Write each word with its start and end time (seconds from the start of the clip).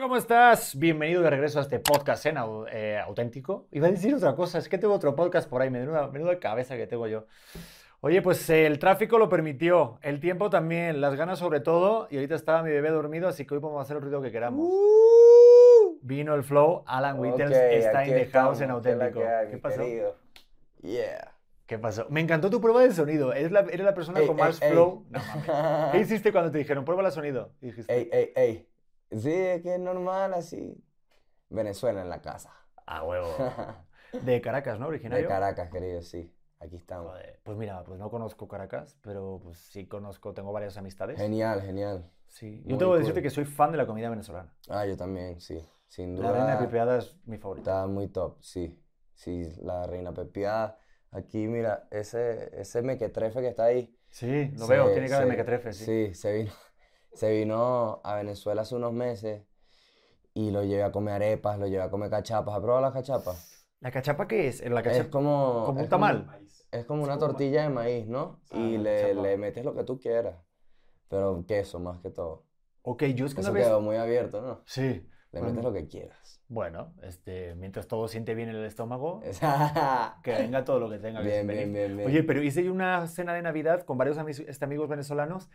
¿cómo 0.00 0.16
estás? 0.16 0.78
Bienvenido 0.78 1.20
de 1.20 1.28
regreso 1.28 1.58
a 1.58 1.62
este 1.62 1.78
podcast 1.78 2.24
en 2.24 2.38
eh, 2.72 2.98
auténtico. 3.04 3.68
Iba 3.70 3.88
a 3.88 3.90
decir 3.90 4.14
otra 4.14 4.34
cosa, 4.34 4.56
es 4.56 4.66
que 4.68 4.78
tengo 4.78 4.94
otro 4.94 5.14
podcast 5.14 5.48
por 5.48 5.60
ahí, 5.60 5.68
menuda, 5.68 6.08
menuda 6.08 6.38
cabeza 6.38 6.76
que 6.78 6.86
tengo 6.86 7.06
yo. 7.06 7.26
Oye, 8.00 8.22
pues 8.22 8.48
eh, 8.48 8.64
el 8.64 8.78
tráfico 8.78 9.18
lo 9.18 9.28
permitió, 9.28 9.98
el 10.00 10.18
tiempo 10.18 10.48
también, 10.48 11.02
las 11.02 11.16
ganas 11.16 11.38
sobre 11.38 11.60
todo, 11.60 12.08
y 12.10 12.16
ahorita 12.16 12.34
estaba 12.34 12.62
mi 12.62 12.70
bebé 12.70 12.88
dormido, 12.88 13.28
así 13.28 13.44
que 13.44 13.52
hoy 13.54 13.60
podemos 13.60 13.82
hacer 13.82 13.98
el 13.98 14.02
ruido 14.02 14.22
que 14.22 14.32
queramos. 14.32 14.70
Vino 16.00 16.34
el 16.34 16.44
flow, 16.44 16.82
Alan 16.86 17.18
Wittels 17.18 17.50
Uh. 17.50 17.54
Ok, 17.54 17.72
está 17.72 18.06
in 18.06 18.14
the 18.14 18.26
house 18.26 18.60
en 18.62 18.70
estamos, 18.70 18.82
¿qué 18.82 18.90
es 18.92 18.96
la 18.96 19.04
auténtico. 19.04 19.20
que 19.20 19.28
hay, 19.28 19.48
¿Qué 19.50 19.58
pasó? 19.58 19.80
querido? 19.82 20.16
Yeah. 20.80 21.34
¿Qué 21.66 21.78
pasó? 21.78 22.06
Me 22.08 22.20
encantó 22.22 22.48
tu 22.48 22.60
prueba 22.60 22.80
de 22.80 22.92
sonido. 22.92 23.34
Eres 23.34 23.52
la, 23.52 23.60
eres 23.60 23.84
la 23.84 23.94
persona 23.94 24.20
Ey, 24.20 24.26
con 24.26 24.38
ey, 24.38 24.44
más 24.44 24.62
ey. 24.62 24.72
flow. 24.72 25.04
No. 25.10 25.20
¿Qué 25.92 25.98
hiciste 26.00 26.32
cuando 26.32 26.50
te 26.50 26.58
dijeron 26.58 26.86
prueba 26.86 27.04
el 27.04 27.12
sonido? 27.12 27.52
Y 27.60 27.66
dijiste, 27.66 27.94
Ey, 27.94 28.08
ey, 28.10 28.32
ey. 28.34 28.69
Sí, 29.10 29.32
es 29.32 29.62
que 29.62 29.74
es 29.74 29.80
normal 29.80 30.34
así. 30.34 30.82
Venezuela 31.48 32.02
en 32.02 32.08
la 32.08 32.20
casa. 32.22 32.52
a 32.86 33.04
huevo. 33.04 33.28
De 34.24 34.40
Caracas, 34.40 34.78
¿no? 34.78 34.86
De 34.86 34.90
Originario. 34.90 35.28
Caracas, 35.28 35.70
querido, 35.70 36.02
sí. 36.02 36.34
Aquí 36.58 36.76
estamos. 36.76 37.12
Joder, 37.12 37.40
Pues 37.44 37.56
mira, 37.56 37.82
pues 37.84 37.98
no 37.98 38.10
conozco 38.10 38.46
Caracas, 38.48 38.98
pero 39.02 39.40
pues 39.42 39.58
sí 39.58 39.86
conozco, 39.86 40.34
tengo 40.34 40.52
varias 40.52 40.76
amistades. 40.76 41.18
Genial, 41.18 41.62
genial. 41.62 42.10
Sí. 42.28 42.62
Yo 42.66 42.76
tengo 42.76 42.92
que 42.92 42.96
cool. 42.96 42.98
decirte 42.98 43.22
que 43.22 43.30
soy 43.30 43.44
fan 43.44 43.70
de 43.72 43.78
la 43.78 43.86
comida 43.86 44.10
venezolana. 44.10 44.52
Ah, 44.68 44.84
yo 44.86 44.96
también, 44.96 45.40
sí. 45.40 45.66
Sin 45.88 46.20
La 46.20 46.30
reina 46.32 46.54
duda. 46.56 46.58
pepiada 46.66 46.98
es 46.98 47.16
mi 47.26 47.38
favorita. 47.38 47.70
Está 47.70 47.86
muy 47.86 48.08
top, 48.08 48.36
sí. 48.42 48.80
Sí, 49.14 49.48
la 49.62 49.86
reina 49.86 50.12
pepiada. 50.12 50.78
Aquí, 51.12 51.48
mira, 51.48 51.88
ese, 51.90 52.50
ese 52.60 52.82
mequetrefe 52.82 53.40
que 53.40 53.48
está 53.48 53.64
ahí. 53.64 53.96
Sí, 54.08 54.48
lo 54.56 54.66
se- 54.66 54.72
veo, 54.72 54.92
tiene 54.92 55.08
cara 55.08 55.20
de 55.24 55.30
mequetrefe, 55.30 55.72
sí. 55.72 55.84
Sí, 55.84 56.14
se 56.14 56.32
vino, 56.32 56.52
se 57.14 57.30
vino 57.32 58.00
a 58.04 58.14
Venezuela 58.16 58.62
hace 58.62 58.74
unos 58.76 58.92
meses 58.92 59.44
y 60.34 60.50
lo 60.50 60.64
llevé 60.64 60.82
a 60.84 60.92
comer 60.92 61.14
arepas, 61.16 61.58
lo 61.58 61.66
llevé 61.66 61.82
a 61.82 61.90
comer 61.90 62.10
cachapas. 62.10 62.54
¿Has 62.54 62.60
probado 62.60 62.82
las 62.82 62.92
cachapas? 62.92 63.66
¿La 63.80 63.90
cachapa 63.90 64.26
qué 64.28 64.48
es? 64.48 64.60
La 64.68 64.82
Es 64.82 64.84
cachapa 64.84 65.10
como, 65.10 65.64
como 65.66 65.80
un 65.80 65.84
es 65.84 65.90
tamal. 65.90 66.26
es 66.72 66.84
como 66.86 67.02
una 67.02 67.18
tortilla 67.18 67.62
de 67.62 67.70
maíz, 67.70 68.06
¿no? 68.06 68.40
Ah, 68.50 68.58
Y 68.58 68.78
le, 68.78 69.14
le 69.14 69.36
metes 69.36 69.64
lo 69.64 69.74
que 69.74 69.84
tú 69.84 69.98
quieras, 69.98 70.36
pero 71.08 71.44
queso 71.46 71.80
más 71.80 72.00
que 72.00 72.10
todo. 72.10 72.44
Ok, 72.82 73.04
yo 73.14 73.26
es 73.26 73.34
que 73.34 73.40
una 73.40 73.50
Eso 73.50 73.54
vez... 73.54 73.66
quedó 73.66 73.80
muy 73.80 73.96
abierto, 73.96 74.40
¿no? 74.40 74.60
Sí. 74.66 74.82
Le 75.32 75.40
Bueno. 75.40 75.46
metes 75.50 75.64
lo 75.64 75.72
que 75.72 75.88
quieras. 75.88 76.40
Bueno, 76.48 76.94
este, 77.02 77.54
mientras 77.54 77.86
todo 77.86 78.08
siente 78.08 78.34
bien 78.34 78.48
en 78.48 78.56
el 78.56 78.64
estómago, 78.64 79.20
Es- 79.24 79.40
que 80.24 80.32
venga 80.32 80.64
todo 80.64 80.80
lo 80.80 80.90
que 80.90 80.98
tenga 80.98 81.22
que 81.22 81.28
Bien, 81.28 81.46
venir. 81.46 81.72
bien, 81.72 81.72
bien, 81.72 81.96
bien. 81.96 82.08
Oye, 82.08 82.22
pero 82.24 82.42
hice 82.42 82.68
una 82.70 83.06
cena 83.06 83.34
de 83.34 83.42
Navidad 83.42 83.82
con 83.84 83.98
varios 83.98 84.18
amis- 84.18 84.44
este, 84.48 84.64
amigos 84.64 84.88
venezolanos. 84.88 85.48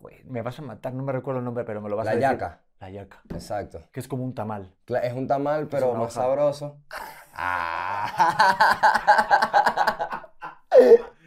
Joder, 0.00 0.24
me 0.26 0.42
vas 0.42 0.58
a 0.58 0.62
matar, 0.62 0.94
no 0.94 1.02
me 1.02 1.12
recuerdo 1.12 1.38
el 1.40 1.44
nombre, 1.44 1.64
pero 1.64 1.80
me 1.80 1.88
lo 1.88 1.96
vas 1.96 2.06
La 2.06 2.12
a 2.12 2.14
decir. 2.14 2.30
yaca. 2.30 2.60
La 2.80 2.90
yaca. 2.90 3.20
Exacto. 3.30 3.80
Que 3.92 4.00
es 4.00 4.08
como 4.08 4.24
un 4.24 4.34
tamal. 4.34 4.74
Cla- 4.86 5.00
Es 5.02 5.12
un 5.12 5.26
tamal, 5.26 5.66
pero 5.68 5.92
más 5.94 6.16
hoja. 6.16 6.26
sabroso. 6.26 6.78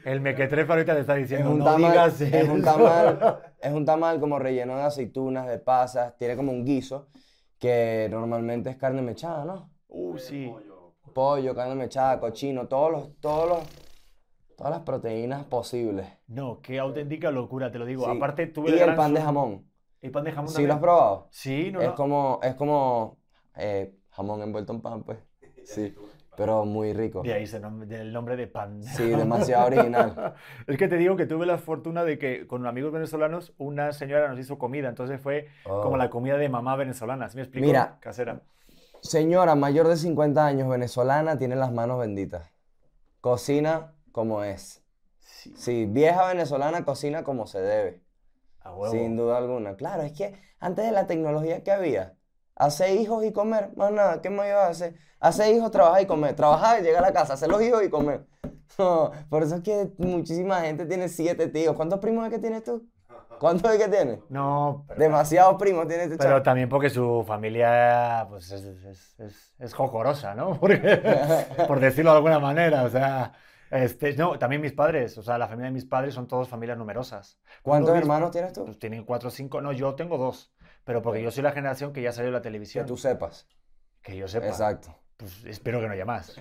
El 0.03 0.19
mequetrefe 0.22 0.72
ahorita 0.72 0.95
te 0.95 1.02
está 1.02 1.16
Es 1.17 1.30
diciendo, 1.30 1.52
un 1.52 1.59
no 1.59 1.66
tamal, 1.66 1.92
digas 1.92 2.22
es 2.22 2.49
un 2.49 2.61
eso". 2.61 2.72
tamal, 2.72 3.39
es 3.61 3.72
un 3.72 3.86
tamal 3.86 4.19
como 4.19 4.39
relleno 4.39 4.75
de 4.77 4.83
aceitunas, 4.83 5.47
de 5.47 5.59
pasas, 5.59 6.17
tiene 6.17 6.36
como 6.36 6.52
un 6.52 6.66
guiso 6.66 7.09
que 7.59 8.08
normalmente 8.09 8.72
es 8.72 8.77
carne 8.77 9.03
mechada, 9.03 9.45
¿no? 9.45 9.69
Uh, 9.89 10.17
sí. 10.17 10.52
Pollo, 11.14 11.53
carne 11.53 11.75
mechada, 11.75 12.19
cochino, 12.19 12.67
todos 12.67 12.92
los, 12.92 13.19
todos 13.19 13.49
los, 13.49 13.59
todas 14.62 14.72
las 14.78 14.86
proteínas 14.86 15.44
posibles. 15.45 16.08
No, 16.28 16.59
qué 16.62 16.78
auténtica 16.80 17.31
locura, 17.31 17.72
te 17.72 17.80
lo 17.80 17.86
digo. 17.86 18.06
Sí. 18.06 18.12
Aparte, 18.16 18.45
tuve 18.48 18.70
Y 18.70 18.80
el 18.80 18.95
pan 18.95 19.14
de 19.16 19.22
jamón. 19.22 19.66
¿El 20.02 20.12
pan 20.12 20.23
de 20.23 20.31
jamón 20.31 20.50
¿Sí 20.50 20.66
lo 20.67 20.73
has 20.73 20.80
probado? 20.80 21.28
Sí, 21.31 21.72
no, 21.72 21.81
Es 21.81 21.88
no. 21.90 21.95
como, 21.95 22.40
es 22.44 22.54
como 22.56 23.17
eh, 23.56 23.95
jamón 24.12 24.42
envuelto 24.44 24.73
en 24.73 24.82
pan, 24.82 25.04
pues. 25.04 25.17
Sí, 25.66 25.95
pero 26.38 26.64
muy 26.66 26.94
rico. 26.94 27.23
De 27.23 27.34
ahí 27.34 27.48
se 27.48 27.59
nom- 27.59 27.86
del 27.88 28.14
nombre 28.14 28.36
de 28.38 28.45
pan. 28.48 28.84
Sí, 28.84 29.09
demasiado 29.09 29.66
original. 29.66 30.36
Es 30.67 30.78
que 30.78 30.88
te 30.88 30.98
digo 30.98 31.16
que 31.16 31.26
tuve 31.26 31.45
la 31.48 31.58
fortuna 31.58 32.04
de 32.04 32.20
que 32.20 32.45
con 32.45 32.66
amigos 32.67 32.92
venezolanos 32.92 33.54
una 33.58 33.92
señora 33.93 34.28
nos 34.28 34.39
hizo 34.39 34.60
comida, 34.60 34.89
entonces 34.89 35.20
fue 35.20 35.48
como 35.64 35.95
Oh. 35.95 35.98
la 35.98 36.11
comida 36.11 36.38
de 36.38 36.49
mamá 36.49 36.76
venezolana, 36.76 37.30
¿sí 37.30 37.38
me 37.38 37.43
explico? 37.43 37.66
Mira. 37.66 37.98
Casera. 37.99 38.42
Señora 39.02 39.55
mayor 39.55 39.88
de 39.88 39.98
50 39.98 40.45
años, 40.45 40.70
venezolana, 40.70 41.38
tiene 41.39 41.55
las 41.55 41.72
manos 41.72 41.99
benditas. 41.99 42.52
Cocina 43.22 43.93
como 44.11 44.44
es. 44.44 44.83
Sí, 45.20 45.54
Sí, 45.55 45.86
vieja 45.86 46.27
venezolana 46.27 46.83
cocina 46.86 47.23
como 47.23 47.48
se 47.48 47.61
debe. 47.61 48.02
a 48.61 48.73
huevo. 48.76 48.94
Sin 48.94 49.16
duda 49.16 49.38
alguna. 49.38 49.76
Claro, 49.76 50.04
es 50.04 50.11
que 50.14 50.36
antes 50.60 50.86
de 50.86 50.92
la 50.92 51.08
tecnología 51.08 51.64
que 51.64 51.72
había, 51.72 52.16
hacer 52.55 52.92
hijos 52.99 53.23
y 53.26 53.32
comer, 53.32 53.72
más 53.76 53.92
nada, 53.92 54.22
¿qué 54.22 54.30
más 54.30 54.48
iba 54.48 54.66
a 54.66 54.70
hacer? 54.70 54.95
Hacer 55.20 55.55
hijos, 55.55 55.72
trabajar 55.72 56.02
y 56.02 56.05
comer. 56.05 56.36
Trabajar 56.36 56.80
y 56.80 56.83
llegar 56.83 57.04
a 57.04 57.08
la 57.08 57.14
casa, 57.14 57.33
hacer 57.33 57.49
los 57.49 57.61
hijos 57.61 57.83
y 57.83 57.89
comer. 57.89 58.26
No, 58.77 59.11
por 59.30 59.44
eso 59.44 59.55
es 59.55 59.61
que 59.64 59.92
muchísima 59.98 60.61
gente 60.61 60.86
tiene 60.86 61.10
siete 61.10 61.49
tíos. 61.49 61.76
¿Cuántos 61.76 61.99
primos 61.99 62.26
es 62.26 62.32
que 62.32 62.39
tienes 62.39 62.64
tú? 62.64 62.88
¿Cuántos 63.38 63.70
es 63.73 63.78
que 63.83 63.89
tienes? 63.89 64.20
No, 64.30 64.86
pero, 64.88 64.99
Demasiados 65.02 65.55
primos 65.60 65.88
tiene 65.89 66.04
este 66.04 66.16
pero 66.17 66.30
chavo. 66.36 66.42
también 66.42 66.70
porque 66.70 66.89
su 66.89 67.23
familia 67.28 68.26
pues 68.30 68.49
es, 68.49 68.64
es, 68.64 69.20
es, 69.20 69.54
es 69.60 69.73
jocorosa, 69.73 70.36
¿no? 70.36 70.58
Porque, 70.60 70.80
por 71.67 71.82
decirlo 71.82 72.11
de 72.11 72.17
alguna 72.17 72.39
manera, 72.39 72.83
o 72.83 72.89
sea, 72.89 73.33
este, 73.71 74.14
no, 74.15 74.37
también 74.37 74.61
mis 74.61 74.73
padres, 74.73 75.17
o 75.17 75.23
sea, 75.23 75.37
la 75.37 75.48
familia 75.48 75.67
de 75.70 75.73
mis 75.73 75.86
padres 75.86 76.14
son 76.14 76.27
todos 76.27 76.48
familias 76.49 76.77
numerosas. 76.77 77.39
¿Cuántos 77.61 77.93
mis- 77.93 78.02
hermanos 78.02 78.32
tienes 78.32 78.54
tú? 78.54 78.65
Pues 78.65 78.77
tienen 78.80 79.04
cuatro 79.05 79.30
o 79.30 79.32
cinco, 79.32 79.61
no, 79.61 79.71
yo 79.71 79.95
tengo 79.95 80.17
dos, 80.17 80.54
pero 80.83 81.02
porque 81.02 81.23
yo 81.23 81.32
soy 81.32 81.43
la 81.43 81.52
generación 81.52 81.93
que 81.93 82.02
ya 82.02 82.11
salió 82.11 82.27
en 82.30 82.33
la 82.33 82.39
Que 82.42 82.43
televisión, 82.49 82.86
tú 82.86 82.98
sepas. 82.98 83.48
que 84.02 84.15
yo 84.17 84.27
sepa. 84.27 84.48
Exacto. 84.48 84.95
Pues 85.17 85.45
espero 85.45 85.80
que 85.80 85.86
no 85.86 85.93
haya 85.93 86.04
más, 86.04 86.36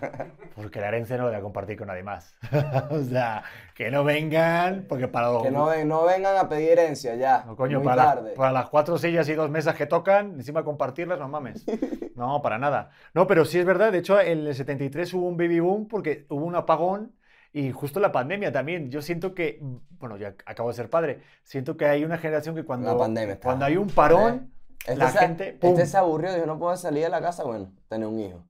porque 0.56 0.80
la 0.80 0.88
herencia 0.88 1.18
no 1.18 1.24
la 1.24 1.28
voy 1.32 1.38
a 1.38 1.42
compartir 1.42 1.76
con 1.76 1.88
nadie 1.88 2.02
más. 2.02 2.34
o 2.90 2.98
sea, 3.04 3.42
que 3.74 3.90
no 3.90 4.04
vengan, 4.04 4.86
porque 4.88 5.06
para 5.06 5.30
los... 5.30 5.42
Que 5.42 5.50
no, 5.50 5.66
ven- 5.66 5.86
no 5.86 6.06
vengan 6.06 6.34
a 6.38 6.48
pedir 6.48 6.70
herencia 6.70 7.14
ya. 7.14 7.44
No, 7.46 7.56
coño, 7.56 7.80
Muy 7.80 7.84
para, 7.84 8.14
la- 8.14 8.34
para 8.34 8.52
las 8.52 8.70
cuatro 8.70 8.96
sillas 8.96 9.28
y 9.28 9.34
dos 9.34 9.50
mesas 9.50 9.74
que 9.76 9.84
tocan, 9.84 10.32
encima 10.36 10.64
compartirlas, 10.64 11.18
no 11.18 11.28
mames. 11.28 11.64
No, 12.16 12.42
para 12.42 12.58
nada. 12.58 12.90
No, 13.14 13.26
pero 13.26 13.46
sí 13.46 13.58
es 13.58 13.64
verdad, 13.64 13.92
de 13.92 13.98
hecho, 13.98 14.20
en 14.20 14.46
el 14.46 14.54
73 14.54 15.14
hubo 15.14 15.26
un 15.26 15.38
baby 15.38 15.60
boom 15.60 15.88
porque 15.88 16.26
hubo 16.28 16.44
un 16.44 16.54
apagón 16.54 17.14
y 17.52 17.72
justo 17.72 18.00
la 18.00 18.12
pandemia 18.12 18.52
también. 18.52 18.90
Yo 18.90 19.02
siento 19.02 19.34
que, 19.34 19.60
bueno, 19.98 20.16
ya 20.16 20.34
acabo 20.46 20.68
de 20.68 20.74
ser 20.74 20.88
padre, 20.90 21.20
siento 21.42 21.76
que 21.76 21.86
hay 21.86 22.04
una 22.04 22.18
generación 22.18 22.54
que 22.54 22.64
cuando, 22.64 22.92
La 22.92 22.98
pandemia 22.98 23.34
está- 23.34 23.44
cuando 23.44 23.64
hay 23.64 23.76
un 23.76 23.88
parón, 23.88 24.52
Este 24.80 24.96
la 24.96 25.10
se, 25.10 25.18
gente... 25.18 25.52
¡pum! 25.60 25.70
este 25.70 25.86
se 25.86 25.96
aburrió, 25.96 26.32
dijo, 26.34 26.46
no 26.46 26.58
puedo 26.58 26.76
salir 26.76 27.04
de 27.04 27.10
la 27.10 27.20
casa, 27.20 27.44
bueno, 27.44 27.72
tener 27.88 28.06
un 28.06 28.18
hijo. 28.20 28.44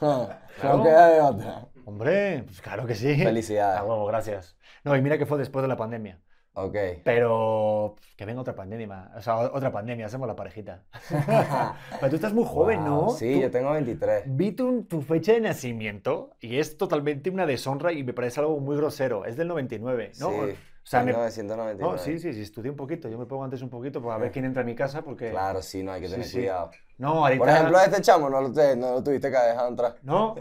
No 0.00 0.82
queda 0.82 1.08
de 1.08 1.20
otra. 1.20 1.66
Hombre, 1.84 2.42
pues 2.44 2.60
claro 2.60 2.86
que 2.86 2.94
sí. 2.94 3.16
Felicidades. 3.16 3.80
A 3.80 3.84
huevo, 3.84 4.06
gracias. 4.06 4.56
No, 4.84 4.96
y 4.96 5.02
mira 5.02 5.18
que 5.18 5.26
fue 5.26 5.38
después 5.38 5.62
de 5.62 5.68
la 5.68 5.76
pandemia. 5.76 6.20
Ok. 6.54 6.76
Pero 7.02 7.96
que 8.16 8.26
venga 8.26 8.42
otra 8.42 8.54
pandemia, 8.54 9.10
o 9.16 9.22
sea, 9.22 9.36
otra 9.38 9.72
pandemia, 9.72 10.06
hacemos 10.06 10.28
la 10.28 10.36
parejita. 10.36 10.82
Pero 12.00 12.10
tú 12.10 12.16
estás 12.16 12.34
muy 12.34 12.44
joven, 12.44 12.84
¿no? 12.84 13.02
Wow, 13.06 13.16
Sí, 13.16 13.34
Tú- 13.34 13.40
yo 13.40 13.50
tengo 13.50 13.72
23. 13.72 14.24
Vi 14.26 14.52
tu, 14.52 14.82
tu 14.84 15.00
fecha 15.00 15.32
de 15.32 15.40
nacimiento 15.40 16.30
y 16.40 16.58
es 16.58 16.76
totalmente 16.76 17.30
una 17.30 17.46
deshonra 17.46 17.92
y 17.92 18.04
me 18.04 18.12
parece 18.12 18.40
algo 18.40 18.60
muy 18.60 18.76
grosero. 18.76 19.24
Es 19.24 19.36
del 19.36 19.48
99, 19.48 20.12
¿no? 20.20 20.28
Sí, 20.30 20.34
O 20.36 20.84
sea, 20.86 21.00
me- 21.00 21.06
1999. 21.12 21.80
no, 21.80 21.96
sí, 21.98 22.18
sí, 22.18 22.34
sí, 22.34 22.42
estudié 22.42 22.70
un 22.70 22.76
poquito. 22.76 23.08
Yo 23.08 23.16
me 23.18 23.24
pongo 23.26 23.44
antes 23.44 23.62
un 23.62 23.70
poquito 23.70 24.02
para 24.02 24.18
ver 24.18 24.30
quién 24.30 24.44
entra 24.44 24.60
a 24.62 24.64
mi 24.66 24.74
casa 24.74 25.00
porque... 25.02 25.30
Claro, 25.30 25.62
sí, 25.62 25.82
no, 25.82 25.92
hay 25.92 26.02
que 26.02 26.08
tener 26.08 26.26
sí. 26.26 26.38
cuidado. 26.40 26.70
No, 26.98 27.24
ahorita... 27.24 27.38
Por 27.38 27.48
ejemplo, 27.48 27.80
este 27.80 28.02
chamo 28.02 28.28
no 28.28 28.40
lo, 28.42 28.52
te- 28.52 28.76
no 28.76 28.92
lo 28.92 29.02
tuviste 29.02 29.30
que 29.30 29.38
dejar 29.38 29.68
entrar. 29.68 29.94
No, 30.02 30.34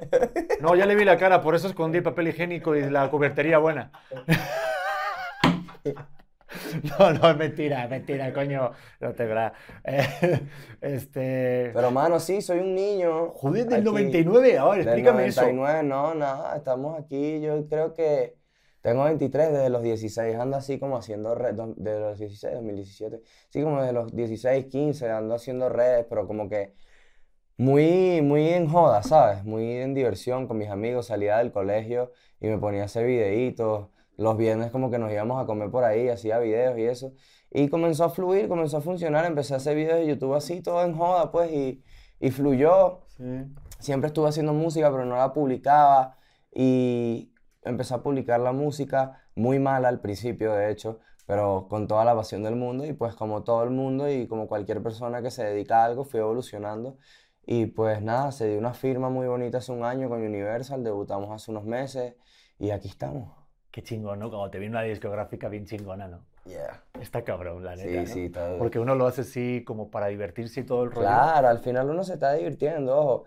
no, 0.59 0.75
ya 0.75 0.85
le 0.85 0.95
vi 0.95 1.05
la 1.05 1.17
cara, 1.17 1.41
por 1.41 1.55
eso 1.55 1.67
escondí 1.67 1.99
el 1.99 2.03
papel 2.03 2.27
higiénico 2.27 2.75
y 2.75 2.89
la 2.89 3.09
cubertería 3.11 3.59
buena. 3.59 3.91
No, 6.99 7.13
no, 7.13 7.29
es 7.29 7.37
mentira, 7.37 7.85
es 7.85 7.89
mentira, 7.89 8.33
coño. 8.33 8.71
No 8.99 9.13
te 9.13 9.25
creas. 9.25 9.53
Eh, 9.85 10.41
este... 10.81 11.71
Pero, 11.73 11.91
mano, 11.91 12.19
sí, 12.19 12.41
soy 12.41 12.59
un 12.59 12.75
niño. 12.75 13.29
Joder, 13.35 13.65
del 13.67 13.75
aquí. 13.75 13.83
99, 13.85 14.57
ahora, 14.57 14.81
explícame 14.81 15.27
eso. 15.27 15.41
99, 15.41 15.83
no, 15.83 16.13
nada, 16.13 16.57
estamos 16.57 16.99
aquí. 16.99 17.39
Yo 17.39 17.65
creo 17.67 17.93
que 17.93 18.35
tengo 18.81 19.03
23 19.03 19.51
desde 19.51 19.69
los 19.69 19.83
16, 19.83 20.35
ando 20.35 20.57
así 20.57 20.79
como 20.79 20.97
haciendo 20.97 21.35
redes, 21.35 21.57
de 21.77 21.99
los 21.99 22.19
16, 22.19 22.55
2017, 22.55 23.21
sí, 23.49 23.61
como 23.61 23.81
de 23.81 23.93
los 23.93 24.13
16, 24.13 24.65
15, 24.65 25.09
ando 25.09 25.35
haciendo 25.35 25.69
redes, 25.69 26.05
pero 26.09 26.27
como 26.27 26.49
que 26.49 26.73
muy, 27.57 28.21
muy 28.21 28.49
en 28.49 28.67
joda, 28.67 29.03
¿sabes? 29.03 29.43
Muy 29.43 29.77
en 29.77 29.93
diversión 29.93 30.47
con 30.47 30.57
mis 30.57 30.69
amigos, 30.69 31.07
salía 31.07 31.37
del 31.37 31.51
colegio 31.51 32.11
y 32.39 32.47
me 32.47 32.57
ponía 32.57 32.83
a 32.83 32.85
hacer 32.85 33.05
videitos. 33.05 33.89
Los 34.21 34.37
viernes 34.37 34.71
como 34.71 34.89
que 34.91 34.99
nos 34.99 35.11
íbamos 35.11 35.41
a 35.41 35.45
comer 35.45 35.69
por 35.71 35.83
ahí, 35.83 36.09
hacía 36.09 36.39
videos 36.39 36.77
y 36.77 36.83
eso. 36.83 37.13
Y 37.49 37.67
comenzó 37.69 38.05
a 38.05 38.09
fluir, 38.09 38.47
comenzó 38.47 38.77
a 38.77 38.81
funcionar, 38.81 39.25
empecé 39.25 39.53
a 39.53 39.57
hacer 39.57 39.75
videos 39.75 39.99
de 39.99 40.07
YouTube 40.07 40.35
así, 40.35 40.61
todo 40.61 40.83
en 40.83 40.95
joda, 40.95 41.31
pues, 41.31 41.51
y, 41.51 41.83
y 42.19 42.31
fluyó 42.31 43.01
Sí. 43.17 43.23
siempre 43.79 44.07
estuve 44.07 44.29
haciendo 44.29 44.53
música, 44.53 44.89
pero 44.91 45.05
no 45.05 45.15
la 45.15 45.31
publicaba. 45.33 46.17
Y 46.53 47.33
empecé 47.63 47.93
a 47.93 48.01
publicar 48.03 48.39
la 48.39 48.51
música 48.51 49.21
muy 49.35 49.59
mal 49.59 49.85
al 49.85 50.01
principio, 50.01 50.53
de 50.53 50.71
hecho, 50.71 50.99
pero 51.25 51.67
con 51.69 51.87
toda 51.87 52.03
la 52.05 52.15
pasión 52.15 52.43
del 52.43 52.55
mundo 52.55 52.85
y 52.85 52.93
pues 52.93 53.15
como 53.15 53.43
todo 53.43 53.63
el 53.63 53.69
mundo 53.69 54.09
y 54.09 54.27
como 54.27 54.47
cualquier 54.47 54.81
persona 54.83 55.21
que 55.21 55.31
se 55.31 55.43
dedica 55.45 55.81
a 55.83 55.85
algo, 55.85 56.03
fui 56.03 56.19
evolucionando 56.19 56.97
y 57.45 57.67
pues 57.67 58.01
nada, 58.01 58.31
se 58.31 58.47
dio 58.49 58.57
una 58.59 58.73
firma 58.73 59.09
muy 59.09 59.27
bonita 59.27 59.59
hace 59.59 59.71
un 59.71 59.83
año 59.83 60.09
con 60.09 60.21
Universal, 60.21 60.83
debutamos 60.83 61.29
hace 61.31 61.51
unos 61.51 61.63
meses 61.65 62.15
y 62.59 62.71
aquí 62.71 62.87
estamos. 62.89 63.40
Qué 63.71 63.81
chingón, 63.81 64.19
¿no? 64.19 64.29
Como 64.29 64.49
te 64.49 64.59
viene 64.59 64.75
una 64.75 64.83
discográfica 64.83 65.47
bien 65.47 65.65
chingona, 65.65 66.07
¿no? 66.07 66.19
Yeah. 66.45 66.83
Está 66.99 67.23
cabrón, 67.23 67.63
la 67.63 67.75
neta, 67.75 67.89
Sí, 67.89 67.97
¿no? 67.97 68.05
sí, 68.07 68.29
todo. 68.29 68.57
Porque 68.57 68.79
uno 68.79 68.95
lo 68.95 69.05
hace 69.07 69.21
así 69.21 69.63
como 69.65 69.89
para 69.89 70.07
divertirse 70.07 70.61
y 70.61 70.63
todo 70.65 70.83
el 70.83 70.91
rollo. 70.91 71.07
Claro, 71.07 71.47
al 71.47 71.59
final 71.59 71.89
uno 71.89 72.03
se 72.03 72.13
está 72.15 72.33
divirtiendo, 72.33 72.97
ojo. 72.97 73.25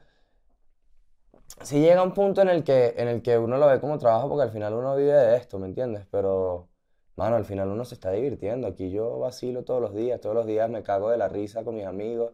Sí 1.62 1.80
llega 1.80 2.02
un 2.02 2.12
punto 2.12 2.42
en 2.42 2.48
el 2.48 2.64
que, 2.64 2.94
en 2.96 3.08
el 3.08 3.22
que 3.22 3.38
uno 3.38 3.56
lo 3.56 3.66
ve 3.66 3.80
como 3.80 3.98
trabajo 3.98 4.28
porque 4.28 4.42
al 4.42 4.50
final 4.50 4.74
uno 4.74 4.96
vive 4.96 5.12
de 5.12 5.36
esto, 5.36 5.58
¿me 5.58 5.66
entiendes? 5.66 6.06
Pero, 6.10 6.68
mano, 7.16 7.36
al 7.36 7.44
final 7.44 7.68
uno 7.68 7.84
se 7.84 7.94
está 7.94 8.10
divirtiendo. 8.10 8.66
Aquí 8.66 8.90
yo 8.90 9.18
vacilo 9.20 9.62
todos 9.64 9.80
los 9.80 9.94
días, 9.94 10.20
todos 10.20 10.34
los 10.34 10.46
días 10.46 10.68
me 10.68 10.82
cago 10.82 11.10
de 11.10 11.16
la 11.16 11.28
risa 11.28 11.62
con 11.64 11.76
mis 11.76 11.86
amigos 11.86 12.32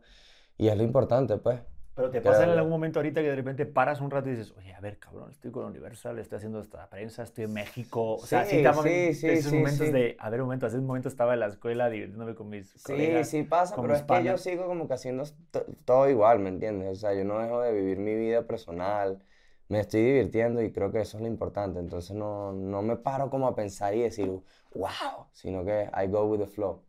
y 0.56 0.68
es 0.68 0.76
lo 0.76 0.82
importante, 0.82 1.36
pues. 1.36 1.60
Pero 2.00 2.10
te 2.10 2.22
pasa 2.22 2.44
en 2.44 2.50
yo. 2.50 2.56
algún 2.56 2.70
momento 2.70 2.98
ahorita 3.00 3.20
que 3.20 3.28
de 3.28 3.36
repente 3.36 3.66
paras 3.66 4.00
un 4.00 4.10
rato 4.10 4.28
y 4.28 4.32
dices, 4.32 4.54
oye, 4.56 4.72
a 4.74 4.80
ver, 4.80 4.98
cabrón, 4.98 5.30
estoy 5.30 5.50
con 5.50 5.64
Universal, 5.66 6.18
estoy 6.18 6.36
haciendo 6.38 6.60
esta 6.60 6.88
prensa, 6.88 7.22
estoy 7.22 7.44
en 7.44 7.52
México. 7.52 8.16
O 8.18 8.26
sea, 8.26 8.44
sí, 8.46 8.56
Sí, 8.56 8.56
estamos 8.56 8.86
sí, 8.86 9.14
en 9.14 9.14
sí, 9.14 9.22
esos 9.24 9.52
sí, 9.52 9.52
momentos 9.52 9.90
sí. 9.90 9.90
de, 9.90 10.16
a 10.18 10.30
ver, 10.30 10.40
un 10.40 10.46
momento, 10.46 10.66
hace 10.66 10.78
un 10.78 10.86
momento 10.86 11.08
estaba 11.08 11.34
en 11.34 11.40
la 11.40 11.46
escuela 11.48 11.90
divirtiéndome 11.90 12.34
con 12.34 12.48
mis 12.48 12.74
Sí, 12.74 12.82
colegas. 12.82 13.26
sí 13.26 13.42
pasa, 13.42 13.78
con 13.78 13.80
pero 13.80 13.94
es 13.94 14.02
que 14.02 14.24
yo 14.24 14.36
panas. 14.36 14.38
sigo 14.38 14.66
como 14.66 14.88
que 14.88 14.94
haciendo 14.94 15.24
to- 15.50 15.66
todo 15.84 16.08
igual, 16.08 16.38
¿me 16.40 16.48
entiendes? 16.48 16.90
O 16.98 17.00
sea, 17.00 17.14
yo 17.14 17.24
no 17.24 17.38
dejo 17.38 17.60
de 17.60 17.72
vivir 17.72 17.98
mi 17.98 18.14
vida 18.14 18.46
personal, 18.46 19.22
me 19.68 19.80
estoy 19.80 20.02
divirtiendo 20.02 20.62
y 20.62 20.72
creo 20.72 20.90
que 20.90 21.00
eso 21.02 21.18
es 21.18 21.22
lo 21.22 21.28
importante. 21.28 21.78
Entonces 21.78 22.16
no, 22.16 22.52
no 22.52 22.82
me 22.82 22.96
paro 22.96 23.28
como 23.30 23.46
a 23.48 23.54
pensar 23.54 23.94
y 23.94 24.00
decir, 24.02 24.28
wow, 24.74 25.28
sino 25.32 25.64
que 25.64 25.90
I 25.94 26.06
go 26.08 26.24
with 26.24 26.40
the 26.40 26.46
flow. 26.46 26.82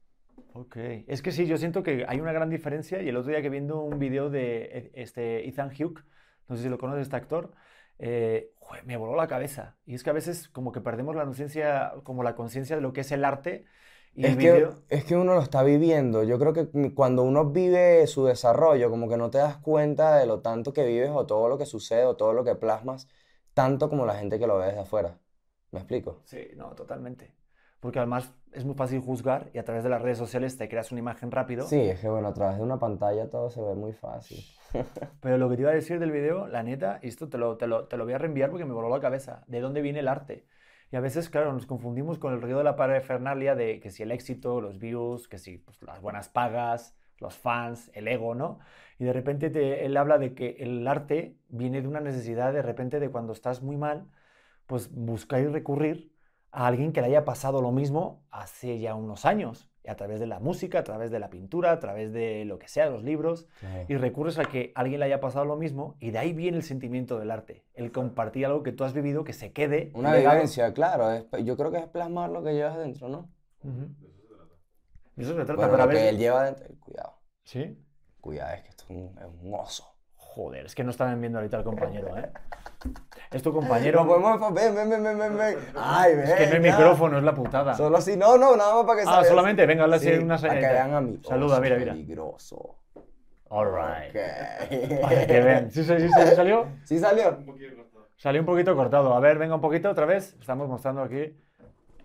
Ok, 0.53 0.75
es 1.07 1.21
que 1.21 1.31
sí, 1.31 1.45
yo 1.47 1.57
siento 1.57 1.81
que 1.81 2.05
hay 2.07 2.19
una 2.19 2.33
gran 2.33 2.49
diferencia 2.49 3.01
y 3.01 3.07
el 3.07 3.15
otro 3.15 3.31
día 3.31 3.41
que 3.41 3.49
viendo 3.49 3.81
un 3.81 3.99
video 3.99 4.29
de 4.29 4.63
eh, 4.63 4.91
este 4.95 5.47
Ethan 5.47 5.69
Hawke, 5.71 6.03
no 6.49 6.57
sé 6.57 6.63
si 6.63 6.69
lo 6.69 6.77
conoces, 6.77 7.03
este 7.03 7.15
actor, 7.15 7.53
eh, 7.99 8.51
jue, 8.59 8.81
me 8.83 8.97
voló 8.97 9.15
la 9.15 9.27
cabeza. 9.27 9.77
Y 9.85 9.95
es 9.95 10.03
que 10.03 10.09
a 10.09 10.13
veces 10.13 10.49
como 10.49 10.73
que 10.73 10.81
perdemos 10.81 11.15
la 11.15 11.23
conciencia, 11.23 11.93
como 12.03 12.21
la 12.23 12.35
conciencia 12.35 12.75
de 12.75 12.81
lo 12.81 12.91
que 12.91 13.01
es 13.01 13.11
el 13.13 13.23
arte 13.23 13.65
y 14.13 14.25
el 14.25 14.31
Es 14.31 14.37
que, 14.37 14.51
video. 14.51 14.83
es 14.89 15.03
que 15.05 15.15
uno 15.15 15.33
lo 15.35 15.41
está 15.41 15.63
viviendo. 15.63 16.23
Yo 16.23 16.37
creo 16.39 16.53
que 16.53 16.93
cuando 16.93 17.23
uno 17.23 17.45
vive 17.51 18.05
su 18.07 18.25
desarrollo, 18.25 18.89
como 18.89 19.09
que 19.09 19.17
no 19.17 19.31
te 19.31 19.39
das 19.39 19.57
cuenta 19.57 20.17
de 20.17 20.25
lo 20.27 20.41
tanto 20.41 20.73
que 20.73 20.85
vives 20.85 21.09
o 21.11 21.25
todo 21.25 21.49
lo 21.49 21.57
que 21.57 21.65
sucede 21.65 22.05
o 22.05 22.15
todo 22.15 22.33
lo 22.33 22.43
que 22.43 22.55
plasmas, 22.55 23.07
tanto 23.53 23.89
como 23.89 24.05
la 24.05 24.15
gente 24.15 24.37
que 24.39 24.47
lo 24.47 24.57
ve 24.59 24.67
desde 24.67 24.81
afuera. 24.81 25.19
¿Me 25.71 25.79
explico? 25.79 26.23
Sí, 26.23 26.49
no, 26.55 26.73
totalmente. 26.75 27.35
Porque 27.79 27.99
además 27.99 28.33
es 28.53 28.65
muy 28.65 28.75
fácil 28.75 28.99
juzgar 29.01 29.49
y 29.53 29.57
a 29.59 29.63
través 29.63 29.83
de 29.83 29.89
las 29.89 30.01
redes 30.01 30.17
sociales 30.17 30.57
te 30.57 30.67
creas 30.69 30.91
una 30.91 30.99
imagen 30.99 31.31
rápido. 31.31 31.65
Sí, 31.65 31.79
es 31.79 31.99
que 31.99 32.09
bueno, 32.09 32.27
a 32.27 32.33
través 32.33 32.57
de 32.57 32.63
una 32.63 32.79
pantalla 32.79 33.29
todo 33.29 33.49
se 33.49 33.61
ve 33.61 33.75
muy 33.75 33.93
fácil. 33.93 34.43
Pero 35.21 35.37
lo 35.37 35.49
que 35.49 35.55
te 35.55 35.61
iba 35.61 35.71
a 35.71 35.75
decir 35.75 35.99
del 35.99 36.11
video, 36.11 36.47
la 36.47 36.63
neta, 36.63 36.99
y 37.01 37.07
esto 37.07 37.29
te 37.29 37.37
lo, 37.37 37.57
te 37.57 37.67
lo, 37.67 37.87
te 37.87 37.97
lo 37.97 38.05
voy 38.05 38.13
a 38.13 38.17
reenviar 38.17 38.49
porque 38.49 38.65
me 38.65 38.73
voló 38.73 38.89
la 38.89 38.99
cabeza, 38.99 39.43
¿de 39.47 39.59
dónde 39.61 39.81
viene 39.81 39.99
el 39.99 40.07
arte? 40.07 40.47
Y 40.91 40.95
a 40.95 40.99
veces, 40.99 41.29
claro, 41.29 41.53
nos 41.53 41.65
confundimos 41.65 42.19
con 42.19 42.33
el 42.33 42.41
ruido 42.41 42.57
de 42.57 42.63
la 42.65 42.75
parafernalia 42.75 43.55
de 43.55 43.79
que 43.79 43.91
si 43.91 44.03
el 44.03 44.11
éxito, 44.11 44.59
los 44.59 44.79
views, 44.79 45.27
que 45.27 45.37
si 45.37 45.57
pues, 45.57 45.81
las 45.83 46.01
buenas 46.01 46.27
pagas, 46.29 46.97
los 47.19 47.37
fans, 47.37 47.91
el 47.93 48.07
ego, 48.07 48.35
¿no? 48.35 48.59
Y 48.99 49.05
de 49.05 49.13
repente 49.13 49.49
te- 49.49 49.85
él 49.85 49.95
habla 49.95 50.17
de 50.17 50.33
que 50.33 50.57
el 50.59 50.85
arte 50.87 51.37
viene 51.49 51.81
de 51.81 51.87
una 51.87 52.01
necesidad 52.01 52.51
de 52.51 52.61
repente 52.61 52.99
de 52.99 53.09
cuando 53.09 53.31
estás 53.33 53.61
muy 53.61 53.77
mal, 53.77 54.07
pues 54.65 54.91
buscar 54.93 55.41
y 55.41 55.47
recurrir 55.47 56.11
a 56.51 56.67
alguien 56.67 56.91
que 56.91 57.01
le 57.01 57.07
haya 57.07 57.25
pasado 57.25 57.61
lo 57.61 57.71
mismo 57.71 58.23
hace 58.31 58.79
ya 58.79 58.95
unos 58.95 59.25
años. 59.25 59.67
Y 59.83 59.89
a 59.89 59.95
través 59.95 60.19
de 60.19 60.27
la 60.27 60.39
música, 60.39 60.77
a 60.79 60.83
través 60.83 61.09
de 61.09 61.17
la 61.19 61.31
pintura, 61.31 61.71
a 61.71 61.79
través 61.79 62.13
de 62.13 62.45
lo 62.45 62.59
que 62.59 62.67
sea, 62.67 62.87
los 62.89 63.03
libros, 63.03 63.47
Claro. 63.59 63.85
y 63.89 63.95
recurres 63.97 64.37
a 64.37 64.45
que 64.45 64.71
alguien 64.75 64.99
le 64.99 65.07
haya 65.07 65.19
pasado 65.19 65.45
lo 65.45 65.55
mismo 65.55 65.95
y 65.99 66.11
de 66.11 66.19
ahí 66.19 66.33
viene 66.33 66.57
el 66.57 66.63
sentimiento 66.63 67.17
del 67.17 67.31
arte, 67.31 67.63
el 67.73 67.91
compartir 67.91 68.45
algo 68.45 68.61
que 68.61 68.71
tú 68.73 68.83
has 68.83 68.93
vivido, 68.93 69.23
que 69.23 69.33
se 69.33 69.51
quede 69.53 69.91
Una 69.95 70.13
vivencia, 70.15 70.71
claro. 70.73 71.09
es- 71.11 71.25
yo 71.43 71.57
creo 71.57 71.71
que 71.71 71.79
es 71.79 71.87
plasmar 71.87 72.29
lo 72.29 72.43
que 72.43 72.53
llevas 72.53 72.77
dentro, 72.77 73.09
¿no? 73.09 73.29
Ujú. 73.63 73.89
De 75.15 75.23
eso 75.23 75.31
se 75.35 75.45
trata, 75.45 75.67
Bueno, 75.67 75.77
lo 75.85 75.89
que 75.89 76.09
él 76.09 76.17
lleva 76.19 76.45
dentro. 76.45 76.67
Cuidado, 76.79 77.13
¿Sí? 77.43 77.77
cuidado, 78.19 78.53
es 78.53 78.61
que 78.61 78.69
esto 78.69 78.83
es 78.83 78.89
un, 78.91 79.17
es 79.17 79.25
un 79.43 79.53
oso. 79.55 79.90
Joder, 80.33 80.65
es 80.65 80.75
que 80.75 80.83
no 80.83 80.91
están 80.91 81.19
viendo 81.19 81.39
ahorita 81.39 81.57
al 81.57 81.63
compañero, 81.63 82.17
¿eh? 82.17 82.29
Es 83.31 83.41
tu 83.41 83.53
compañero. 83.53 84.05
Podemos 84.05 84.53
ven, 84.53 84.75
ven, 84.75 84.89
ven, 84.89 85.03
ven, 85.03 85.17
ven, 85.17 85.37
ven. 85.37 85.57
Ay, 85.75 86.15
ven. 86.15 86.25
Es 86.25 86.33
que 86.33 86.47
no 86.47 86.55
hay 86.55 86.61
ya. 86.63 86.71
micrófono, 86.71 87.17
es 87.17 87.23
la 87.23 87.33
putada. 87.33 87.73
Solo 87.75 87.97
así, 87.97 88.17
no, 88.17 88.37
no, 88.37 88.57
nada 88.57 88.75
más 88.75 88.85
para 88.85 88.97
que 89.01 89.07
Ah, 89.07 89.11
salga 89.13 89.29
solamente, 89.29 89.65
venga, 89.65 89.83
hazle 89.85 89.95
así 89.95 90.07
Sí, 90.07 90.13
una 90.17 90.37
para 90.37 90.53
que 90.59 90.67
vean 90.67 90.93
a 90.93 91.01
mí. 91.01 91.21
Saluda, 91.25 91.59
mira, 91.61 91.77
mira. 91.77 91.93
peligroso. 91.93 92.75
All 93.49 93.67
right. 93.67 94.09
Ok. 94.09 95.01
Para 95.01 95.27
que 95.27 95.41
vean. 95.41 95.71
¿Sí, 95.71 95.83
sí, 95.83 95.93
sí, 95.99 96.07
sí 96.09 96.35
salió? 96.35 96.67
¿Sí 96.83 96.99
salió? 96.99 97.37
Salió 98.17 98.41
un 98.41 98.45
poquito 98.45 98.75
cortado. 98.75 99.13
A 99.13 99.19
ver, 99.19 99.37
venga 99.37 99.55
un 99.55 99.61
poquito 99.61 99.89
otra 99.89 100.05
vez. 100.05 100.35
Estamos 100.39 100.67
mostrando 100.67 101.01
aquí. 101.01 101.37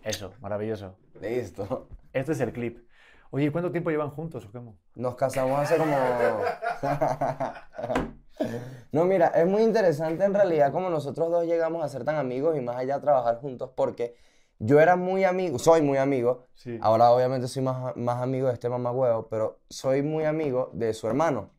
Eso, 0.02 0.32
maravilloso. 0.40 0.96
Listo. 1.20 1.88
Este 2.12 2.32
es 2.32 2.40
el 2.40 2.52
clip. 2.52 2.86
Oye, 3.30 3.46
¿y 3.46 3.50
cuánto 3.50 3.70
tiempo 3.72 3.90
llevan 3.90 4.10
juntos 4.10 4.46
o 4.46 4.52
cómo? 4.52 4.78
Nos 4.94 5.16
casamos 5.16 5.58
hace 5.60 5.76
como... 5.76 5.96
No, 8.92 9.04
mira, 9.04 9.28
es 9.28 9.46
muy 9.46 9.62
interesante 9.62 10.24
en 10.24 10.32
realidad 10.32 10.72
como 10.72 10.88
nosotros 10.90 11.30
dos 11.30 11.44
llegamos 11.44 11.84
a 11.84 11.88
ser 11.88 12.04
tan 12.04 12.16
amigos 12.16 12.56
y 12.56 12.60
más 12.60 12.76
allá 12.76 12.96
a 12.96 13.00
trabajar 13.00 13.38
juntos 13.40 13.70
porque 13.74 14.14
yo 14.58 14.80
era 14.80 14.96
muy 14.96 15.24
amigo, 15.24 15.58
soy 15.58 15.82
muy 15.82 15.98
amigo, 15.98 16.44
Sí. 16.54 16.78
ahora 16.80 17.10
obviamente 17.10 17.46
soy 17.48 17.62
más, 17.62 17.94
más 17.96 18.22
amigo 18.22 18.46
de 18.48 18.54
este 18.54 18.68
mamagüevo, 18.70 19.28
pero 19.28 19.58
soy 19.68 20.02
muy 20.02 20.24
amigo 20.24 20.70
de 20.72 20.94
su 20.94 21.06
hermano. 21.06 21.50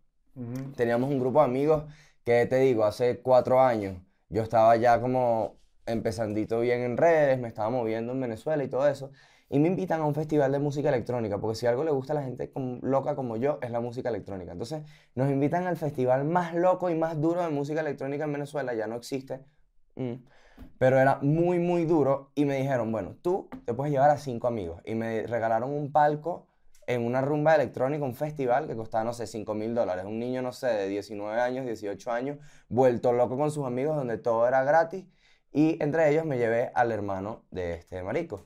Teníamos 0.75 1.09
un 1.09 1.19
grupo 1.19 1.39
de 1.39 1.45
amigos 1.45 1.83
que 2.23 2.45
te 2.45 2.57
digo, 2.57 2.85
hace 2.85 3.19
cuatro 3.21 3.59
años 3.61 3.97
yo 4.29 4.41
estaba 4.43 4.75
ya 4.75 4.99
como 4.99 5.57
empezandito 5.85 6.59
bien 6.59 6.81
en 6.81 6.97
redes, 6.97 7.39
me 7.39 7.47
estaba 7.47 7.69
moviendo 7.69 8.13
en 8.13 8.21
Venezuela 8.21 8.63
y 8.63 8.67
todo 8.67 8.87
eso, 8.87 9.11
y 9.49 9.59
me 9.59 9.67
invitan 9.67 10.01
a 10.01 10.05
un 10.05 10.13
festival 10.13 10.51
de 10.51 10.59
música 10.59 10.89
electrónica, 10.89 11.39
porque 11.39 11.55
si 11.55 11.65
algo 11.65 11.83
le 11.83 11.91
gusta 11.91 12.13
a 12.13 12.15
la 12.15 12.23
gente 12.23 12.51
como- 12.51 12.79
loca 12.81 13.15
como 13.15 13.37
yo, 13.37 13.59
es 13.61 13.71
la 13.71 13.79
música 13.79 14.09
electrónica. 14.09 14.51
Entonces 14.51 14.83
nos 15.15 15.29
invitan 15.29 15.67
al 15.67 15.77
festival 15.77 16.25
más 16.25 16.53
loco 16.53 16.89
y 16.89 16.95
más 16.95 17.19
duro 17.19 17.41
de 17.43 17.49
música 17.49 17.81
electrónica 17.81 18.25
en 18.25 18.33
Venezuela, 18.33 18.73
ya 18.73 18.87
no 18.87 18.95
existe, 18.95 19.41
mm, 19.95 20.13
pero 20.77 20.99
era 20.99 21.19
muy, 21.21 21.59
muy 21.59 21.85
duro, 21.85 22.31
y 22.35 22.45
me 22.45 22.57
dijeron, 22.57 22.91
bueno, 22.91 23.15
tú 23.21 23.49
te 23.65 23.73
puedes 23.73 23.91
llevar 23.93 24.09
a 24.09 24.17
cinco 24.17 24.47
amigos, 24.47 24.81
y 24.85 24.95
me 24.95 25.25
regalaron 25.27 25.71
un 25.71 25.91
palco 25.91 26.47
en 26.87 27.05
una 27.05 27.21
rumba 27.21 27.53
electrónica, 27.55 28.05
un 28.05 28.15
festival 28.15 28.65
que 28.67 28.75
costaba, 28.75 29.03
no 29.03 29.13
sé, 29.13 29.27
5 29.27 29.53
mil 29.53 29.75
dólares. 29.75 30.05
Un 30.05 30.19
niño, 30.19 30.41
no 30.41 30.53
sé, 30.53 30.67
de 30.67 30.87
19 30.87 31.39
años, 31.39 31.65
18 31.65 32.11
años, 32.11 32.37
vuelto 32.69 33.11
loco 33.11 33.37
con 33.37 33.51
sus 33.51 33.65
amigos, 33.65 33.97
donde 33.97 34.17
todo 34.17 34.47
era 34.47 34.63
gratis. 34.63 35.05
Y 35.51 35.81
entre 35.83 36.09
ellos 36.09 36.25
me 36.25 36.37
llevé 36.37 36.71
al 36.73 36.91
hermano 36.93 37.43
de 37.51 37.73
este 37.73 38.01
marico. 38.03 38.45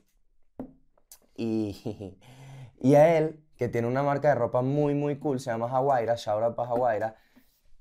Y, 1.36 2.18
y 2.80 2.96
a 2.96 3.18
él, 3.18 3.44
que 3.58 3.68
tiene 3.70 3.88
una 3.88 4.04
marca 4.04 4.30
de 4.30 4.36
ropa 4.36 4.62
muy, 4.62 4.94
muy 4.96 5.20
cool, 5.20 5.40
se 5.40 5.52
llama 5.52 5.70
Hawaira, 5.70 6.16
shout 6.16 6.44
out 6.44 6.56
para 6.56 6.70
Hawaira. 6.70 7.16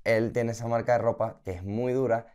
Él 0.03 0.31
tiene 0.33 0.51
esa 0.51 0.67
marca 0.67 0.93
de 0.93 0.99
ropa 0.99 1.41
que 1.43 1.51
es 1.51 1.63
muy 1.63 1.93
dura. 1.93 2.27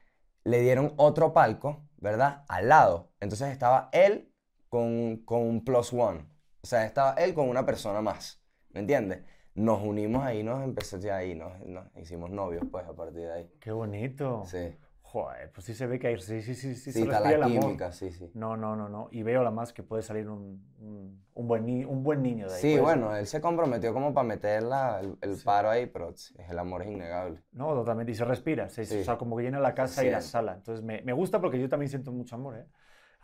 Le 0.44 0.60
dieron 0.60 0.92
otro 0.96 1.32
palco, 1.32 1.88
¿verdad? 1.96 2.44
Al 2.48 2.68
lado. 2.68 3.12
Entonces 3.20 3.50
estaba 3.50 3.88
él 3.92 4.32
con, 4.68 5.18
con 5.24 5.42
un 5.42 5.64
plus 5.64 5.92
one. 5.92 6.26
O 6.62 6.66
sea, 6.66 6.84
estaba 6.84 7.14
él 7.14 7.34
con 7.34 7.48
una 7.48 7.64
persona 7.64 8.00
más. 8.00 8.42
¿Me 8.70 8.80
entiendes? 8.80 9.24
Nos 9.54 9.82
unimos 9.82 10.24
ahí, 10.24 10.42
nos 10.42 10.62
empezó 10.62 10.98
ya 10.98 11.16
ahí, 11.16 11.34
nos, 11.34 11.58
nos 11.60 11.86
hicimos 11.96 12.30
novios, 12.30 12.64
pues, 12.70 12.86
a 12.86 12.92
partir 12.92 13.22
de 13.22 13.32
ahí. 13.32 13.50
Qué 13.58 13.72
bonito. 13.72 14.44
Sí. 14.46 14.76
Joder, 15.16 15.50
pues 15.50 15.64
sí 15.64 15.72
se 15.72 15.86
ve 15.86 15.98
que 15.98 16.08
hay, 16.08 16.18
sí, 16.20 16.42
sí, 16.42 16.54
sí, 16.54 16.74
sí, 16.74 16.92
Sí, 16.92 16.92
se 16.92 17.00
está 17.00 17.20
la 17.20 17.32
el 17.32 17.42
amor. 17.42 17.62
química, 17.62 17.90
sí, 17.90 18.12
sí. 18.12 18.30
No, 18.34 18.54
no, 18.54 18.76
no, 18.76 18.90
no. 18.90 19.08
Y 19.10 19.22
veo 19.22 19.40
además 19.40 19.72
que 19.72 19.82
puede 19.82 20.02
salir 20.02 20.28
un, 20.28 20.62
un, 20.78 21.24
un 21.32 21.48
buen, 21.48 21.64
ni- 21.64 21.86
un 21.86 22.02
buen 22.02 22.22
niño 22.22 22.46
de 22.48 22.54
ahí. 22.54 22.60
Sí, 22.60 22.78
bueno, 22.78 23.10
ser. 23.12 23.20
él 23.20 23.26
se 23.26 23.40
comprometió 23.40 23.94
como 23.94 24.12
para 24.12 24.28
meter 24.28 24.62
la- 24.62 25.00
el, 25.00 25.16
el 25.22 25.36
Sí. 25.36 25.44
paro 25.46 25.70
ahí, 25.70 25.86
pero 25.86 26.12
el 26.50 26.58
amor 26.58 26.82
es 26.82 26.88
innegable. 26.88 27.40
No, 27.52 27.72
totalmente. 27.72 28.12
Y 28.12 28.14
se 28.14 28.26
respira. 28.26 28.68
se- 28.68 28.84
Sí. 28.84 28.98
O 29.00 29.04
sea, 29.04 29.16
como 29.16 29.38
que 29.38 29.44
llena 29.44 29.58
la 29.58 29.74
casa 29.74 30.04
y 30.04 30.10
la 30.10 30.20
sala. 30.20 30.52
Entonces 30.54 30.84
me, 30.84 31.00
me 31.00 31.14
gusta 31.14 31.40
porque 31.40 31.58
yo 31.58 31.68
también 31.70 31.88
siento 31.88 32.12
mucho 32.12 32.34
amor, 32.34 32.58
¿eh? 32.58 32.66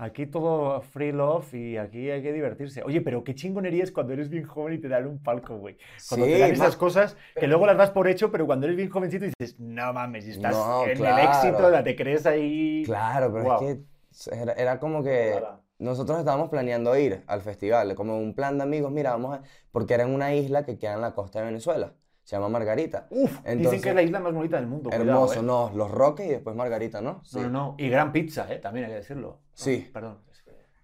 Aquí 0.05 0.27
todo 0.27 0.81
free 0.83 1.13
love 1.13 1.55
y 1.55 1.77
aquí 1.77 2.11
hay 2.11 2.23
que 2.23 2.33
divertirse. 2.33 2.83
Oye, 2.83 3.01
pero 3.03 3.23
qué 3.23 3.35
chingonería 3.37 3.85
es 3.85 3.93
cuando 3.93 4.13
eres 4.15 4.29
bien 4.31 4.45
joven 4.45 4.75
y 4.75 4.79
te 4.79 4.89
dan 4.89 5.07
un 5.07 5.23
palco, 5.23 5.57
güey. 5.59 5.77
Cuando 6.09 6.27
te 6.27 6.33
Sí, 6.35 6.41
dan 6.41 6.51
esas 6.51 6.77
cosas 6.77 7.17
que 7.39 7.47
luego 7.47 7.67
las 7.67 7.77
das 7.77 7.91
por 7.93 8.09
hecho, 8.09 8.33
pero 8.33 8.45
cuando 8.47 8.67
eres 8.67 8.77
bien 8.77 8.91
jovencito 8.91 9.27
dices, 9.27 9.61
no 9.61 9.93
mames, 9.93 10.27
estás 10.27 10.55
No, 10.57 10.85
en 10.85 10.91
el 10.91 10.97
claro. 10.99 11.23
éxito, 11.31 11.71
la 11.71 11.85
te 11.85 11.95
crees 11.95 12.27
ahí. 12.27 12.83
Claro, 12.85 13.33
pero 13.33 13.45
Guau. 13.45 13.65
es 13.65 14.29
que 14.29 14.35
era, 14.37 14.53
era 14.55 14.81
como 14.81 15.03
que 15.05 15.33
Ojalá. 15.35 15.61
nosotros 15.79 16.19
estábamos 16.19 16.49
planeando 16.51 16.97
ir 16.97 17.23
al 17.29 17.41
festival, 17.43 17.95
como 17.95 18.19
un 18.19 18.35
plan 18.35 18.57
de 18.59 18.65
amigos, 18.65 18.91
mira, 18.91 19.11
vamos 19.13 19.39
a... 19.39 19.43
Porque 19.71 19.95
era 19.95 20.03
en 20.05 20.11
una 20.15 20.35
isla 20.35 20.65
que 20.65 20.79
queda 20.79 20.95
en 20.95 21.01
la 21.01 21.15
costa 21.15 21.39
de 21.41 21.47
Venezuela, 21.47 21.95
se 22.25 22.37
llama 22.37 22.49
Margarita. 22.49 23.07
Uf, 23.11 23.31
dicen 23.31 23.43
que 23.45 23.53
Entonces- 23.53 23.87
es 23.87 23.95
la 23.95 24.03
isla 24.03 24.21
más 24.21 24.33
bonita 24.33 24.57
del 24.57 24.67
mundo. 24.67 24.91
cuidado, 24.91 25.05
Hermoso, 25.11 25.41
¿eh? 25.41 25.43
no, 25.43 25.71
Los 25.75 25.91
Roques 25.91 26.27
y 26.27 26.31
después 26.31 26.57
Margarita, 26.57 27.01
¿no? 27.01 27.21
Sí. 27.25 27.39
No, 27.39 27.43
no, 27.45 27.51
no. 27.51 27.75
Y 27.79 27.89
gran 27.89 28.13
pizza, 28.13 28.53
¿eh? 28.53 28.59
También 28.59 28.87
hay 28.87 28.93
que 28.93 28.97
decirlo. 28.99 29.29
No, 29.29 29.39
Sí. 29.55 29.91
Perdón. 29.93 30.19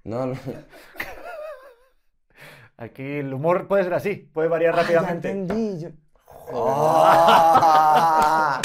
No, 0.04 0.26
no. 0.26 0.35
Aquí 2.76 3.02
el 3.02 3.33
humor 3.35 3.66
puede 3.66 3.85
ser 3.85 3.95
así, 3.95 4.14
puede 4.33 4.49
variar 4.49 4.75
Ah, 4.75 4.76
ya 4.76 4.83
rápidamente. 4.83 5.30
entendí. 5.30 5.80
yo-. 5.80 5.88
Ah. 6.50 8.62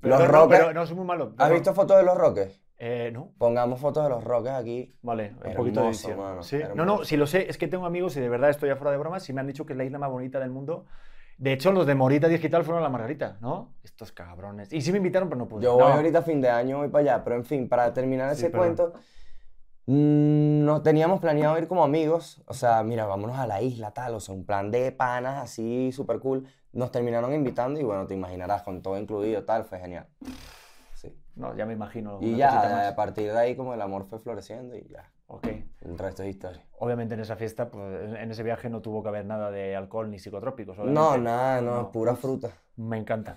Pero 0.00 0.18
Los 0.18 0.26
no, 0.28 0.32
Roques. 0.32 0.58
pero 0.60 0.72
no, 0.72 0.86
soy 0.86 0.96
muy 0.96 1.04
malo. 1.04 1.34
¿Has 1.38 1.48
No, 1.48 1.54
visto 1.54 1.74
fotos 1.74 1.96
de 1.96 2.04
los 2.04 2.16
Roques? 2.16 2.60
Eh, 2.78 3.10
no. 3.12 3.32
Pongamos 3.38 3.80
fotos 3.80 4.04
de 4.04 4.10
los 4.10 4.22
Roques 4.22 4.52
aquí. 4.52 4.92
Vale, 5.02 5.30
un 5.30 5.38
Hermoso, 5.38 5.56
poquito 5.56 5.80
de 5.80 5.86
edición. 5.88 6.18
mano, 6.18 6.42
Sí. 6.42 6.60
No, 6.74 6.84
no, 6.84 7.04
si 7.04 7.16
lo 7.16 7.26
sé, 7.26 7.48
es 7.50 7.58
que 7.58 7.66
tengo 7.66 7.86
amigos 7.86 8.16
y 8.16 8.20
de 8.20 8.28
verdad 8.28 8.50
estoy 8.50 8.70
afuera 8.70 8.92
de 8.92 8.98
bromas 8.98 9.28
y 9.28 9.32
me 9.32 9.40
han 9.40 9.46
dicho 9.48 9.66
que 9.66 9.72
es 9.72 9.76
la 9.76 9.84
isla 9.84 9.98
más 9.98 10.10
bonita 10.10 10.38
del 10.38 10.50
mundo. 10.50 10.86
De 11.38 11.52
hecho, 11.52 11.70
los 11.72 11.86
de 11.86 11.94
Morita 11.94 12.28
Digital 12.28 12.64
fueron 12.64 12.80
a 12.82 12.84
la 12.84 12.90
Margarita, 12.90 13.36
¿no? 13.40 13.74
Estos 13.84 14.10
cabrones. 14.12 14.72
Y 14.72 14.80
sí 14.80 14.90
me 14.90 14.98
invitaron, 14.98 15.28
pero 15.28 15.38
no 15.38 15.46
pude. 15.48 15.62
Yo 15.64 15.74
voy 15.74 15.82
No. 15.82 15.88
ahorita 15.88 16.18
a 16.20 16.22
fin 16.22 16.40
de 16.40 16.48
año, 16.48 16.78
voy 16.78 16.88
para 16.88 17.02
allá. 17.14 17.24
Pero 17.24 17.36
en 17.36 17.44
fin, 17.44 17.68
para 17.68 17.92
terminar 17.92 18.34
Sí, 18.34 18.46
ese 18.46 18.50
cuento, 18.56 18.94
mm, 19.86 20.64
nos 20.64 20.82
teníamos 20.82 21.20
planeado 21.20 21.58
ir 21.58 21.68
como 21.68 21.84
amigos. 21.84 22.42
O 22.46 22.54
sea, 22.54 22.82
mira, 22.82 23.04
vámonos 23.06 23.36
a 23.38 23.46
la 23.46 23.60
isla, 23.60 23.90
tal. 23.92 24.14
O 24.14 24.20
sea, 24.20 24.34
un 24.34 24.44
plan 24.46 24.70
de 24.70 24.92
panas 24.92 25.42
así, 25.42 25.92
súper 25.92 26.20
cool. 26.20 26.46
Nos 26.72 26.90
terminaron 26.90 27.32
invitando 27.34 27.78
y 27.80 27.82
bueno, 27.84 28.06
te 28.06 28.14
imaginarás, 28.14 28.62
con 28.62 28.82
todo 28.82 28.98
incluido, 28.98 29.44
tal. 29.44 29.64
Fue 29.64 29.78
genial. 29.78 30.06
Sí. 30.94 31.14
No, 31.34 31.54
ya 31.54 31.66
me 31.66 31.74
imagino. 31.74 32.18
Y 32.22 32.36
ya, 32.36 32.88
a 32.88 32.96
partir 32.96 33.30
de 33.32 33.38
ahí, 33.38 33.56
como 33.56 33.74
el 33.74 33.82
amor 33.82 34.04
fue 34.06 34.18
floreciendo 34.18 34.74
y 34.76 34.86
ya. 34.88 35.10
Ok. 35.28 35.46
El 35.82 35.98
resto 35.98 36.22
es 36.22 36.30
historia. 36.30 36.62
Obviamente 36.78 37.14
en 37.14 37.20
esa 37.20 37.36
fiesta, 37.36 37.70
pues, 37.70 38.14
en 38.14 38.30
ese 38.30 38.42
viaje 38.42 38.68
no 38.70 38.80
tuvo 38.80 39.02
que 39.02 39.08
haber 39.08 39.24
nada 39.24 39.50
de 39.50 39.74
alcohol 39.76 40.10
ni 40.10 40.18
psicotrópicos. 40.18 40.78
No, 40.78 40.84
obviamente. 40.84 41.20
nada, 41.20 41.60
no, 41.60 41.74
No. 41.82 41.92
pura 41.92 42.14
fruta. 42.16 42.50
Me 42.76 42.96
encanta. 42.96 43.36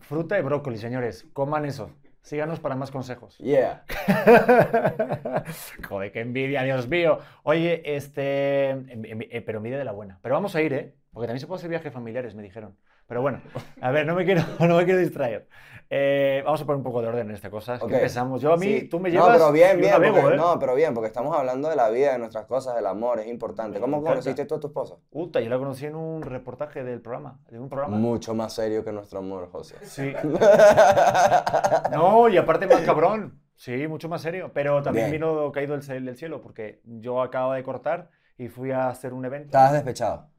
Fruta 0.00 0.38
y 0.38 0.42
brócoli, 0.42 0.78
señores. 0.78 1.26
Coman 1.32 1.64
eso. 1.66 1.90
Síganos 2.22 2.60
para 2.60 2.76
más 2.76 2.90
consejos. 2.90 3.36
Yeah. 3.38 3.84
Joder, 5.88 6.12
qué 6.12 6.20
envidia, 6.20 6.62
Dios 6.62 6.88
mío. 6.88 7.18
Oye, 7.42 7.82
este. 7.96 8.70
em- 8.70 9.04
em- 9.04 9.22
eh, 9.30 9.42
pero 9.44 9.58
envidia 9.58 9.78
de 9.78 9.84
la 9.84 9.92
buena. 9.92 10.18
Pero 10.22 10.34
vamos 10.34 10.54
a 10.54 10.62
ir, 10.62 10.72
¿eh? 10.74 10.94
Porque 11.12 11.26
también 11.26 11.40
se 11.40 11.46
puede 11.46 11.58
hacer 11.58 11.70
viajes 11.70 11.92
familiares, 11.92 12.34
me 12.34 12.42
dijeron. 12.42 12.76
Pero 13.06 13.22
bueno, 13.22 13.40
a 13.80 13.90
ver, 13.90 14.06
no 14.06 14.14
me 14.14 14.24
quiero, 14.24 14.42
no 14.60 14.76
me 14.76 14.84
quiero 14.84 15.00
distraer. 15.00 15.48
Eh, 15.92 16.40
vamos 16.44 16.62
a 16.62 16.64
poner 16.66 16.76
un 16.76 16.84
poco 16.84 17.02
de 17.02 17.08
orden 17.08 17.28
en 17.30 17.34
esta 17.34 17.50
cosa. 17.50 17.74
Es 17.74 17.80
que 17.80 17.86
Ok. 17.86 17.92
empezamos. 17.92 18.40
Yo 18.40 18.52
a 18.52 18.56
mí, 18.56 18.66
Sí. 18.80 18.88
tú 18.88 19.00
me 19.00 19.08
No, 19.10 19.14
llevas. 19.14 19.36
pero 19.38 19.50
bien, 19.50 19.76
bien. 19.80 19.90
navego, 19.90 20.20
porque- 20.20 20.34
¿eh? 20.34 20.38
No, 20.38 20.56
pero 20.60 20.74
bien, 20.76 20.94
porque 20.94 21.08
estamos 21.08 21.36
hablando 21.36 21.68
de 21.68 21.74
la 21.74 21.88
vida, 21.88 22.12
de 22.12 22.18
nuestras 22.18 22.46
cosas, 22.46 22.76
del 22.76 22.86
amor, 22.86 23.18
es 23.18 23.26
importante. 23.26 23.80
¿Cómo 23.80 24.00
conociste 24.00 24.44
tú 24.44 24.54
a 24.54 24.60
tu 24.60 24.68
esposa? 24.68 24.94
Uta, 25.10 25.40
yo 25.40 25.50
la 25.50 25.58
conocí 25.58 25.86
en 25.86 25.96
un 25.96 26.22
reportaje 26.22 26.84
del 26.84 27.00
programa. 27.00 27.40
De 27.50 27.58
un 27.58 27.68
programa. 27.68 27.96
Mucho 27.96 28.34
más 28.34 28.52
serio 28.52 28.84
que 28.84 28.92
nuestro 28.92 29.18
amor, 29.18 29.50
José. 29.50 29.74
Sí. 29.82 30.12
No, 31.92 32.28
y 32.28 32.36
aparte 32.36 32.66
más 32.66 32.80
cabrón. 32.82 33.40
Sí, 33.56 33.86
mucho 33.88 34.08
más 34.08 34.22
serio. 34.22 34.52
Pero 34.54 34.82
también 34.82 35.10
Bien. 35.10 35.20
vino 35.20 35.50
caído 35.52 35.76
del 35.76 36.16
cielo, 36.16 36.40
porque 36.40 36.80
yo 36.84 37.20
acababa 37.20 37.56
de 37.56 37.62
cortar 37.62 38.10
y 38.38 38.48
fui 38.48 38.70
a 38.70 38.88
hacer 38.88 39.12
un 39.12 39.24
evento. 39.24 39.46
Estabas 39.48 39.72
despechado. 39.72 40.29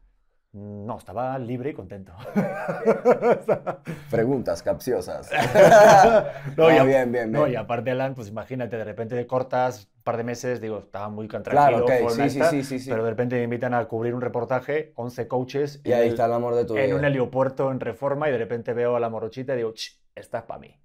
No, 0.53 0.97
estaba 0.97 1.39
libre 1.39 1.69
y 1.69 1.73
contento. 1.73 2.13
Preguntas 4.11 4.61
capciosas. 4.61 5.29
No, 6.57 6.65
No, 6.69 6.75
y 6.75 6.77
a- 6.77 6.83
bien, 6.83 7.11
bien, 7.11 7.31
No, 7.31 7.39
bien. 7.43 7.53
y 7.53 7.55
aparte, 7.55 7.91
Alan, 7.91 8.15
pues 8.15 8.27
imagínate, 8.27 8.75
de 8.77 8.83
repente 8.83 9.25
cortas 9.27 9.89
un 9.95 10.03
par 10.03 10.17
de 10.17 10.23
meses, 10.25 10.59
digo, 10.59 10.79
estaba 10.79 11.07
muy 11.09 11.27
Claro, 11.29 11.43
tranquilo, 11.43 11.85
ok, 11.85 11.91
fue 12.01 12.09
sí, 12.09 12.29
sí, 12.29 12.39
esta, 12.39 12.49
sí, 12.49 12.63
sí, 12.63 12.79
sí. 12.79 12.89
pero 12.89 13.03
de 13.05 13.11
repente 13.11 13.37
me 13.37 13.43
invitan 13.43 13.73
a 13.73 13.85
cubrir 13.85 14.13
un 14.13 14.19
reportaje, 14.21 14.91
11 14.95 15.27
coaches, 15.29 15.79
Y 15.85 15.93
ahí 15.93 16.07
el- 16.07 16.09
está 16.09 16.25
el 16.25 16.33
amor 16.33 16.55
de 16.55 16.65
tu 16.65 16.73
en 16.75 16.85
vida. 16.87 16.97
un 16.97 17.05
heliopuerto 17.05 17.71
en 17.71 17.79
Reforma 17.79 18.27
y 18.27 18.31
de 18.33 18.37
repente 18.37 18.73
veo 18.73 18.97
a 18.97 18.99
la 18.99 19.09
morochita 19.09 19.53
y 19.53 19.57
digo, 19.57 19.71
"Ch, 19.73 19.97
esta 20.15 20.39
es 20.39 20.43
para 20.43 20.59
mí. 20.59 20.75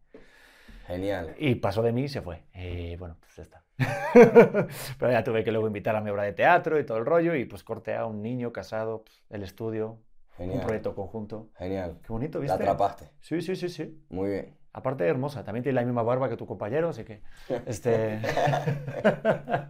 Genial. 0.86 1.34
Y 1.38 1.56
pasó 1.56 1.82
de 1.82 1.90
mí 1.92 2.04
y 2.04 2.08
se 2.08 2.22
fue. 2.22 2.44
Y 2.54 2.94
bueno, 2.96 3.16
pues 3.20 3.34
ya 3.36 3.42
está. 3.42 3.65
Pero 4.98 5.12
ya 5.12 5.22
tuve 5.24 5.44
que 5.44 5.52
luego 5.52 5.66
invitar 5.66 5.94
a 5.96 6.00
mi 6.00 6.10
obra 6.10 6.22
de 6.22 6.32
teatro 6.32 6.78
y 6.78 6.86
todo 6.86 6.98
el 6.98 7.06
rollo 7.06 7.34
y 7.34 7.44
pues 7.44 7.62
corté 7.62 7.94
a 7.94 8.06
un 8.06 8.22
niño 8.22 8.52
casado, 8.52 9.04
pues, 9.04 9.22
el 9.30 9.42
estudio, 9.42 9.98
un 10.38 10.46
Genial. 10.46 10.60
proyecto 10.60 10.94
conjunto. 10.94 11.48
Genial. 11.58 11.98
Qué 12.02 12.12
bonito, 12.12 12.38
La 12.38 12.42
¿viste? 12.42 12.62
atrapaste. 12.62 13.10
Sí, 13.20 13.40
sí, 13.42 13.56
sí, 13.56 13.68
sí. 13.68 14.02
Muy 14.08 14.30
bien. 14.30 14.56
Aparte 14.72 15.06
hermosa, 15.06 15.42
también 15.42 15.62
tiene 15.62 15.76
la 15.80 15.86
misma 15.86 16.02
barba 16.02 16.28
que 16.28 16.36
tu 16.36 16.46
compañero, 16.46 16.90
así 16.90 17.04
que... 17.04 17.22
Este... 17.66 18.20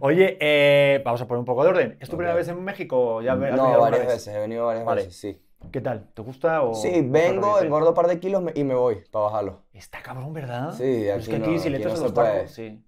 Oye, 0.00 0.36
eh, 0.40 1.02
vamos 1.04 1.20
a 1.22 1.26
poner 1.26 1.38
un 1.40 1.44
poco 1.44 1.62
de 1.64 1.70
orden. 1.70 1.96
¿Es 2.00 2.08
tu 2.08 2.16
primera 2.16 2.34
Ok. 2.34 2.38
vez 2.38 2.48
en 2.48 2.62
México? 2.62 3.22
¿Ya 3.22 3.32
has 3.32 3.38
No, 3.38 3.80
varias 3.80 4.00
vez? 4.02 4.08
veces, 4.08 4.34
he 4.34 4.38
venido 4.38 4.66
varias 4.66 4.84
Vale. 4.84 5.02
veces, 5.04 5.16
sí. 5.16 5.42
¿Qué 5.72 5.80
tal? 5.80 6.08
¿Te 6.14 6.22
gusta 6.22 6.62
o...? 6.62 6.74
Sí, 6.74 7.02
vengo, 7.06 7.60
engordo 7.60 7.90
un 7.90 7.94
par 7.94 8.06
de 8.08 8.18
kilos 8.18 8.42
y 8.54 8.64
me 8.64 8.74
voy 8.74 8.96
para 9.10 9.26
bajarlo. 9.26 9.62
Está 9.74 10.02
cabrón, 10.02 10.32
¿verdad? 10.32 10.72
Sí, 10.72 11.02
Pero 11.06 11.16
es 11.16 11.22
aquí 11.22 11.30
que 11.30 11.36
aquí 11.36 11.50
no, 11.54 11.58
si 11.58 11.70
le 11.70 11.76
aquí 11.76 11.84
echas 11.86 11.98
no 11.98 12.04
los 12.04 12.14
tacos, 12.14 12.50
sí. 12.50 12.82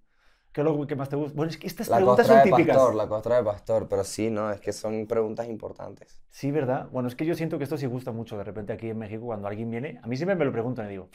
¿Qué 0.53 0.61
es 0.61 0.65
lo 0.65 0.87
que 0.87 0.97
más 0.97 1.09
te 1.09 1.17
gusta? 1.17 1.35
Bueno, 1.37 1.51
es 1.51 1.57
que 1.57 1.67
estas 1.67 1.89
La 1.89 1.97
preguntas 1.97 2.27
son 2.27 2.37
de 2.37 2.43
típicas. 2.45 2.77
pastor, 2.77 2.95
la 2.95 3.09
costra 3.09 3.37
de 3.37 3.43
pastor, 3.43 3.89
pero 3.89 4.05
sí, 4.05 4.31
no, 4.31 4.51
es 4.51 4.61
que 4.61 4.73
son 4.73 5.07
preguntas 5.07 5.49
importantes. 5.49 6.21
Sí, 6.31 6.51
¿verdad? 6.51 6.89
Bueno, 6.91 7.09
es 7.09 7.15
que 7.15 7.25
yo 7.27 7.35
siento 7.35 7.59
que 7.59 7.65
esto 7.65 7.77
sí 7.77 7.87
gusta 7.87 8.13
mucho 8.13 8.37
de 8.37 8.45
repente 8.45 8.73
aquí 8.73 8.91
en 8.91 8.99
México 8.99 9.25
cuando 9.27 9.49
alguien 9.49 9.71
viene. 9.71 10.01
A 10.03 10.07
mí 10.07 10.17
siempre 10.17 10.37
me 10.37 10.45
lo 10.45 10.53
preguntan 10.53 10.87
y 10.87 10.91
digo, 10.91 11.09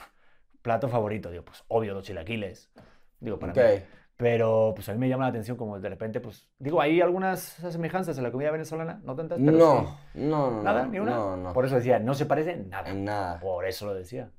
plato 0.62 0.90
favorito. 0.90 1.30
Digo, 1.32 1.44
pues 1.46 1.64
obvio, 1.68 1.94
los 1.94 2.04
chilaquiles. 2.04 2.72
Digo, 3.20 3.40
para 3.40 3.54
Ok. 3.54 3.60
mí. 3.60 3.84
Pero 4.18 4.74
pues 4.76 4.90
a 4.90 4.94
mí 4.94 4.98
me 4.98 5.10
llama 5.10 5.26
la 5.26 5.30
atención 5.30 5.58
como 5.58 5.80
de 5.80 5.90
repente, 5.90 6.20
pues, 6.20 6.50
digo, 6.58 6.82
hay 6.82 7.02
algunas 7.02 7.40
semejanzas 7.40 8.18
en 8.18 8.24
la 8.24 8.32
comida 8.32 8.50
venezolana, 8.50 9.00
no 9.04 9.16
tantas, 9.16 9.38
pero 9.40 9.60
No, 9.60 10.00
sí. 10.14 10.20
no, 10.22 10.52
no. 10.52 10.64
¿Nada? 10.64 10.88
¿Ni 10.88 11.00
una? 11.00 11.12
No, 11.12 11.38
no. 11.38 11.54
Por 11.54 11.66
eso 11.66 11.76
decía, 11.76 12.00
no 12.00 12.16
se 12.16 12.26
parece 12.26 12.54
en 12.54 12.70
nada. 12.70 12.90
En 12.90 13.06
nada. 13.06 13.40
Por 13.40 13.66
eso 13.68 13.86
lo 13.86 13.94
decía. 13.94 14.32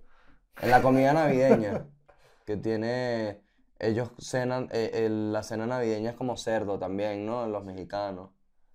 En 0.61 0.71
la 0.71 0.83
comida 0.83 1.13
navideña, 1.13 1.87
que 2.45 2.57
tiene, 2.57 3.41
ellos 3.79 4.11
cenan, 4.19 4.69
eh, 4.73 4.91
el- 5.07 5.33
la 5.33 5.43
cena 5.43 5.67
navideña 5.67 6.11
es 6.11 6.17
como 6.17 6.37
cerdo 6.37 6.79
también, 6.79 7.25
¿no? 7.27 7.47
Los 7.47 7.65
mexicanos. 7.65 8.31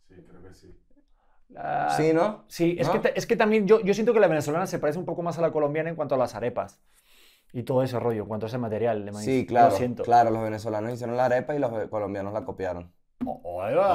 Sí, 0.07 0.15
creo 0.27 0.41
que 0.43 0.53
sí. 0.53 0.75
Ah, 1.55 1.93
¿Sí, 1.97 2.13
no? 2.13 2.45
Sí, 2.47 2.75
es, 2.79 2.87
¿No? 2.87 2.93
que, 2.93 2.99
ta- 2.99 3.09
es 3.09 3.27
que 3.27 3.35
también 3.35 3.67
yo, 3.67 3.79
yo 3.81 3.93
siento 3.93 4.13
que 4.13 4.19
la 4.19 4.27
venezolana 4.27 4.65
se 4.65 4.79
parece 4.79 4.97
un 4.97 5.05
poco 5.05 5.21
más 5.21 5.37
a 5.37 5.41
la 5.41 5.51
colombiana 5.51 5.89
en 5.89 5.95
cuanto 5.95 6.15
a 6.15 6.17
las 6.17 6.33
arepas 6.35 6.81
y 7.51 7.61
todo 7.63 7.83
ese 7.83 7.99
rollo, 7.99 8.23
en 8.23 8.27
cuanto 8.27 8.47
a 8.47 8.49
ese 8.49 8.57
material 8.57 9.05
de 9.05 9.11
maíz. 9.11 9.25
Sí, 9.25 9.41
Lo 9.41 9.47
claro, 9.47 9.75
siento. 9.75 10.01
claro, 10.03 10.31
los 10.31 10.41
venezolanos 10.41 10.91
hicieron 10.93 11.15
la 11.15 11.25
arepa 11.25 11.53
y 11.53 11.59
los 11.59 11.71
colombianos 11.89 12.33
la 12.33 12.43
copiaron. 12.43 12.91
Oh, 13.25 13.39
oh, 13.43 13.61
ahí 13.61 13.75
va. 13.75 13.85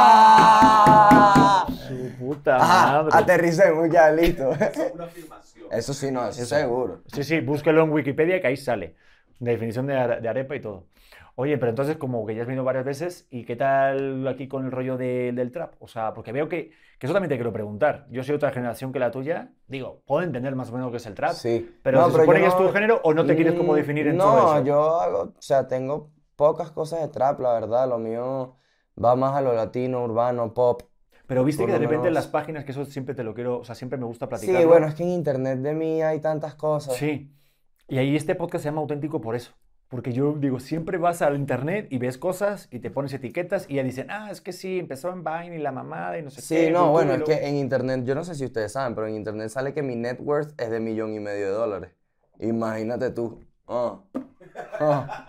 ¡Ah! 0.00 1.66
Su 1.88 2.10
puta 2.18 2.56
Ajá, 2.56 3.02
madre. 3.02 3.10
aterricemos 3.18 3.88
ya, 3.90 4.10
listo. 4.10 4.50
Es 4.52 4.92
una 4.94 5.04
afirmación. 5.04 5.66
Eso 5.70 5.94
sí, 5.94 6.10
no, 6.10 6.28
eso 6.28 6.42
Eso. 6.42 6.54
seguro. 6.56 7.02
Sí, 7.12 7.24
sí, 7.24 7.40
búsquelo 7.40 7.82
en 7.84 7.90
Wikipedia 7.90 8.40
que 8.40 8.46
ahí 8.48 8.56
sale. 8.56 8.96
Definición 9.38 9.86
de, 9.86 9.96
are- 9.96 10.20
de 10.20 10.28
arepa 10.28 10.56
y 10.56 10.60
todo. 10.60 10.86
Oye, 11.36 11.56
pero 11.58 11.70
entonces 11.70 11.96
como 11.96 12.26
que 12.26 12.34
ya 12.34 12.42
has 12.42 12.48
venido 12.48 12.64
varias 12.64 12.84
veces, 12.84 13.28
¿y 13.30 13.44
qué 13.44 13.54
tal 13.54 14.26
aquí 14.26 14.48
con 14.48 14.64
el 14.64 14.72
rollo 14.72 14.96
de- 14.96 15.32
del 15.32 15.52
trap? 15.52 15.74
O 15.78 15.86
sea, 15.86 16.12
porque 16.12 16.32
veo 16.32 16.48
que, 16.48 16.70
que 16.98 17.06
eso 17.06 17.12
también 17.14 17.28
te 17.28 17.36
quiero 17.36 17.52
preguntar. 17.52 18.06
Yo 18.10 18.24
soy 18.24 18.34
otra 18.34 18.50
generación 18.50 18.92
que 18.92 18.98
la 18.98 19.12
tuya. 19.12 19.52
Digo, 19.68 20.02
puedo 20.06 20.22
entender 20.22 20.56
más 20.56 20.70
o 20.70 20.72
menos 20.72 20.86
lo 20.86 20.90
que 20.90 20.96
es 20.96 21.06
el 21.06 21.14
trap. 21.14 21.32
Sí. 21.34 21.72
Pero 21.82 21.98
No, 22.00 22.06
¿se 22.06 22.12
pero 22.12 22.22
supone 22.24 22.40
que 22.40 22.46
es 22.46 22.56
tu 22.56 22.64
no- 22.64 22.72
género 22.72 23.00
o 23.04 23.14
no 23.14 23.24
te 23.24 23.36
quieres 23.36 23.54
como 23.54 23.74
definir 23.76 24.08
en 24.08 24.16
no, 24.16 24.24
todo 24.24 24.54
eso? 24.56 24.64
yo 24.64 25.00
hago, 25.00 25.20
o 25.22 25.34
sea, 25.42 25.68
tengo 25.68 26.10
pocas 26.34 26.72
cosas 26.72 27.00
de 27.02 27.08
trap, 27.08 27.38
la 27.40 27.52
verdad. 27.52 27.88
Lo 27.88 27.98
mío 27.98 28.56
va 29.02 29.14
más 29.14 29.36
a 29.36 29.40
lo 29.40 29.54
latino, 29.54 30.02
urbano, 30.02 30.52
pop. 30.54 30.82
Pero 31.28 31.44
viste 31.44 31.64
que 31.66 31.72
de 31.72 31.78
repente 31.78 32.08
en 32.08 32.14
las 32.14 32.26
páginas, 32.26 32.64
que 32.64 32.72
eso 32.72 32.84
siempre 32.86 33.14
te 33.14 33.22
lo 33.22 33.34
quiero, 33.34 33.58
o 33.60 33.64
sea, 33.64 33.74
siempre 33.76 33.98
me 33.98 34.06
gusta 34.06 34.24
Sí, 34.26 34.30
platicarlo. 34.30 34.66
bueno, 34.68 34.86
es 34.88 34.94
que 34.94 35.02
en 35.04 35.10
internet 35.10 35.58
de 35.60 35.74
mí 35.74 36.02
hay 36.02 36.20
tantas 36.20 36.54
cosas. 36.56 36.96
Sí. 36.96 37.30
Y 37.88 37.98
ahí 37.98 38.16
este 38.16 38.34
podcast 38.34 38.62
se 38.64 38.68
llama 38.68 38.80
auténtico 38.82 39.20
por 39.20 39.34
eso. 39.34 39.52
Porque 39.88 40.12
yo 40.12 40.34
digo, 40.34 40.60
siempre 40.60 40.98
vas 40.98 41.22
al 41.22 41.34
internet 41.36 41.86
y 41.90 41.96
ves 41.96 42.18
cosas 42.18 42.68
y 42.70 42.80
te 42.80 42.90
pones 42.90 43.14
etiquetas 43.14 43.64
y 43.70 43.76
ya 43.76 43.82
dicen, 43.82 44.10
ah, 44.10 44.28
es 44.30 44.42
que 44.42 44.52
sí, 44.52 44.78
empezó 44.78 45.08
en 45.10 45.24
Vine 45.24 45.56
y 45.56 45.58
la 45.58 45.72
mamada 45.72 46.18
y 46.18 46.22
no 46.22 46.28
sé 46.28 46.42
Sí, 46.42 46.54
qué. 46.56 46.70
no, 46.70 46.80
YouTube 46.80 46.92
bueno, 46.92 47.12
es 47.12 47.18
luego-". 47.20 47.40
que 47.40 47.48
en 47.48 47.56
internet, 47.56 48.04
yo 48.04 48.14
no 48.14 48.22
sé 48.22 48.34
si 48.34 48.44
ustedes 48.44 48.72
saben, 48.72 48.94
pero 48.94 49.06
en 49.06 49.14
internet 49.14 49.48
sale 49.48 49.72
que 49.72 49.82
mi 49.82 49.96
net 49.96 50.18
worth 50.20 50.60
es 50.60 50.68
de 50.70 50.78
millón 50.80 51.14
y 51.14 51.20
medio 51.20 51.46
de 51.46 51.52
dólares. 51.52 51.90
Imagínate 52.38 53.10
tú. 53.10 53.40
Ah. 53.66 53.98
Ah. 54.78 55.26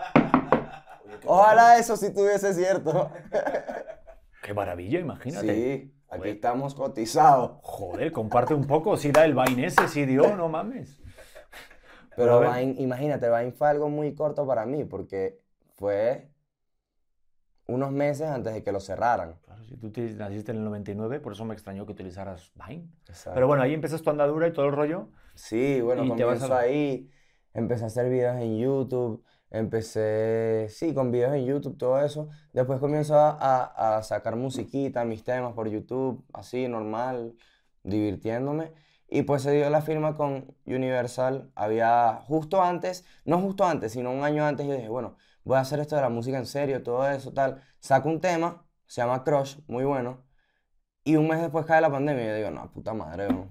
Ojalá 1.25 1.77
eso 1.79 1.95
sí 1.95 2.13
tuviese 2.13 2.53
cierto. 2.53 3.09
Qué 4.43 4.53
maravilla, 4.53 4.99
imagínate. 4.99 5.53
Sí, 5.53 5.93
aquí 6.09 6.17
Joder. 6.19 6.35
estamos 6.35 6.75
cotizados. 6.75 7.51
Joder, 7.61 8.11
comparte 8.11 8.53
un 8.53 8.67
poco, 8.67 8.97
si 8.97 9.11
da 9.11 9.23
el 9.23 9.35
Vine 9.35 9.67
ese, 9.67 9.87
sí 9.87 10.05
dio, 10.05 10.35
no 10.35 10.49
mames. 10.49 10.99
Pero. 12.19 12.39
Vine, 12.41 12.75
imagínate, 12.79 13.29
Vine 13.29 13.51
fue 13.51 13.69
algo 13.69 13.89
muy 13.89 14.13
corto 14.13 14.45
para 14.45 14.65
mí 14.65 14.83
porque 14.85 15.39
fue 15.75 16.29
unos 17.67 17.91
meses 17.91 18.27
antes 18.27 18.53
de 18.53 18.63
que 18.63 18.71
lo 18.71 18.79
cerraran. 18.79 19.35
Claro, 19.45 19.63
si 19.63 19.77
tú 19.77 19.91
te- 19.91 20.13
naciste 20.15 20.51
en 20.51 20.57
el 20.57 20.63
99, 20.63 21.19
por 21.19 21.33
eso 21.33 21.45
me 21.45 21.53
extrañó 21.53 21.85
que 21.85 21.91
utilizaras 21.91 22.51
Vine. 22.55 22.89
Exacto. 23.07 23.31
Pero 23.33 23.47
bueno, 23.47 23.63
ahí 23.63 23.73
empiezas 23.73 24.01
tu 24.01 24.09
andadura 24.09 24.47
y 24.47 24.53
todo 24.53 24.65
el 24.65 24.71
rollo. 24.71 25.09
Sí, 25.35 25.79
bueno, 25.81 26.03
Y 26.03 26.15
te 26.15 26.23
vas 26.23 26.41
a 26.43 26.59
ahí, 26.59 27.09
empecé 27.53 27.83
a 27.83 27.88
hacer 27.88 28.09
videos 28.09 28.38
en 28.38 28.57
YouTube, 28.57 29.23
empecé, 29.51 30.67
sí, 30.69 30.93
con 30.93 31.11
videos 31.11 31.33
en 31.35 31.45
YouTube, 31.45 31.77
todo 31.77 32.01
eso. 32.03 32.29
Después 32.53 32.79
comienzo 32.79 33.15
a, 33.15 33.29
a- 33.39 33.97
a 33.97 34.03
sacar 34.03 34.35
musiquita, 34.35 35.05
mis 35.05 35.23
temas 35.23 35.53
por 35.53 35.69
YouTube, 35.69 36.25
así, 36.33 36.67
normal, 36.67 37.35
divirtiéndome. 37.83 38.73
Y 39.11 39.23
pues 39.23 39.41
se 39.41 39.51
dio 39.51 39.69
la 39.69 39.81
firma 39.81 40.15
con 40.15 40.55
Universal. 40.65 41.51
Había 41.55 42.21
justo 42.27 42.61
antes, 42.61 43.05
no 43.25 43.39
justo 43.39 43.65
antes, 43.65 43.93
sino 43.93 44.11
un 44.11 44.23
año 44.23 44.45
antes, 44.45 44.67
yo 44.67 44.73
dije, 44.73 44.89
bueno, 44.89 45.17
voy 45.43 45.57
a 45.57 45.61
hacer 45.61 45.79
esto 45.79 45.95
de 45.95 46.01
la 46.03 46.09
música 46.09 46.37
en 46.37 46.45
serio, 46.45 46.83
todo 46.83 47.09
eso, 47.09 47.33
tal. 47.33 47.61
Saco 47.79 48.09
un 48.09 48.21
tema, 48.21 48.65
se 48.85 49.01
llama 49.01 49.23
Crush, 49.23 49.57
muy 49.67 49.83
bueno. 49.83 50.23
Y 51.03 51.15
un 51.15 51.27
mes 51.27 51.41
después 51.41 51.65
cae 51.65 51.81
la 51.81 51.91
pandemia 51.91 52.23
y 52.23 52.27
yo 52.27 52.35
digo, 52.35 52.51
no, 52.51 52.71
puta 52.71 52.93
madre. 52.93 53.27
O 53.27 53.47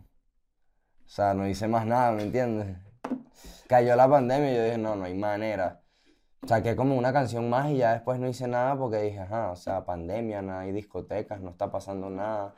sea, 1.07 1.35
no 1.35 1.49
hice 1.49 1.67
más 1.67 1.87
nada, 1.87 2.13
¿me 2.13 2.23
entiendes? 2.23 2.77
Cayó 3.67 3.97
la 3.97 4.09
pandemia 4.09 4.53
y 4.53 4.57
yo 4.57 4.65
dije, 4.65 4.79
no, 4.79 4.95
no 4.95 5.05
hay 5.07 5.15
manera. 5.15 5.83
Saqué 6.47 6.77
como 6.77 6.97
una 6.97 7.13
canción 7.13 7.51
más 7.51 7.71
y 7.71 7.79
ya 7.79 7.95
después 7.95 8.21
no 8.21 8.29
hice 8.29 8.47
nada 8.47 8.77
porque 8.79 8.99
dije, 8.99 9.21
ajá, 9.21 9.51
o 9.51 9.57
sea, 9.57 9.85
pandemia, 9.85 10.41
no 10.41 10.57
hay 10.57 10.73
discotecas, 10.73 11.41
no 11.41 11.51
está 11.51 11.71
pasando 11.71 12.11
nada. 12.11 12.55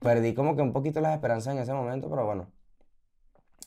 Perdí 0.00 0.34
como 0.34 0.56
que 0.56 0.62
un 0.62 0.72
poquito 0.72 1.00
las 1.00 1.14
esperanzas 1.14 1.54
en 1.54 1.60
ese 1.62 1.72
momento, 1.72 2.10
pero 2.10 2.26
bueno. 2.26 2.50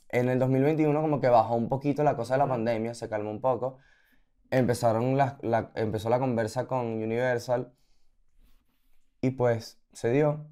En 0.07 0.29
el 0.29 0.39
2021 0.39 1.01
como 1.01 1.19
que 1.19 1.27
bajó 1.27 1.55
un 1.55 1.67
poquito 1.67 2.03
la 2.03 2.15
cosa 2.15 2.35
de 2.35 2.37
la 2.37 2.47
pandemia, 2.47 2.93
se 2.93 3.09
calmó 3.09 3.31
un 3.31 3.41
poco. 3.41 3.79
Empezaron 4.51 5.17
las- 5.17 5.35
la, 5.43 5.71
empezó 5.75 6.09
la 6.09 6.19
conversa 6.19 6.67
con 6.67 6.87
Universal 6.87 7.73
y 9.21 9.31
pues 9.31 9.79
se 9.91 10.11
dio. 10.11 10.45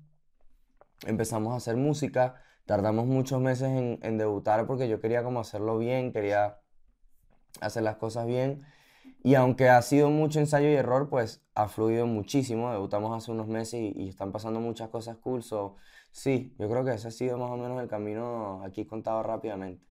Empezamos 1.05 1.53
a 1.53 1.57
hacer 1.57 1.77
música, 1.77 2.41
tardamos 2.65 3.05
muchos 3.05 3.39
meses 3.39 3.69
en, 3.69 3.99
en 4.01 4.17
debutar 4.17 4.65
porque 4.65 4.89
yo 4.89 4.99
quería 4.99 5.23
como 5.23 5.39
hacerlo 5.39 5.77
bien, 5.77 6.11
quería 6.11 6.57
hacer 7.61 7.83
las 7.83 7.95
cosas 7.97 8.25
bien. 8.27 8.65
Y 9.23 9.35
aunque 9.35 9.69
ha 9.69 9.81
sido 9.81 10.09
mucho 10.09 10.39
ensayo 10.39 10.69
y 10.69 10.73
error, 10.73 11.09
pues 11.09 11.43
ha 11.55 11.67
fluido 11.67 12.07
muchísimo. 12.07 12.71
Debutamos 12.71 13.15
hace 13.15 13.31
unos 13.31 13.47
meses 13.47 13.79
y, 13.95 14.09
están 14.09 14.31
pasando 14.31 14.59
muchas 14.59 14.89
cosas 14.89 15.17
cool. 15.17 15.43
So, 15.43 15.77
sí, 16.11 16.55
yo 16.59 16.69
creo 16.69 16.83
que 16.85 16.93
ese 16.93 17.07
ha 17.09 17.11
sido 17.11 17.37
más 17.37 17.51
o 17.51 17.57
menos 17.57 17.81
el 17.81 17.87
camino 17.87 18.63
aquí 18.63 18.85
contado 18.85 19.21
rápidamente. 19.23 19.90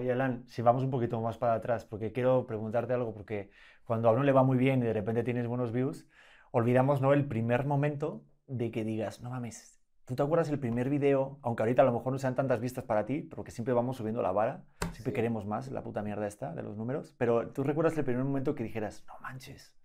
Oye, 0.00 0.12
Alan, 0.12 0.44
si 0.46 0.62
vamos 0.62 0.82
un 0.82 0.90
poquito 0.90 1.20
más 1.20 1.36
para 1.36 1.52
atrás, 1.52 1.84
porque 1.84 2.10
quiero 2.10 2.46
preguntarte 2.46 2.94
algo, 2.94 3.12
porque 3.12 3.50
cuando 3.84 4.08
a 4.08 4.12
uno 4.12 4.22
le 4.22 4.32
va 4.32 4.42
muy 4.42 4.56
bien 4.56 4.80
y 4.80 4.86
de 4.86 4.94
repente 4.94 5.22
tienes 5.22 5.46
buenos 5.46 5.72
views, 5.72 6.08
olvidamos, 6.52 7.02
¿no? 7.02 7.12
El 7.12 7.26
primer 7.26 7.66
momento 7.66 8.24
de 8.46 8.70
que 8.70 8.82
digas, 8.82 9.20
no 9.20 9.28
mames, 9.28 9.78
¿tú 10.06 10.14
te 10.14 10.22
acuerdas 10.22 10.48
el 10.48 10.58
primer 10.58 10.88
video? 10.88 11.38
Aunque 11.42 11.64
ahorita 11.64 11.82
a 11.82 11.84
lo 11.84 11.92
mejor 11.92 12.14
no 12.14 12.18
sean 12.18 12.34
tantas 12.34 12.60
vistas 12.60 12.84
para 12.84 13.04
ti, 13.04 13.20
porque 13.20 13.50
siempre 13.50 13.74
vamos 13.74 13.98
subiendo 13.98 14.22
la 14.22 14.32
vara, 14.32 14.64
siempre 14.92 15.12
queremos 15.12 15.44
más, 15.44 15.70
la 15.70 15.82
puta 15.82 16.00
mierda 16.00 16.26
esta 16.26 16.54
de 16.54 16.62
los 16.62 16.78
números, 16.78 17.14
pero 17.18 17.48
¿tú 17.48 17.62
recuerdas 17.62 17.98
el 17.98 18.04
primer 18.04 18.24
momento 18.24 18.54
que 18.54 18.64
dijeras, 18.64 19.04
no 19.06 19.18
manches, 19.20 19.76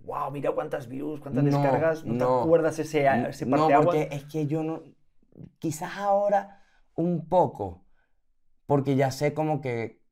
wow, 0.00 0.28
mira 0.32 0.50
cuántas 0.50 0.88
views, 0.88 1.20
cuántas 1.20 1.44
No, 1.44 1.50
descargas, 1.50 2.04
¿no, 2.04 2.14
no. 2.14 2.18
te 2.18 2.24
acuerdas 2.24 2.80
ese, 2.80 3.06
ese 3.28 3.46
No, 3.46 3.68
porque 3.68 4.08
es 4.10 4.24
que 4.24 4.48
yo 4.48 4.64
no. 4.64 4.82
Quizás 5.60 5.96
ahora 5.98 6.62
un 6.96 7.28
poco, 7.28 7.81
porque 8.66 8.96
ya 8.96 9.10
sé 9.10 9.34
como 9.34 9.60
que 9.60 10.02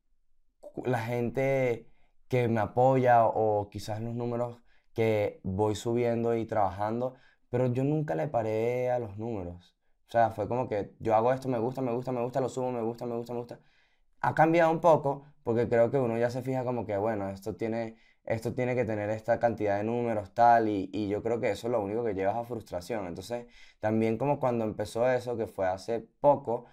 la 0.85 0.99
gente 0.99 1.89
que 2.27 2.47
me 2.47 2.61
apoya 2.61 3.25
o 3.25 3.69
quizás 3.69 4.01
los 4.01 4.15
números 4.15 4.57
que 4.93 5.39
voy 5.43 5.75
subiendo 5.75 6.35
y 6.35 6.45
trabajando, 6.45 7.15
pero 7.49 7.67
yo 7.67 7.83
nunca 7.83 8.15
le 8.15 8.27
paré 8.27 8.91
a 8.91 8.99
los 8.99 9.17
números. 9.17 9.75
O 10.07 10.11
sea, 10.11 10.31
fue 10.31 10.47
como 10.47 10.67
que 10.67 10.93
yo 10.99 11.15
hago 11.15 11.31
esto, 11.33 11.47
me 11.49 11.59
gusta, 11.59 11.81
me 11.81 11.91
gusta, 11.93 12.11
me 12.11 12.21
gusta, 12.21 12.41
lo 12.41 12.49
subo, 12.49 12.71
me 12.71 12.81
gusta, 12.81 13.05
me 13.05 13.15
gusta, 13.15 13.33
me 13.33 13.39
gusta. 13.39 13.59
Ha 14.21 14.35
cambiado 14.35 14.71
un 14.71 14.81
poco 14.81 15.25
porque 15.43 15.67
creo 15.69 15.91
que 15.91 15.97
uno 15.99 16.17
ya 16.17 16.29
se 16.29 16.41
fija 16.43 16.63
como 16.63 16.85
que, 16.85 16.97
bueno, 16.97 17.29
esto 17.29 17.55
tiene, 17.55 17.97
esto 18.25 18.53
tiene 18.53 18.75
que 18.75 18.85
tener 18.85 19.09
esta 19.09 19.39
cantidad 19.39 19.77
de 19.77 19.83
números, 19.83 20.33
tal, 20.33 20.69
y, 20.69 20.89
y 20.93 21.07
yo 21.09 21.23
creo 21.23 21.39
que 21.39 21.51
eso 21.51 21.67
es 21.67 21.71
lo 21.71 21.81
único 21.81 22.03
que 22.03 22.13
lleva 22.13 22.39
a 22.39 22.43
frustración. 22.45 23.07
Entonces, 23.07 23.47
también 23.79 24.17
como 24.17 24.39
cuando 24.39 24.65
empezó 24.65 25.09
eso, 25.09 25.37
que 25.37 25.47
fue 25.47 25.67
hace 25.67 26.01
poco, 26.19 26.65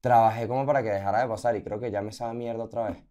trabajé 0.00 0.48
como 0.48 0.66
para 0.66 0.82
que 0.82 0.90
dejara 0.90 1.20
de 1.22 1.28
pasar 1.28 1.56
y 1.56 1.62
creo 1.64 1.80
que 1.80 1.90
ya 1.90 2.02
me 2.02 2.12
sabe 2.12 2.34
mierda 2.34 2.64
otra 2.64 2.90
vez. 2.90 3.04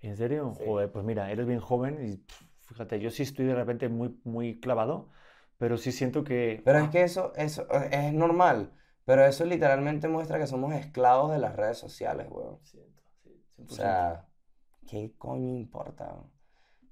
¿En 0.00 0.16
serio? 0.16 0.54
Sí. 0.56 0.64
Joder, 0.64 0.90
pues 0.90 1.04
mira, 1.04 1.30
eres 1.30 1.46
bien 1.46 1.60
joven 1.60 1.98
y 2.06 2.16
pf, 2.16 2.44
fíjate, 2.66 3.00
yo 3.00 3.10
sí 3.10 3.22
estoy 3.22 3.46
de 3.46 3.54
repente 3.54 3.88
muy, 3.88 4.18
muy 4.24 4.58
clavado, 4.60 5.10
pero 5.58 5.76
sí 5.76 5.92
siento 5.92 6.24
que... 6.24 6.62
Pero 6.64 6.78
es 6.78 6.88
que 6.90 7.02
eso, 7.02 7.32
eso 7.36 7.66
es 7.90 8.12
normal, 8.14 8.72
pero 9.04 9.24
eso 9.24 9.44
literalmente 9.44 10.08
muestra 10.08 10.38
que 10.38 10.46
somos 10.46 10.72
esclavos 10.74 11.32
de 11.32 11.38
las 11.38 11.54
redes 11.56 11.78
sociales, 11.78 12.28
weón. 12.30 12.58
Siento, 12.64 13.02
sí, 13.22 13.30
O 13.68 13.72
100%. 13.74 13.74
sea, 13.74 14.28
¿qué 14.86 15.14
coño 15.18 15.54
importa? 15.56 16.16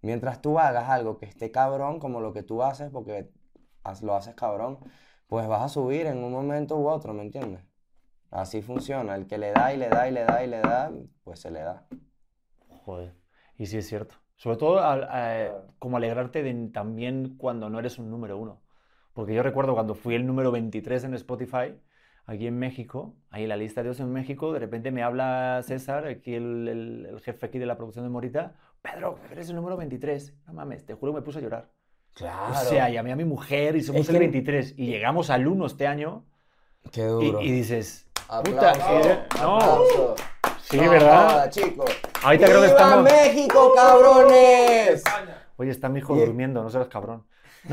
Mientras 0.03 0.40
tú 0.42 0.59
hagas 0.59 0.88
algo 0.90 1.18
que 1.18 1.27
esté 1.27 1.51
cabrón 1.53 2.01
como 2.01 2.20
lo 2.20 2.33
que 2.33 2.42
tú 2.42 2.62
haces, 2.62 2.90
porque 2.90 3.31
lo 4.03 4.14
haces 4.16 4.35
cabrón, 4.35 4.81
pues 5.29 5.48
vas 5.48 5.62
a 5.62 5.68
subir 5.68 6.07
en 6.07 6.18
un 6.24 6.33
momento 6.33 6.77
u 6.79 6.88
otro, 6.88 7.14
¿me 7.14 7.22
entiendes? 7.22 7.64
Así 8.31 8.62
funciona. 8.62 9.14
El 9.14 9.27
que 9.27 9.38
le 9.38 9.53
da 9.53 9.73
y 9.73 9.77
le 9.79 9.88
da 9.88 10.09
y 10.09 10.12
le 10.12 10.25
da 10.25 10.45
y 10.45 10.49
le 10.49 10.61
da, 10.61 10.91
pues 11.25 11.41
se 11.41 11.51
le 11.51 11.61
da. 11.61 11.87
Joder, 12.85 13.14
y 13.57 13.67
sí 13.67 13.79
es 13.79 13.87
cierto. 13.88 14.17
Sobre 14.37 14.57
todo 14.57 14.79
a- 14.81 15.62
como 15.79 15.97
alegrarte 15.97 16.43
de 16.43 16.69
también 16.73 17.37
cuando 17.37 17.69
no 17.71 17.79
eres 17.79 17.99
un 17.99 18.11
número 18.11 18.38
uno. 18.38 18.61
Porque 19.12 19.35
yo 19.35 19.43
recuerdo 19.43 19.75
cuando 19.75 19.95
fui 19.95 20.14
el 20.14 20.27
número 20.27 20.53
23 20.53 21.03
en 21.05 21.14
Spotify, 21.14 21.75
aquí 22.25 22.47
en 22.47 22.59
México, 22.59 23.17
ahí 23.31 23.43
en 23.45 23.49
la 23.49 23.57
lista 23.57 23.81
de 23.83 23.88
Dios 23.88 24.01
en 24.01 24.12
México, 24.12 24.53
de 24.53 24.61
repente 24.61 24.93
me 24.93 25.03
habla 25.03 25.61
César, 25.64 26.07
aquí 26.07 26.35
el, 26.35 26.69
el- 26.69 27.07
el 27.07 27.21
jefe 27.21 27.47
aquí 27.47 27.59
de 27.59 27.67
la 27.67 27.77
producción 27.77 28.05
de 28.05 28.11
Morita, 28.11 28.55
Pedro, 28.81 29.19
eres 29.33 29.49
el 29.51 29.57
número 29.57 29.77
23. 29.77 30.35
No 30.47 30.53
mames, 30.53 30.87
te 30.87 30.95
juro 30.95 31.12
que 31.12 31.17
me 31.21 31.23
puse 31.25 31.38
a 31.41 31.43
llorar. 31.43 31.73
Claro. 32.14 32.53
O 32.53 32.55
sea, 32.55 32.88
llamé 32.91 33.11
a 33.12 33.17
mi 33.17 33.25
mujer 33.25 33.75
y 33.75 33.83
somos 33.83 34.03
Es 34.03 34.09
el 34.09 34.14
que- 34.14 34.21
23 34.21 34.75
y 34.77 34.87
llegamos 34.87 35.31
al 35.31 35.49
1 35.49 35.67
este 35.67 35.87
año 35.88 36.27
Qué 36.93 37.01
y, 37.03 37.05
duro. 37.05 37.41
y 37.41 37.51
dices, 37.51 38.05
puta, 38.05 38.08
Aplauso, 38.29 38.81
y- 38.81 39.41
no, 39.41 39.57
aplauso. 39.57 40.14
sí, 40.61 40.79
¿verdad? 40.79 41.51
chicos. 41.51 41.91
Ahorita 42.23 42.47
creo 42.47 42.61
que 42.61 42.67
¡Viva 42.69 42.79
estamos... 42.81 43.05
México, 43.05 43.73
cabrones! 43.75 45.03
Oye, 45.57 45.71
está 45.71 45.88
mi 45.88 46.01
hijo 46.01 46.14
durmiendo, 46.14 46.62
no 46.62 46.69
seas 46.71 46.88
cabrón. 46.88 47.25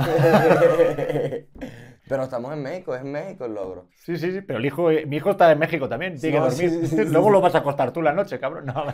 Pero 2.07 2.23
estamos 2.23 2.53
en 2.53 2.61
México, 2.61 2.93
es 2.95 3.03
México 3.03 3.45
el 3.45 3.55
logro. 3.55 3.87
Sí, 3.95 4.15
sí, 4.17 4.31
sí, 4.31 4.41
pero 4.41 4.59
el 4.59 4.65
hijo, 4.67 4.89
mi 5.07 5.15
hijo 5.17 5.31
está 5.31 5.51
en 5.51 5.57
México 5.57 5.89
también, 5.89 6.19
tiene 6.21 6.37
No, 6.37 6.43
que 6.45 6.49
dormir. 6.51 6.69
sí, 6.69 6.79
sí, 6.81 6.87
sí, 6.87 6.95
sí, 7.03 7.11
Luego 7.11 7.31
lo 7.31 7.41
vas 7.41 7.55
a 7.55 7.59
acostar 7.59 7.91
tú 7.91 8.01
la 8.03 8.13
noche, 8.13 8.39
cabrón. 8.39 8.65
No, 8.75 8.85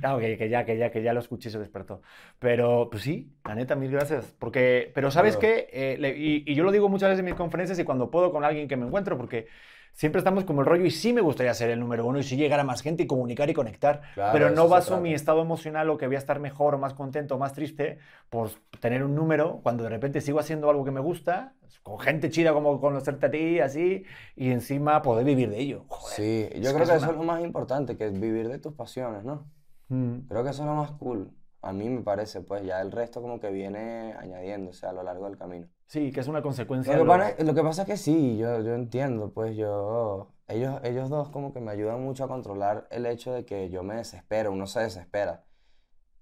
No, 0.00 0.18
que, 0.18 0.36
que 0.38 0.48
ya, 0.48 0.64
que 0.64 0.76
ya, 0.78 0.90
que 0.90 1.02
ya 1.02 1.12
lo 1.12 1.20
escuché 1.20 1.48
y 1.48 1.52
se 1.52 1.58
despertó. 1.58 2.02
Pero, 2.38 2.88
pues 2.90 3.02
sí, 3.02 3.32
la 3.44 3.54
neta, 3.56 3.74
mil 3.76 3.90
gracias. 3.90 4.32
Porque, 4.38 4.90
pero 4.94 5.10
¿sabes 5.10 5.36
qué? 5.36 5.68
Eh, 5.72 5.96
le- 5.98 6.16
y, 6.16 6.44
y 6.46 6.54
yo 6.54 6.62
lo 6.64 6.70
digo 6.72 6.88
muchas 6.88 7.08
veces 7.10 7.20
en 7.20 7.26
mis 7.26 7.34
conferencias 7.34 7.78
y 7.78 7.84
cuando 7.84 8.10
puedo 8.10 8.30
con 8.32 8.44
alguien 8.44 8.68
que 8.68 8.76
me 8.76 8.86
encuentro, 8.86 9.16
porque 9.16 9.46
siempre 9.92 10.18
estamos 10.18 10.44
como 10.44 10.60
el 10.60 10.66
rollo 10.66 10.84
y 10.84 10.90
sí 10.90 11.12
me 11.12 11.20
gustaría 11.20 11.52
ser 11.54 11.70
el 11.70 11.80
número 11.80 12.06
uno 12.06 12.18
y 12.18 12.22
sí 12.22 12.36
llegar 12.36 12.60
a 12.60 12.64
más 12.64 12.82
gente 12.82 13.04
y 13.04 13.06
comunicar 13.06 13.48
y 13.50 13.54
conectar. 13.54 14.02
Claro, 14.14 14.32
pero 14.32 14.50
no 14.50 14.68
baso 14.68 15.00
mi 15.00 15.14
estado 15.14 15.42
emocional 15.42 15.88
o 15.90 15.98
que 15.98 16.06
voy 16.06 16.16
a 16.16 16.18
estar 16.18 16.40
mejor 16.40 16.74
o 16.74 16.78
más 16.78 16.94
contento 16.94 17.36
o 17.36 17.38
más 17.38 17.52
triste 17.52 17.98
por 18.30 18.50
tener 18.80 19.04
un 19.04 19.14
número 19.14 19.60
cuando 19.62 19.84
de 19.84 19.90
repente 19.90 20.20
sigo 20.20 20.38
haciendo 20.40 20.70
algo 20.70 20.84
que 20.84 20.90
me 20.90 21.00
gusta, 21.00 21.54
con 21.82 21.98
gente 21.98 22.30
chida 22.30 22.52
como 22.52 22.80
conocerte 22.80 23.26
a 23.26 23.30
ti, 23.30 23.60
así, 23.60 24.04
y 24.36 24.50
encima 24.50 25.02
poder 25.02 25.24
vivir 25.24 25.50
de 25.50 25.60
ello. 25.60 25.84
Joder. 25.88 26.16
Sí, 26.16 26.60
yo 26.60 26.72
creo 26.72 26.72
que 26.72 26.78
que 26.78 26.82
es 26.96 27.02
eso 27.02 27.10
es 27.10 27.16
lo 27.16 27.22
más 27.24 27.42
importante, 27.42 27.96
que 27.96 28.06
es 28.06 28.18
vivir 28.18 28.48
de 28.48 28.58
tus 28.58 28.74
pasiones, 28.74 29.24
¿no? 29.24 29.46
Mm. 29.88 30.28
Creo 30.28 30.44
que 30.44 30.50
eso 30.50 30.62
es 30.62 30.68
lo 30.68 30.74
más 30.74 30.92
cool. 30.92 31.30
A 31.62 31.72
mí 31.72 31.88
me 31.88 32.02
parece, 32.02 32.40
pues 32.40 32.64
ya 32.64 32.80
el 32.80 32.90
resto 32.90 33.22
como 33.22 33.38
que 33.40 33.50
viene 33.50 34.14
añadiéndose 34.18 34.86
a 34.86 34.92
lo 34.92 35.02
largo 35.02 35.26
del 35.26 35.38
camino. 35.38 35.68
Sí, 35.86 36.10
que 36.10 36.20
es 36.20 36.26
una 36.28 36.42
consecuencia. 36.42 36.96
Lo 36.96 37.04
que, 37.04 37.08
pasa, 37.08 37.44
lo 37.44 37.54
que 37.54 37.62
pasa 37.62 37.82
es 37.82 37.88
que 37.88 37.96
sí, 37.96 38.36
yo, 38.36 38.60
yo 38.62 38.74
entiendo, 38.74 39.32
pues 39.32 39.56
yo, 39.56 40.32
ellos, 40.48 40.80
ellos 40.82 41.08
dos 41.08 41.28
como 41.28 41.52
que 41.52 41.60
me 41.60 41.70
ayudan 41.70 42.02
mucho 42.02 42.24
a 42.24 42.28
controlar 42.28 42.88
el 42.90 43.06
hecho 43.06 43.32
de 43.32 43.44
que 43.44 43.70
yo 43.70 43.82
me 43.84 43.96
desespero, 43.96 44.50
uno 44.52 44.66
se 44.66 44.80
desespera, 44.80 45.44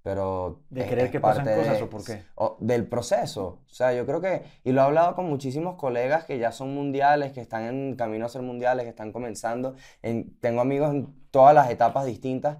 pero 0.03 0.62
¿De 0.70 0.83
es 0.83 1.11
que 1.11 1.20
parte 1.20 1.55
cosas 1.55 1.79
de- 1.79 1.83
o 1.85 1.90
por 1.90 2.05
qué? 2.05 2.22
o 2.35 2.57
del 2.61 2.87
proceso. 2.88 3.61
O 3.64 3.68
sea, 3.68 3.92
yo 3.94 4.05
creo 4.07 4.20
que, 4.20 4.42
y 4.64 4.72
lo 4.72 4.81
he 4.81 4.85
hablado 4.85 5.14
con 5.14 5.26
muchísimos 5.26 5.76
colegas 5.76 6.24
que 6.24 6.38
ya 6.38 6.53
son 6.53 6.74
mundiales, 6.74 7.33
que 7.33 7.40
están 7.40 7.64
en 7.64 7.96
camino 7.96 8.26
a 8.26 8.29
ser 8.29 8.42
mundiales, 8.42 8.85
que 8.85 8.90
están 8.90 9.12
comenzando. 9.12 9.74
En, 10.03 10.38
tengo 10.40 10.61
amigos 10.62 10.90
en 10.90 11.14
todas 11.31 11.55
las 11.55 11.70
etapas 11.70 12.07
distintas 12.07 12.59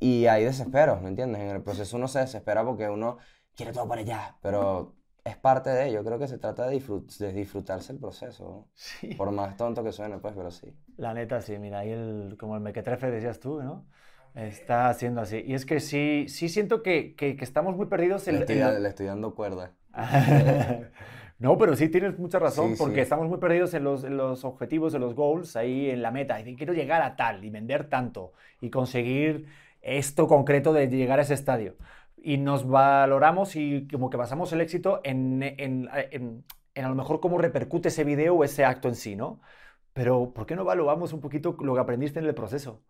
y 0.00 0.26
hay 0.26 0.44
desesperos, 0.44 1.00
¿me 1.02 1.08
entiendes? 1.10 1.42
En 1.42 1.48
el 1.50 1.62
proceso 1.62 1.96
uno 1.96 2.08
se 2.08 2.20
desespera 2.20 2.64
porque 2.64 2.88
uno 2.88 3.18
quiere 3.54 3.72
todo 3.72 3.88
para 3.88 4.00
allá, 4.02 4.38
pero 4.42 4.96
es 5.24 5.36
parte 5.36 5.70
de 5.70 5.88
ello. 5.88 6.04
Creo 6.04 6.18
que 6.18 6.28
se 6.28 6.38
trata 6.38 6.66
de, 6.68 6.76
disfrut- 6.80 7.16
de 7.18 7.32
disfrutarse 7.32 7.92
el 7.92 7.98
proceso, 8.00 8.44
¿no? 8.44 8.70
Sí. 8.74 9.14
Por 9.16 9.30
más 9.32 9.56
tonto 9.56 9.84
que 9.84 9.92
suene, 9.92 10.18
pues, 10.18 10.34
pero 10.36 10.50
sí. 10.50 10.74
La 10.96 11.14
neta, 11.14 11.40
sí, 11.40 11.58
mira, 11.58 11.78
ahí 11.80 11.90
el, 11.90 12.36
como 12.38 12.56
el 12.56 12.60
mequetrefe 12.62 13.10
decías 13.10 13.40
tú, 13.40 13.62
¿no? 13.62 13.86
Está 14.34 14.88
haciendo 14.88 15.20
así. 15.22 15.42
Y 15.46 15.54
es 15.54 15.64
que 15.66 15.80
sí, 15.80 16.26
sí 16.28 16.48
siento 16.48 16.82
que, 16.82 17.14
que, 17.16 17.36
que 17.36 17.44
estamos 17.44 17.76
muy 17.76 17.86
perdidos 17.86 18.28
en, 18.28 18.34
Le 18.34 18.40
estoy, 18.40 18.56
en 18.58 18.82
le 18.82 18.88
estoy 18.88 19.06
dando 19.06 19.34
cuerda. 19.34 19.74
No, 21.38 21.56
pero 21.56 21.74
sí 21.74 21.88
tienes 21.88 22.18
mucha 22.18 22.38
razón, 22.38 22.72
Sí, 22.72 22.76
porque 22.76 22.96
sí. 22.96 23.00
estamos 23.00 23.26
muy 23.26 23.38
perdidos 23.38 23.72
en 23.72 23.82
los, 23.84 24.04
en 24.04 24.18
los 24.18 24.44
objetivos, 24.44 24.92
en 24.92 25.00
los 25.00 25.14
goals, 25.14 25.56
ahí 25.56 25.88
en 25.88 26.02
la 26.02 26.10
meta. 26.10 26.42
Quiero 26.44 26.74
llegar 26.74 27.00
a 27.00 27.16
tal 27.16 27.42
y 27.44 27.48
vender 27.50 27.88
tanto 27.88 28.34
y 28.60 28.68
conseguir 28.68 29.46
esto 29.82 30.26
concreto 30.26 30.72
de 30.72 30.88
llegar 30.88 31.18
a 31.18 31.22
ese 31.22 31.34
estadio. 31.34 31.76
Y 32.22 32.36
nos 32.36 32.68
valoramos 32.68 33.56
y 33.56 33.88
como 33.88 34.10
que 34.10 34.16
basamos 34.16 34.52
el 34.52 34.60
éxito 34.60 35.00
en, 35.04 35.42
en- 35.42 35.88
en- 36.10 36.44
en 36.74 36.84
a 36.84 36.88
lo 36.88 36.94
mejor 36.94 37.20
cómo 37.20 37.38
repercute 37.38 37.88
ese 37.88 38.04
video 38.04 38.34
o 38.36 38.44
ese 38.44 38.64
acto 38.64 38.88
en 38.88 38.94
sí, 38.94 39.16
¿no? 39.16 39.40
Pero 39.92 40.32
¿por 40.32 40.46
qué 40.46 40.54
no 40.54 40.62
evaluamos 40.62 41.12
un 41.12 41.20
poquito 41.20 41.56
lo 41.60 41.74
que 41.74 41.80
aprendiste 41.80 42.18
en 42.20 42.26
el 42.26 42.34
proceso? 42.34 42.82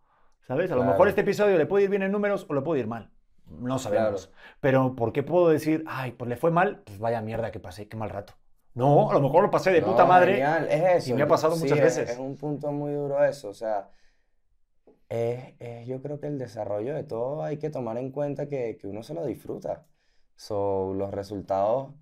¿Sabes? 0.47 0.71
A 0.71 0.75
lo 0.75 0.83
mejor 0.83 1.07
este 1.07 1.21
episodio 1.21 1.57
le 1.57 1.65
puede 1.65 1.85
ir 1.85 1.89
bien 1.89 2.03
en 2.03 2.11
números 2.11 2.45
o 2.49 2.53
le 2.53 2.61
puede 2.61 2.81
ir 2.81 2.87
mal. 2.87 3.09
No 3.47 3.79
sabemos. 3.79 4.31
Pero 4.59 4.95
¿por 4.95 5.11
qué 5.13 5.23
puedo 5.23 5.49
decir, 5.49 5.83
ay, 5.87 6.11
pues 6.11 6.29
le 6.29 6.35
fue 6.35 6.51
mal? 6.51 6.81
Pues 6.85 6.99
vaya 6.99 7.21
mierda 7.21 7.51
que 7.51 7.59
pasé, 7.59 7.87
qué 7.87 7.97
mal 7.97 8.09
rato. 8.09 8.33
No, 8.73 9.09
a 9.11 9.13
lo 9.13 9.21
mejor 9.21 9.43
lo 9.43 9.51
pasé 9.51 9.71
de 9.71 9.81
No, 9.81 9.87
puta 9.87 10.05
madre. 10.05 10.33
genial, 10.33 10.67
es 10.69 11.05
eso. 11.07 11.15
me 11.15 11.23
ha 11.23 11.27
pasado 11.27 11.55
Sí, 11.55 11.63
muchas 11.63 11.77
es- 11.79 11.83
veces. 11.83 12.09
Es 12.11 12.17
un 12.17 12.37
punto 12.37 12.71
muy 12.71 12.93
duro 12.93 13.23
eso, 13.23 13.49
o 13.49 13.53
sea, 13.53 13.89
es, 15.11 15.55
es- 15.59 15.87
yo 15.87 16.01
creo 16.01 16.19
que 16.19 16.27
el 16.27 16.37
desarrollo 16.39 16.95
de 16.95 17.03
todo 17.03 17.43
hay 17.43 17.57
que 17.59 17.69
tomar 17.69 17.97
en 17.97 18.11
cuenta 18.11 18.49
que, 18.49 18.77
que 18.79 18.87
uno 18.87 19.03
se 19.03 19.13
lo 19.13 19.25
disfruta. 19.25 19.85
So, 20.35 20.93
los 20.95 21.11
resultados 21.11 21.93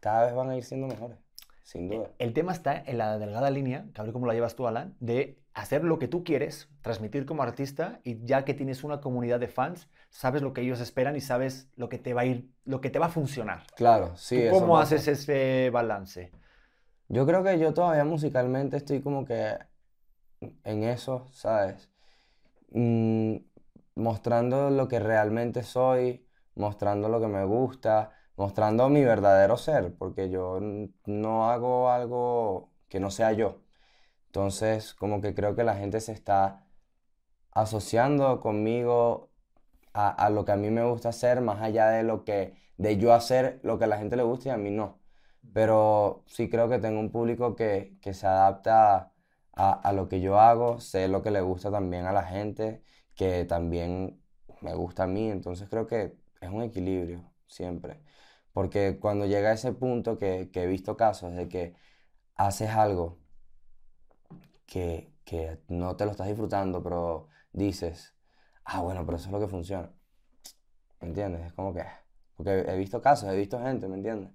cada 0.00 0.26
vez 0.26 0.34
van 0.34 0.50
a 0.50 0.56
ir 0.56 0.64
siendo 0.64 0.86
mejores, 0.86 1.18
sin 1.62 1.88
duda. 1.88 2.10
El 2.18 2.32
tema 2.32 2.52
está 2.52 2.76
en 2.86 2.98
la 2.98 3.18
delgada 3.18 3.50
línea, 3.50 3.86
que 3.94 4.00
a 4.00 4.04
ver 4.04 4.12
cómo 4.12 4.26
la 4.26 4.34
llevas 4.34 4.56
tú, 4.56 4.66
Alan, 4.66 4.96
de 5.00 5.38
hacer 5.54 5.84
lo 5.84 5.98
que 5.98 6.08
tú 6.08 6.24
quieres, 6.24 6.68
transmitir 6.82 7.26
como 7.26 7.42
artista 7.42 8.00
y 8.04 8.24
ya 8.24 8.44
que 8.44 8.54
tienes 8.54 8.84
una 8.84 9.00
comunidad 9.00 9.40
de 9.40 9.48
fans, 9.48 9.88
sabes 10.10 10.42
lo 10.42 10.52
que 10.52 10.62
ellos 10.62 10.80
esperan 10.80 11.16
y 11.16 11.20
sabes 11.20 11.68
lo 11.76 11.88
que 11.88 11.98
te 11.98 12.14
va 12.14 12.22
a 12.22 12.26
ir, 12.26 12.50
lo 12.64 12.80
que 12.80 12.90
te 12.90 12.98
va 12.98 13.06
a 13.06 13.10
funcionar. 13.10 13.62
Claro, 13.76 14.16
sí, 14.16 14.36
¿Tú 14.36 14.42
eso 14.42 14.60
¿Cómo 14.62 14.78
pasa. 14.78 14.96
haces 14.96 15.08
ese 15.08 15.70
balance? 15.72 16.30
Yo 17.08 17.26
creo 17.26 17.42
que 17.42 17.58
yo 17.58 17.72
todavía 17.72 18.04
musicalmente 18.04 18.76
estoy 18.76 19.00
como 19.00 19.24
que 19.24 19.56
en 20.64 20.84
eso, 20.84 21.28
¿sabes? 21.32 21.90
Mm, 22.70 23.36
mostrando 23.96 24.70
lo 24.70 24.88
que 24.88 24.98
realmente 24.98 25.62
soy, 25.62 26.26
mostrando 26.54 27.08
lo 27.08 27.20
que 27.20 27.28
me 27.28 27.44
gusta, 27.44 28.10
mostrando 28.36 28.88
mi 28.88 29.04
verdadero 29.04 29.56
ser, 29.56 29.94
porque 29.96 30.30
yo 30.30 30.58
no 31.06 31.50
hago 31.50 31.90
algo 31.90 32.72
que 32.88 33.00
no 33.00 33.10
sea 33.10 33.32
yo. 33.32 33.62
Entonces, 34.28 34.94
como 34.94 35.20
que 35.22 35.34
creo 35.34 35.56
que 35.56 35.64
la 35.64 35.76
gente 35.76 36.00
se 36.00 36.12
está 36.12 36.66
asociando 37.52 38.40
conmigo 38.40 39.30
a, 39.94 40.10
a 40.10 40.30
lo 40.30 40.46
que 40.46 40.52
a 40.52 40.56
mí 40.56 40.70
me 40.70 40.84
gusta 40.84 41.10
hacer, 41.10 41.42
más 41.42 41.62
allá 41.62 41.88
de 41.90 42.04
lo 42.04 42.24
que, 42.24 42.56
de 42.78 42.98
yo 42.98 43.14
hacer 43.14 43.60
lo 43.64 43.78
que 43.78 43.86
a 43.86 43.88
la 43.88 43.98
gente 43.98 44.16
le 44.16 44.24
gusta 44.24 44.50
y 44.50 44.52
a 44.52 44.58
mí 44.58 44.70
no. 44.72 45.00
Pero 45.54 46.24
sí 46.28 46.50
creo 46.50 46.70
que 46.70 46.80
tengo 46.80 47.00
un 47.00 47.12
público 47.12 47.56
que, 47.56 47.98
que 48.02 48.14
se 48.14 48.28
adapta 48.28 49.13
a, 49.56 49.72
a 49.72 49.92
lo 49.92 50.08
que 50.08 50.20
yo 50.20 50.40
hago, 50.40 50.80
sé 50.80 51.08
lo 51.08 51.22
que 51.22 51.30
le 51.30 51.40
gusta 51.40 51.70
también 51.70 52.06
a 52.06 52.12
la 52.12 52.24
gente, 52.24 52.82
que 53.14 53.44
también 53.44 54.22
me 54.60 54.74
gusta 54.74 55.04
a 55.04 55.06
mí, 55.06 55.30
entonces 55.30 55.68
creo 55.68 55.86
que 55.86 56.16
es 56.40 56.50
un 56.50 56.62
equilibrio 56.62 57.32
siempre. 57.46 58.00
Porque 58.52 58.98
cuando 59.00 59.26
llega 59.26 59.50
a 59.50 59.54
ese 59.54 59.72
punto 59.72 60.18
que, 60.18 60.50
que 60.52 60.64
he 60.64 60.66
visto 60.66 60.96
casos 60.96 61.34
de 61.34 61.48
que 61.48 61.74
haces 62.36 62.70
algo 62.70 63.18
que, 64.66 65.12
que 65.24 65.60
no 65.68 65.96
te 65.96 66.04
lo 66.04 66.10
estás 66.12 66.26
disfrutando, 66.28 66.82
pero 66.82 67.28
dices, 67.52 68.14
ah, 68.64 68.80
bueno, 68.82 69.04
pero 69.06 69.16
eso 69.16 69.26
es 69.26 69.32
lo 69.32 69.40
que 69.40 69.48
funciona. 69.48 69.92
¿Me 71.00 71.08
entiendes? 71.08 71.46
Es 71.46 71.52
como 71.52 71.72
que, 71.74 71.84
porque 72.36 72.50
he 72.66 72.76
visto 72.76 73.00
casos, 73.02 73.30
he 73.30 73.36
visto 73.36 73.60
gente, 73.60 73.86
¿me 73.88 73.96
entiendes? 73.96 74.32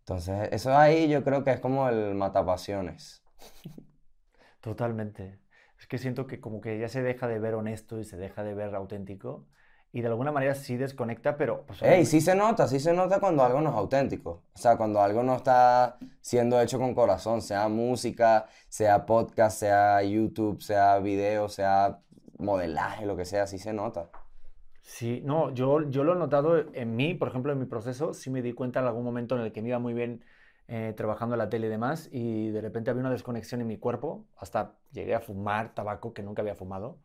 Entonces, 0.00 0.48
eso 0.52 0.76
ahí 0.76 1.08
yo 1.08 1.22
creo 1.24 1.44
que 1.44 1.52
es 1.52 1.60
como 1.60 1.88
el 1.88 2.14
matapasiones. 2.14 3.22
Totalmente. 4.62 5.38
Es 5.78 5.86
que 5.86 5.98
siento 5.98 6.26
que 6.26 6.40
como 6.40 6.62
que 6.62 6.78
ya 6.78 6.88
se 6.88 7.02
deja 7.02 7.28
de 7.28 7.38
ver 7.38 7.54
honesto 7.54 7.98
y 7.98 8.04
se 8.04 8.16
deja 8.16 8.42
de 8.44 8.54
ver 8.54 8.74
auténtico 8.74 9.44
y 9.92 10.00
de 10.00 10.06
alguna 10.06 10.32
manera 10.32 10.54
sí 10.54 10.76
desconecta, 10.76 11.36
pero 11.36 11.64
pues, 11.66 11.82
Ey, 11.82 12.06
sí 12.06 12.22
se 12.22 12.34
nota, 12.34 12.66
sí 12.66 12.80
se 12.80 12.94
nota 12.94 13.20
cuando 13.20 13.44
algo 13.44 13.60
no 13.60 13.70
es 13.70 13.76
auténtico. 13.76 14.44
O 14.54 14.58
sea, 14.58 14.76
cuando 14.76 15.02
algo 15.02 15.22
no 15.22 15.36
está 15.36 15.98
siendo 16.22 16.58
hecho 16.60 16.78
con 16.78 16.94
corazón, 16.94 17.42
sea 17.42 17.68
música, 17.68 18.46
sea 18.68 19.04
podcast, 19.04 19.58
sea 19.58 20.02
YouTube, 20.02 20.62
sea 20.62 20.98
video, 21.00 21.48
sea 21.50 21.98
modelaje, 22.38 23.04
lo 23.04 23.16
que 23.16 23.26
sea, 23.26 23.46
sí 23.46 23.58
se 23.58 23.74
nota. 23.74 24.08
Sí, 24.80 25.22
no, 25.24 25.52
yo, 25.52 25.88
yo 25.90 26.04
lo 26.04 26.14
he 26.14 26.18
notado 26.18 26.56
en 26.72 26.96
mí, 26.96 27.14
por 27.14 27.28
ejemplo, 27.28 27.52
en 27.52 27.58
mi 27.58 27.66
proceso, 27.66 28.14
sí 28.14 28.30
me 28.30 28.42
di 28.42 28.52
cuenta 28.52 28.80
en 28.80 28.86
algún 28.86 29.04
momento 29.04 29.36
en 29.36 29.42
el 29.42 29.52
que 29.52 29.60
me 29.60 29.68
iba 29.68 29.78
muy 29.78 29.92
bien 29.92 30.24
eh, 30.68 30.94
trabajando 30.96 31.34
en 31.34 31.38
la 31.38 31.48
tele 31.48 31.66
y 31.66 31.70
demás, 31.70 32.08
y 32.12 32.50
de 32.50 32.60
repente 32.60 32.90
había 32.90 33.00
una 33.00 33.10
desconexión 33.10 33.60
en 33.60 33.66
mi 33.66 33.78
cuerpo, 33.78 34.26
hasta 34.36 34.78
llegué 34.92 35.14
a 35.14 35.20
fumar 35.20 35.74
tabaco 35.74 36.12
que 36.14 36.22
nunca 36.22 36.42
había 36.42 36.54
fumado. 36.54 36.98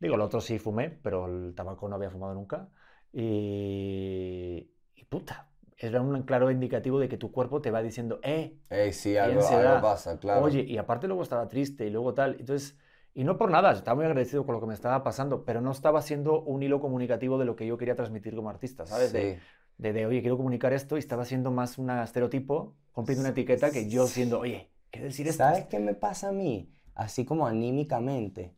Digo, 0.00 0.14
el 0.14 0.20
otro 0.20 0.40
sí 0.40 0.58
fumé, 0.58 0.90
pero 0.90 1.26
el 1.26 1.54
tabaco 1.54 1.88
no 1.88 1.96
había 1.96 2.10
fumado 2.10 2.34
nunca. 2.34 2.68
Y, 3.12 4.70
y 4.94 5.04
puta, 5.04 5.48
era 5.76 6.00
un 6.00 6.22
claro 6.22 6.50
indicativo 6.50 6.98
de 7.00 7.08
que 7.08 7.16
tu 7.16 7.32
cuerpo 7.32 7.60
te 7.60 7.70
va 7.70 7.82
diciendo, 7.82 8.20
eh, 8.22 8.56
Ey, 8.70 8.92
sí, 8.92 9.16
algo, 9.16 9.46
algo 9.48 9.80
pasa, 9.80 10.18
claro. 10.18 10.44
Oye, 10.44 10.60
y 10.62 10.76
aparte 10.78 11.06
luego 11.06 11.22
estaba 11.22 11.48
triste 11.48 11.86
y 11.86 11.90
luego 11.90 12.14
tal. 12.14 12.36
Entonces, 12.38 12.78
y 13.14 13.24
no 13.24 13.36
por 13.38 13.50
nada, 13.50 13.72
estaba 13.72 13.96
muy 13.96 14.04
agradecido 14.04 14.44
con 14.44 14.54
lo 14.54 14.60
que 14.60 14.66
me 14.66 14.74
estaba 14.74 15.02
pasando, 15.02 15.44
pero 15.44 15.60
no 15.60 15.72
estaba 15.72 16.02
siendo 16.02 16.42
un 16.42 16.62
hilo 16.62 16.80
comunicativo 16.80 17.38
de 17.38 17.44
lo 17.46 17.56
que 17.56 17.66
yo 17.66 17.78
quería 17.78 17.96
transmitir 17.96 18.34
como 18.36 18.50
artista, 18.50 18.86
¿sabes? 18.86 19.10
Sí. 19.10 19.18
de, 19.18 19.40
de, 19.78 20.06
oye, 20.06 20.20
quiero 20.20 20.36
comunicar 20.36 20.72
esto 20.72 20.96
y 20.96 20.98
estaba 20.98 21.24
siendo 21.24 21.50
más 21.50 21.78
un 21.78 21.90
estereotipo, 21.90 22.74
cumpliendo 22.92 23.22
una 23.22 23.30
etiqueta 23.30 23.70
que 23.70 23.88
yo 23.88 24.06
siendo, 24.06 24.40
oye, 24.40 24.70
quiero 24.90 25.06
decir 25.06 25.28
esto. 25.28 25.44
¿Sabes 25.44 25.66
qué 25.66 25.78
me 25.78 25.94
pasa 25.94 26.28
a 26.28 26.32
mí? 26.32 26.70
Así 26.94 27.24
como 27.24 27.46
anímicamente, 27.46 28.56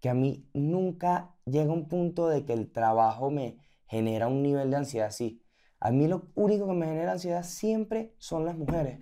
que 0.00 0.08
a 0.08 0.14
mí 0.14 0.48
nunca 0.52 1.36
llega 1.44 1.72
un 1.72 1.88
punto 1.88 2.28
de 2.28 2.44
que 2.44 2.52
el 2.52 2.72
trabajo 2.72 3.30
me 3.30 3.56
genera 3.86 4.26
un 4.26 4.42
nivel 4.42 4.70
de 4.70 4.76
ansiedad 4.76 5.08
así. 5.08 5.40
A 5.78 5.92
mí 5.92 6.08
lo 6.08 6.28
único 6.34 6.66
que 6.66 6.74
me 6.74 6.86
genera 6.86 7.12
ansiedad 7.12 7.44
siempre 7.44 8.14
son 8.18 8.44
las 8.44 8.56
mujeres. 8.56 8.98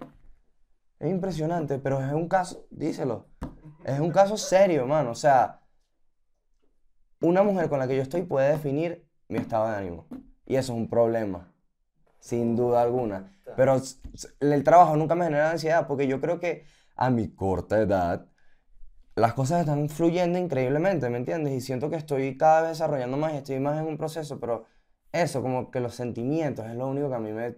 Es 0.98 1.10
impresionante, 1.10 1.78
pero 1.78 2.04
es 2.04 2.12
un 2.12 2.28
caso, 2.28 2.66
díselo, 2.70 3.28
es 3.84 3.98
un 3.98 4.10
caso 4.10 4.36
serio, 4.36 4.86
mano. 4.86 5.12
O 5.12 5.14
sea, 5.14 5.62
una 7.22 7.42
mujer 7.42 7.70
con 7.70 7.78
la 7.78 7.88
que 7.88 7.96
yo 7.96 8.02
estoy 8.02 8.22
puede 8.22 8.50
definir 8.50 9.08
mi 9.28 9.38
estado 9.38 9.68
de 9.68 9.76
ánimo. 9.76 10.06
Y 10.50 10.56
eso 10.56 10.72
es 10.72 10.78
un 10.80 10.88
problema, 10.90 11.54
sin 12.18 12.56
duda 12.56 12.82
alguna. 12.82 13.32
Pero 13.56 13.80
el 14.40 14.64
trabajo 14.64 14.96
nunca 14.96 15.14
me 15.14 15.26
genera 15.26 15.52
ansiedad 15.52 15.86
porque 15.86 16.08
yo 16.08 16.20
creo 16.20 16.40
que 16.40 16.64
a 16.96 17.08
mi 17.08 17.28
corta 17.28 17.78
edad 17.80 18.26
las 19.14 19.34
cosas 19.34 19.60
están 19.60 19.88
fluyendo 19.88 20.40
increíblemente, 20.40 21.08
¿me 21.08 21.18
entiendes? 21.18 21.52
Y 21.52 21.60
siento 21.60 21.88
que 21.88 21.94
estoy 21.94 22.36
cada 22.36 22.62
vez 22.62 22.70
desarrollando 22.70 23.16
más 23.16 23.32
y 23.34 23.36
estoy 23.36 23.60
más 23.60 23.78
en 23.78 23.86
un 23.86 23.96
proceso, 23.96 24.40
pero 24.40 24.66
eso, 25.12 25.40
como 25.40 25.70
que 25.70 25.78
los 25.78 25.94
sentimientos 25.94 26.66
es 26.66 26.74
lo 26.74 26.88
único 26.88 27.08
que 27.08 27.14
a 27.14 27.20
mí 27.20 27.30
me... 27.30 27.54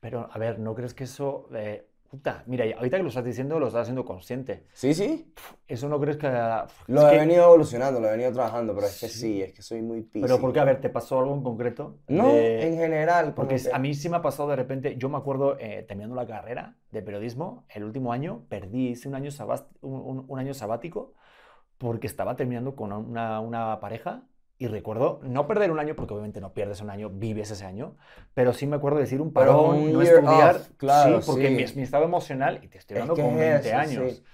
Pero, 0.00 0.28
a 0.28 0.38
ver, 0.38 0.58
¿no 0.58 0.74
crees 0.74 0.92
que 0.92 1.04
eso... 1.04 1.46
eh, 1.54 1.88
puta, 2.12 2.42
mira, 2.46 2.66
ahorita 2.76 2.98
que 2.98 3.02
lo 3.04 3.08
estás 3.08 3.24
diciendo, 3.24 3.58
lo 3.58 3.68
estás 3.68 3.82
haciendo 3.82 4.04
consciente. 4.04 4.66
Sí, 4.74 4.92
sí, 4.92 5.32
¿Eso 5.66 5.88
no 5.88 5.98
crees 5.98 6.18
que... 6.18 6.28
lo 6.88 7.08
he 7.08 7.10
que- 7.12 7.16
venido 7.20 7.44
evolucionando, 7.44 8.00
lo 8.00 8.08
he 8.08 8.10
venido 8.10 8.30
trabajando, 8.32 8.74
pero 8.74 8.86
es 8.86 9.00
que 9.00 9.08
Sí. 9.08 9.40
es 9.40 9.54
que 9.54 9.62
soy 9.62 9.80
muy 9.80 10.02
Pero 10.02 10.26
piscis. 10.26 10.38
porque, 10.38 10.60
a 10.60 10.64
ver, 10.64 10.78
¿te 10.82 10.90
pasó 10.90 11.20
algo 11.20 11.32
en 11.34 11.42
concreto? 11.42 12.00
No, 12.08 12.26
De- 12.28 12.66
en 12.68 12.76
general, 12.76 13.32
Porque 13.32 13.56
que- 13.56 13.72
a 13.72 13.78
mí 13.78 13.94
sí 13.94 14.10
me 14.10 14.18
ha 14.18 14.20
pasado 14.22 14.50
de 14.50 14.56
repente, 14.56 14.96
yo 14.98 15.08
me 15.08 15.16
acuerdo 15.16 15.56
eh, 15.58 15.86
terminando 15.88 16.14
la 16.14 16.26
carrera 16.26 16.76
de 16.90 17.00
periodismo, 17.00 17.64
el 17.70 17.84
último 17.84 18.12
año, 18.12 18.44
perdí, 18.50 18.88
hice 18.90 19.08
un 19.08 19.14
año, 19.14 19.30
sabas- 19.30 19.64
un, 19.80 19.94
un- 19.94 20.24
un 20.28 20.38
año 20.38 20.52
sabático 20.52 21.14
porque 21.78 22.06
estaba 22.08 22.36
terminando 22.36 22.76
con 22.76 22.92
una, 22.92 23.40
una 23.40 23.80
pareja 23.80 24.24
y 24.62 24.68
recuerdo 24.68 25.20
no 25.22 25.46
perder 25.46 25.70
un 25.72 25.78
año, 25.80 25.96
porque 25.96 26.14
obviamente 26.14 26.40
no 26.40 26.52
pierdes 26.54 26.80
un 26.80 26.90
año, 26.90 27.10
vives 27.10 27.50
ese 27.50 27.64
año, 27.64 27.96
pero 28.34 28.52
sí 28.52 28.66
me 28.66 28.76
acuerdo 28.76 28.98
de 28.98 29.04
decir 29.04 29.20
un 29.20 29.32
parón, 29.32 29.92
no 29.92 30.02
estudiar, 30.02 30.56
off, 30.56 30.68
claro, 30.76 31.20
sí, 31.20 31.26
porque 31.26 31.48
sí. 31.48 31.50
Mi, 31.50 31.64
mi 31.74 31.82
estado 31.82 32.04
emocional, 32.04 32.60
y 32.62 32.68
te 32.68 32.78
estoy 32.78 32.96
Es 32.96 33.02
hablando 33.02 33.14
que 33.14 33.22
con 33.22 33.32
es 33.38 33.38
20 33.38 33.68
eso, 33.68 33.76
años, 33.78 34.12
sí. 34.12 34.24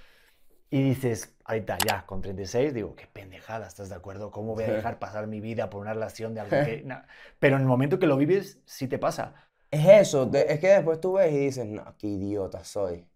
y 0.70 0.82
dices, 0.82 1.36
ahorita 1.44 1.78
ya, 1.78 2.04
con 2.06 2.20
36, 2.20 2.74
digo, 2.74 2.94
qué 2.96 3.06
pendejada, 3.06 3.66
¿estás 3.66 3.88
de 3.88 3.94
acuerdo? 3.94 4.30
¿Cómo 4.30 4.54
voy 4.54 4.64
a 4.64 4.72
dejar 4.72 4.98
pasar 4.98 5.26
mi 5.26 5.40
vida 5.40 5.70
por 5.70 5.80
una 5.80 5.94
relación 5.94 6.34
de 6.34 6.40
algo 6.40 6.60
que... 6.60 6.82
na-?". 6.84 7.06
Pero 7.38 7.56
en 7.56 7.62
el 7.62 7.68
momento 7.68 7.98
que 7.98 8.06
lo 8.06 8.16
vives, 8.16 8.60
sí 8.66 8.88
te 8.88 8.98
pasa. 8.98 9.34
Es 9.70 9.86
eso, 10.08 10.30
es 10.34 10.60
que 10.60 10.68
después 10.68 11.00
tú 11.00 11.14
ves 11.14 11.32
y 11.32 11.38
dices, 11.38 11.66
no, 11.66 11.96
qué 11.98 12.06
idiota 12.08 12.64
soy. 12.64 13.06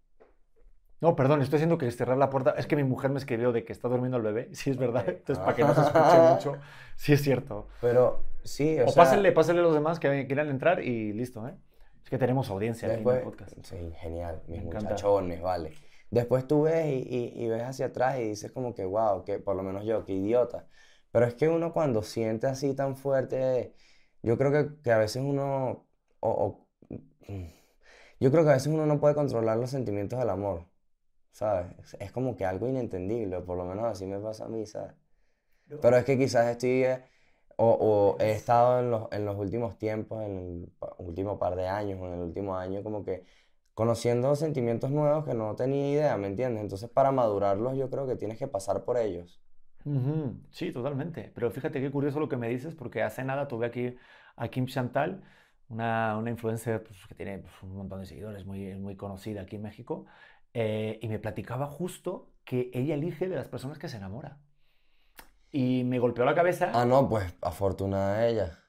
No, 1.03 1.17
perdón, 1.17 1.41
estoy 1.41 1.57
haciendo 1.57 1.77
que 1.77 1.91
cerrar 1.91 2.17
la 2.17 2.29
puerta. 2.29 2.55
Es 2.57 2.65
que 2.65 2.77
mi 2.77 2.83
mujer 2.85 3.11
me 3.11 3.19
escribió 3.19 3.51
de 3.51 3.65
que 3.65 3.73
está 3.73 3.89
durmiendo 3.89 4.17
el 4.17 4.23
bebé. 4.23 4.49
Sí, 4.53 4.69
es 4.69 4.77
verdad. 4.77 5.03
Entonces, 5.07 5.43
para 5.43 5.55
que 5.55 5.63
no 5.63 5.75
se 5.75 5.81
escuche 5.81 6.17
mucho, 6.17 6.59
sí 6.95 7.13
es 7.13 7.21
cierto. 7.21 7.67
Pero 7.81 8.23
sí, 8.43 8.79
o, 8.79 8.85
O, 8.85 8.87
sea, 8.87 9.03
pásenle, 9.03 9.31
pásenle 9.33 9.61
a 9.61 9.63
los 9.65 9.73
demás 9.73 9.99
que 9.99 10.25
quieran 10.27 10.49
entrar 10.49 10.81
y 10.81 11.11
listo, 11.11 11.45
¿eh? 11.47 11.55
Es 12.03 12.09
que 12.09 12.17
tenemos 12.17 12.49
audiencia 12.49 12.87
aquí 12.87 13.01
en 13.01 13.09
el 13.09 13.19
Después, 13.19 13.23
podcast. 13.23 13.53
sí, 13.65 13.75
genial, 13.99 14.41
mis 14.47 14.59
Me 14.59 14.67
encanta. 14.67 14.89
muchachones, 14.89 15.41
vale. 15.41 15.73
Después 16.09 16.47
tú 16.47 16.63
ves 16.63 16.85
y, 16.87 16.99
y- 17.09 17.43
y 17.43 17.49
ves 17.49 17.63
hacia 17.63 17.87
atrás 17.87 18.19
y 18.19 18.23
dices 18.29 18.51
como 18.51 18.73
que, 18.73 18.85
wow, 18.85 19.23
que 19.25 19.39
por 19.39 19.55
lo 19.55 19.63
menos 19.63 19.83
yo, 19.85 20.05
qué 20.05 20.13
idiota. 20.13 20.67
Pero 21.11 21.25
es 21.25 21.33
que 21.35 21.49
uno 21.49 21.73
cuando 21.73 22.01
siente 22.03 22.47
así 22.47 22.73
tan 22.75 22.95
fuerte, 22.97 23.73
yo 24.21 24.37
creo 24.37 24.51
que, 24.51 24.81
que 24.81 24.91
a 24.91 24.97
veces 24.99 25.21
uno, 25.25 25.87
o, 26.19 26.29
o 26.29 26.67
Yo 28.19 28.31
creo 28.31 28.43
que 28.43 28.49
a 28.51 28.53
veces 28.53 28.67
uno 28.73 28.85
no 28.85 28.99
puede 28.99 29.15
controlar 29.15 29.57
los 29.57 29.69
sentimientos 29.71 30.19
del 30.19 30.29
amor, 30.29 30.65
¿sabes? 31.33 31.95
Es- 31.99 32.13
como 32.13 32.37
que 32.37 32.45
algo 32.45 32.69
inentendible, 32.69 33.41
por 33.41 33.57
lo 33.57 33.65
menos 33.65 33.85
así 33.85 34.07
me 34.07 34.19
pasa 34.21 34.45
a 34.47 34.49
mí, 34.49 34.65
¿sabes? 34.67 34.95
Pero 35.81 35.97
es 35.97 36.05
que 36.05 36.17
quizás 36.17 36.47
estoy, 36.47 36.83
eh, 36.85 37.03
o, 37.57 38.17
o 38.17 38.21
he 38.23 38.31
estado 38.31 38.79
en 38.79 38.91
los, 38.91 39.07
en 39.11 39.25
los 39.25 39.37
últimos 39.37 39.77
tiempos, 39.77 40.23
en 40.23 40.37
el 40.37 40.73
último 40.99 41.39
par 41.39 41.55
de 41.55 41.67
años, 41.67 41.99
o 42.01 42.07
en 42.07 42.13
el 42.13 42.19
último 42.21 42.55
año, 42.57 42.83
como 42.83 43.03
que 43.03 43.25
conociendo 43.73 44.35
sentimientos 44.35 44.91
nuevos 44.91 45.25
que 45.25 45.33
no 45.33 45.55
tenía 45.55 45.91
idea, 45.91 46.17
¿me 46.17 46.27
entiendes? 46.27 46.63
Entonces, 46.63 46.89
para 46.89 47.11
madurarlos, 47.11 47.77
yo 47.77 47.89
creo 47.89 48.07
que 48.07 48.15
tienes 48.15 48.37
que 48.39 48.47
pasar 48.47 48.83
por 48.85 48.97
ellos. 48.97 49.41
Sí, 50.51 50.71
totalmente. 50.71 51.31
Pero 51.33 51.51
fíjate 51.51 51.81
qué 51.81 51.89
curioso 51.91 52.19
lo 52.19 52.29
que 52.29 52.37
me 52.37 52.47
dices, 52.49 52.75
porque 52.75 53.01
hace 53.01 53.23
nada 53.23 53.47
tuve 53.47 53.65
aquí 53.65 53.95
a 54.35 54.47
Kim 54.49 54.67
Chantal, 54.67 55.23
una, 55.67 56.17
una 56.17 56.29
influencer 56.29 56.83
pues, 56.83 57.05
que 57.07 57.15
tiene 57.15 57.39
pues, 57.39 57.53
un 57.63 57.75
montón 57.75 57.99
de 58.01 58.05
seguidores, 58.05 58.45
muy, 58.45 58.75
muy 58.75 58.95
conocida 58.95 59.41
aquí 59.41 59.55
en 59.55 59.63
México, 59.63 60.05
eh, 60.53 60.99
y 61.01 61.07
me 61.07 61.19
platicaba 61.19 61.67
justo 61.67 62.31
que 62.45 62.69
ella 62.73 62.95
elige 62.95 63.27
de 63.27 63.35
las 63.35 63.47
personas 63.47 63.77
que 63.79 63.89
se 63.89 63.97
enamora. 63.97 64.39
Y 65.51 65.83
me 65.83 65.99
golpeó 65.99 66.25
la 66.25 66.35
cabeza. 66.35 66.71
Ah, 66.73 66.85
no, 66.85 67.07
pues 67.07 67.33
afortunada 67.41 68.27
ella. 68.27 68.59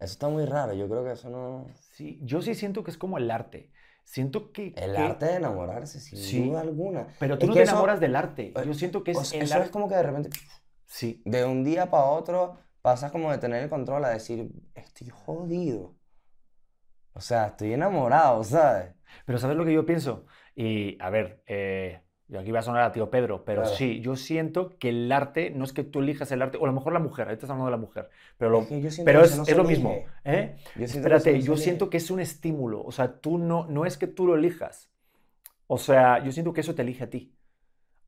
Eso 0.00 0.12
está 0.14 0.28
muy 0.28 0.44
raro, 0.46 0.72
yo 0.72 0.88
creo 0.88 1.04
que 1.04 1.12
eso 1.12 1.30
no... 1.30 1.66
Sí, 1.92 2.18
yo 2.22 2.42
sí 2.42 2.54
siento 2.54 2.82
que 2.82 2.90
es 2.90 2.98
como 2.98 3.18
el 3.18 3.30
arte. 3.30 3.70
Siento 4.04 4.50
que, 4.50 4.68
El 4.76 4.92
que- 4.94 4.98
arte 4.98 5.26
de 5.26 5.36
enamorarse, 5.36 6.00
sin 6.00 6.18
Sí. 6.18 6.48
duda 6.48 6.60
alguna. 6.62 7.06
Pero 7.20 7.38
tú 7.38 7.44
Es 7.44 7.48
no 7.50 7.54
te 7.54 7.62
eso- 7.62 7.72
enamoras 7.72 8.00
del 8.00 8.16
arte. 8.16 8.48
eh, 8.56 8.62
Yo 8.66 8.74
siento 8.74 9.04
que 9.04 9.12
o 9.12 9.20
es 9.20 9.28
sea, 9.28 9.38
el 9.38 9.44
eso 9.44 9.54
es 9.54 9.60
arte. 9.60 9.70
como 9.70 9.88
que 9.88 9.94
de 9.94 10.02
repente, 10.02 10.30
Sí, 10.86 11.22
de 11.24 11.44
un 11.44 11.62
día 11.64 11.90
para 11.90 12.04
otro, 12.06 12.58
pasas 12.82 13.12
como 13.12 13.30
de 13.30 13.38
tener 13.38 13.62
el 13.62 13.70
control 13.70 14.04
a 14.04 14.08
decir, 14.10 14.50
estoy 14.74 15.08
jodido. 15.10 15.94
O 17.14 17.20
sea, 17.20 17.46
estoy 17.46 17.72
enamorado, 17.74 18.42
¿sabes? 18.42 18.94
Pero 19.24 19.38
¿sabes 19.38 19.56
lo 19.56 19.64
que 19.64 19.72
yo 19.72 19.86
pienso? 19.86 20.26
Y 20.54 20.98
a 21.00 21.10
ver, 21.10 21.42
eh, 21.46 22.02
yo 22.28 22.40
aquí 22.40 22.50
va 22.50 22.60
a 22.60 22.62
sonar 22.62 22.82
a 22.84 22.92
tío 22.92 23.10
Pedro, 23.10 23.44
pero 23.44 23.62
Claro. 23.62 23.76
sí, 23.76 24.00
yo 24.00 24.16
siento 24.16 24.78
que 24.78 24.90
el 24.90 25.10
arte 25.12 25.50
no 25.50 25.64
es 25.64 25.72
que 25.72 25.84
tú 25.84 26.00
elijas 26.00 26.30
el 26.32 26.42
arte, 26.42 26.58
o 26.58 26.64
a 26.64 26.66
lo 26.66 26.72
mejor 26.74 26.92
la 26.92 26.98
mujer, 26.98 27.26
ahorita 27.28 27.46
estamos 27.46 27.64
hablando 27.64 27.76
de 27.78 27.82
la 27.82 27.86
mujer, 27.88 28.10
pero, 28.38 28.50
lo- 28.50 28.60
Es 28.60 28.96
que 28.96 29.02
pero 29.04 29.24
es, 29.24 29.36
no 29.36 29.42
es 29.44 29.56
lo 29.56 29.64
mismo. 29.64 30.04
¿eh? 30.24 30.56
Yo 30.74 30.84
Espérate, 30.84 31.32
no 31.32 31.42
yo 31.42 31.56
siento 31.56 31.90
que 31.90 31.96
es 31.98 32.10
un 32.10 32.20
estímulo, 32.20 32.82
o 32.84 32.92
sea, 32.92 33.20
tú 33.20 33.38
no, 33.38 33.66
no 33.66 33.86
es 33.86 33.96
que 33.98 34.06
tú 34.06 34.26
lo 34.26 34.34
elijas, 34.36 34.90
o 35.66 35.78
sea, 35.78 36.22
yo 36.24 36.32
siento 36.32 36.52
que 36.52 36.62
eso 36.62 36.74
te 36.74 36.82
elige 36.82 37.04
a 37.04 37.10
ti. 37.10 37.36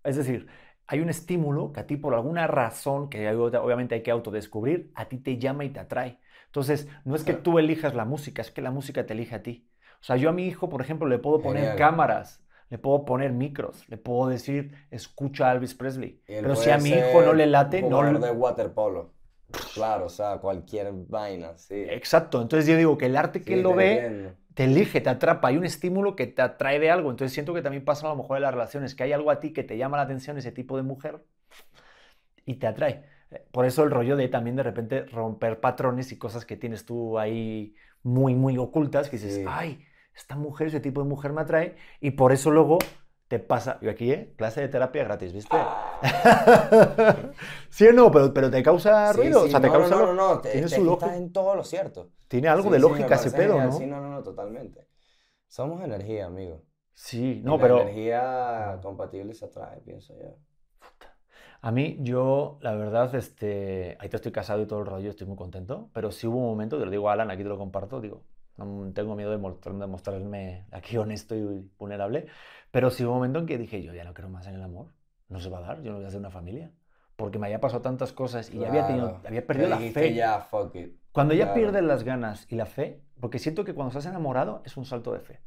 Es 0.04 0.16
decir, 0.16 0.46
hay 0.86 1.00
un 1.00 1.08
estímulo 1.10 1.72
que 1.72 1.80
a 1.80 1.86
ti 1.86 1.96
por 1.96 2.14
alguna 2.14 2.46
razón, 2.46 3.08
que 3.10 3.26
hay- 3.28 3.36
obviamente 3.36 3.94
hay 3.96 4.02
que 4.02 4.10
autodescubrir, 4.12 4.92
a 4.94 5.08
ti 5.08 5.18
te 5.18 5.38
llama 5.38 5.64
y 5.64 5.70
te 5.70 5.80
atrae. 5.80 6.20
Entonces, 6.46 6.88
no 7.04 7.16
es 7.16 7.24
que 7.24 7.34
tú 7.34 7.58
elijas 7.58 7.94
la 7.94 8.04
música, 8.04 8.42
es 8.42 8.50
que 8.50 8.62
la 8.62 8.70
música 8.70 9.06
te 9.06 9.14
elige 9.14 9.34
a 9.36 9.42
ti. 9.42 9.68
O 10.04 10.06
sea, 10.06 10.16
yo 10.16 10.28
a 10.28 10.32
mi 10.32 10.46
hijo, 10.46 10.68
por 10.68 10.82
ejemplo, 10.82 11.08
le 11.08 11.18
puedo 11.18 11.40
poner 11.40 11.62
Genial. 11.62 11.78
cámaras, 11.78 12.44
le 12.68 12.76
puedo 12.76 13.06
poner 13.06 13.32
micros, 13.32 13.88
le 13.88 13.96
puedo 13.96 14.28
decir, 14.28 14.74
escucha 14.90 15.48
a 15.48 15.54
Elvis 15.54 15.74
Presley. 15.74 16.20
Él 16.26 16.42
Pero 16.42 16.56
si 16.56 16.68
a 16.68 16.76
mi 16.76 16.90
hijo 16.90 17.22
no 17.22 17.32
le 17.32 17.46
late, 17.46 17.80
no 17.80 18.02
le- 18.02 18.18
de 18.18 18.30
waterpolo. 18.32 19.14
Claro, 19.72 20.04
o 20.04 20.08
sea, 20.10 20.36
cualquier 20.38 20.92
vaina, 20.92 21.56
sí. 21.56 21.74
Exacto, 21.88 22.42
entonces 22.42 22.68
yo 22.68 22.76
digo 22.76 22.98
que 22.98 23.06
el 23.06 23.16
arte 23.16 23.40
que 23.40 23.46
Sí, 23.46 23.54
él 23.54 23.62
lo 23.62 23.74
ve 23.74 24.02
entiendo. 24.02 24.36
te 24.52 24.64
elige, 24.64 25.00
te 25.00 25.08
atrapa, 25.08 25.48
hay 25.48 25.56
un 25.56 25.64
estímulo 25.64 26.16
que 26.16 26.26
te 26.26 26.42
atrae 26.42 26.78
de 26.78 26.90
algo. 26.90 27.10
Entonces 27.10 27.32
siento 27.32 27.54
que 27.54 27.62
también 27.62 27.86
pasa 27.86 28.06
a 28.06 28.10
lo 28.10 28.16
mejor 28.16 28.36
en 28.36 28.42
las 28.42 28.52
relaciones, 28.52 28.94
que 28.94 29.04
hay 29.04 29.12
algo 29.14 29.30
a 29.30 29.40
ti 29.40 29.54
que 29.54 29.64
te 29.64 29.78
llama 29.78 29.96
la 29.96 30.02
atención, 30.02 30.36
ese 30.36 30.52
tipo 30.52 30.76
de 30.76 30.82
mujer, 30.82 31.24
y 32.46 32.54
te 32.56 32.66
atrae. 32.66 33.04
Eh, 33.30 33.46
Por 33.52 33.64
eso 33.66 33.82
el 33.84 33.90
rollo 33.90 34.16
de 34.16 34.28
también 34.28 34.56
de 34.56 34.62
repente 34.62 35.04
romper 35.06 35.60
patrones 35.60 36.12
y 36.12 36.18
cosas 36.18 36.44
que 36.46 36.56
tienes 36.56 36.84
tú 36.86 37.18
ahí 37.18 37.74
muy, 38.02 38.34
muy 38.34 38.58
ocultas, 38.58 39.08
que 39.08 39.16
dices, 39.16 39.34
Sí. 39.36 39.44
ay, 39.46 39.84
esta 40.14 40.36
mujer, 40.36 40.68
ese 40.68 40.80
tipo 40.80 41.02
de 41.02 41.08
mujer 41.08 41.32
me 41.32 41.42
atrae, 41.42 41.76
y 42.00 42.12
por 42.12 42.32
eso 42.32 42.50
luego 42.50 42.78
te 43.28 43.38
pasa, 43.38 43.78
yo 43.82 43.90
aquí, 43.90 44.12
¿eh? 44.12 44.34
Clase 44.36 44.60
de 44.62 44.68
terapia 44.68 45.04
gratis, 45.04 45.32
¿viste? 45.32 45.56
sí 47.70 47.86
o 47.86 47.92
no, 47.92 48.10
pero, 48.10 48.32
pero 48.34 48.50
te 48.50 48.62
causa 48.62 49.12
Sí, 49.12 49.20
ruido, 49.22 49.42
sí, 49.42 49.48
o 49.48 49.48
sea, 49.48 49.60
te 49.60 49.70
no, 49.70 49.72
causa... 49.72 49.94
no, 49.94 50.06
no, 50.06 50.14
no, 50.14 50.40
te- 50.40 50.50
tiene 50.50 50.68
te- 50.68 50.76
su 50.76 50.84
estás 50.90 51.16
en 51.16 51.32
todo 51.32 51.54
lo 51.54 51.64
cierto. 51.64 52.10
Tiene 52.28 52.48
algo 52.48 52.68
Sí, 52.68 52.70
de 52.70 52.78
sí, 52.80 52.88
lógica 52.88 53.14
ese 53.14 53.30
pedo. 53.30 53.60
¿no? 53.62 53.70
Sí, 53.70 53.86
no, 53.86 54.00
no, 54.00 54.10
no, 54.10 54.22
totalmente. 54.22 54.86
Somos 55.48 55.82
energía, 55.84 56.26
amigo. 56.26 56.64
Sí, 56.94 57.40
Y 57.44 57.44
no, 57.44 57.58
la 57.58 57.66
pero... 57.66 57.78
energía 57.80 58.80
compatible 58.82 59.34
se 59.34 59.46
atrae, 59.46 59.80
pienso 59.82 60.14
yo. 60.18 60.36
A 61.60 61.70
mí, 61.72 61.96
yo, 62.00 62.58
la 62.60 62.74
verdad, 62.74 63.14
este, 63.14 63.96
ahorita 63.98 64.16
estoy 64.18 64.32
casado 64.32 64.62
y 64.62 64.66
todo 64.66 64.80
el 64.80 64.86
rollo, 64.86 65.10
estoy 65.10 65.26
muy 65.26 65.36
contento, 65.36 65.90
pero 65.92 66.10
sí 66.12 66.26
hubo 66.26 66.38
un 66.38 66.44
momento, 66.46 66.78
te 66.78 66.84
lo 66.84 66.90
digo 66.90 67.08
a 67.08 67.12
Alan, 67.14 67.30
aquí 67.30 67.42
te 67.42 67.48
lo 67.48 67.58
comparto, 67.58 68.00
digo, 68.00 68.22
no 68.56 68.92
tengo 68.92 69.14
miedo 69.16 69.30
de 69.30 69.38
mostrar- 69.38 69.76
de 69.78 69.86
mostrarme 69.86 70.66
aquí 70.70 70.96
honesto 70.98 71.34
y 71.34 71.70
vulnerable, 71.78 72.26
pero 72.70 72.90
sí 72.90 73.04
hubo 73.04 73.12
un 73.12 73.18
momento 73.18 73.38
en 73.40 73.46
que 73.46 73.58
dije, 73.58 73.82
yo 73.82 73.94
ya 73.94 74.04
no 74.04 74.14
creo 74.14 74.28
más 74.28 74.46
en 74.46 74.54
el 74.54 74.62
amor, 74.62 74.92
no 75.28 75.40
se 75.40 75.48
va 75.50 75.58
a 75.58 75.62
dar, 75.62 75.82
yo 75.82 75.90
no 75.90 75.96
voy 75.96 76.04
a 76.04 76.08
hacer 76.08 76.20
una 76.20 76.30
familia, 76.30 76.70
porque 77.16 77.38
me 77.38 77.46
había 77.46 77.60
pasado 77.60 77.82
tantas 77.82 78.12
cosas 78.12 78.52
y 78.52 78.58
ya 78.58 78.68
había, 78.68 78.86
tenido, 78.86 79.08
Claro. 79.10 79.22
había 79.28 79.46
perdido 79.46 79.68
la 79.68 79.78
fe. 79.78 80.14
ya, 80.14 80.40
fuck 80.40 80.74
it. 80.76 80.96
Cuando 81.12 81.32
ya 81.34 81.44
Claro. 81.46 81.60
pierdes 81.60 81.82
las 81.84 82.02
ganas 82.02 82.46
y 82.50 82.56
la 82.56 82.66
fe, 82.66 83.02
porque 83.20 83.38
siento 83.38 83.64
que 83.64 83.72
cuando 83.74 83.90
estás 83.90 84.06
enamorado 84.06 84.62
es 84.64 84.76
un 84.76 84.84
salto 84.84 85.12
de 85.12 85.20
fe, 85.20 85.40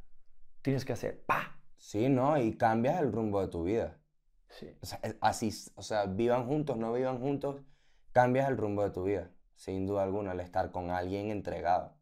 tienes 0.62 0.86
que 0.86 0.94
hacer, 0.94 1.24
¡pa! 1.26 1.60
Sí, 1.76 2.08
¿no? 2.10 2.38
Y 2.38 2.56
cambias 2.58 3.00
el 3.02 3.12
rumbo 3.12 3.42
de 3.42 3.50
tu 3.50 3.64
vida. 3.64 3.98
Sí. 4.50 4.68
O 4.82 4.86
sea, 4.86 5.00
así, 5.20 5.52
o 5.76 5.82
sea, 5.82 6.06
vivan 6.06 6.48
juntos, 6.48 6.78
no 6.78 6.94
vivan 6.94 7.20
juntos, 7.20 7.62
cambias 8.14 8.48
el 8.50 8.56
rumbo 8.58 8.82
de 8.84 8.90
tu 8.92 9.04
vida. 9.04 9.30
Sin 9.56 9.86
duda 9.86 10.04
alguna, 10.04 10.32
al 10.32 10.40
estar 10.40 10.72
con 10.72 10.90
alguien 10.90 11.30
entregado. 11.32 11.97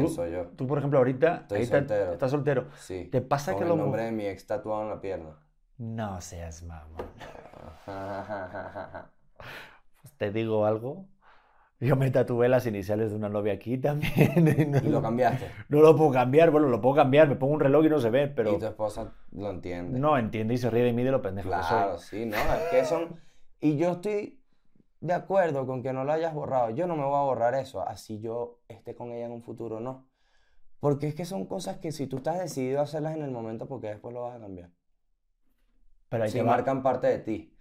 Pienso 0.00 0.26
yo. 0.26 0.46
Tú, 0.56 0.66
por 0.66 0.78
ejemplo, 0.78 0.98
ahorita, 0.98 1.34
Estoy 1.42 1.58
ahorita 1.58 1.78
soltero. 1.78 2.12
estás 2.12 2.30
soltero, 2.30 2.66
Sí. 2.76 3.08
¿te 3.10 3.20
pasa 3.20 3.52
con 3.52 3.60
que 3.60 3.64
el 3.64 3.70
lo 3.70 3.76
nombre 3.76 4.04
de 4.04 4.12
mi 4.12 4.26
ex 4.26 4.46
tatuado 4.46 4.82
en 4.82 4.88
la 4.90 5.00
pierna. 5.00 5.30
No 5.78 6.20
seas 6.20 6.62
mamón. 6.62 7.06
Pues 10.02 10.14
te 10.16 10.30
digo 10.32 10.66
algo. 10.66 11.06
Yo 11.80 11.96
me 11.96 12.12
tatué 12.12 12.48
las 12.48 12.64
iniciales 12.66 13.10
de 13.10 13.16
una 13.16 13.28
novia 13.28 13.54
aquí 13.54 13.76
también. 13.76 14.46
y 14.56 14.64
no, 14.66 14.78
y 14.78 14.88
lo 14.88 15.02
cambiaste. 15.02 15.50
no 15.68 15.80
lo 15.80 15.96
puedo 15.96 16.12
cambiar. 16.12 16.50
Bueno, 16.52 16.68
lo 16.68 16.80
puedo 16.80 16.94
cambiar. 16.94 17.28
Me 17.28 17.34
pongo 17.34 17.54
un 17.54 17.60
reloj 17.60 17.84
y 17.86 17.88
no 17.88 17.98
se 17.98 18.10
ve, 18.10 18.24
Y 18.24 18.28
pero 18.28 18.56
tu 18.56 18.66
esposa 18.66 19.12
lo 19.32 19.50
entiende. 19.50 19.98
no 19.98 20.16
entiende 20.16 20.54
y 20.54 20.58
se 20.58 20.70
ríe 20.70 20.84
de 20.84 20.92
mí 20.92 21.02
de 21.02 21.10
lo 21.10 21.20
pendejo 21.22 21.50
que 21.50 21.56
soy. 21.56 21.62
Claro, 21.66 21.98
sí, 21.98 22.26
¿no? 22.26 22.36
Es 22.36 22.70
que 22.70 22.84
son... 22.84 23.20
Y 23.60 23.76
yo 23.76 23.92
estoy 23.92 24.40
de 25.02 25.12
acuerdo 25.14 25.66
con 25.66 25.82
que 25.82 25.92
no 25.92 26.04
lo 26.04 26.12
hayas 26.12 26.34
borrado. 26.34 26.70
Yo 26.70 26.86
no 26.86 26.96
me 26.96 27.04
voy 27.04 27.16
a 27.16 27.22
borrar 27.24 27.54
eso, 27.56 27.86
así 27.86 28.20
yo 28.20 28.60
esté 28.68 28.94
con 28.94 29.12
ella 29.12 29.26
en 29.26 29.32
un 29.32 29.42
futuro, 29.42 29.80
no. 29.80 30.08
Porque 30.80 31.08
es 31.08 31.14
que 31.14 31.24
son 31.26 31.46
cosas 31.46 31.78
que 31.78 31.92
si 31.92 32.06
tú 32.08 32.18
estás 32.18 32.38
decidido 32.40 32.80
a 32.80 32.84
hacerlas 32.84 33.16
en 33.16 33.22
el 33.22 33.30
momento, 33.32 33.68
porque 33.68 33.88
después 33.88 34.14
lo 34.14 34.22
vas 34.22 34.36
a 34.36 34.40
cambiar. 34.40 34.70
Pero 36.08 36.24
ahí 36.24 36.30
Si 36.30 36.38
te 36.38 36.42
va. 36.44 36.52
marcan 36.52 36.82
parte 36.82 37.06
de 37.08 37.18
ti. 37.18 37.58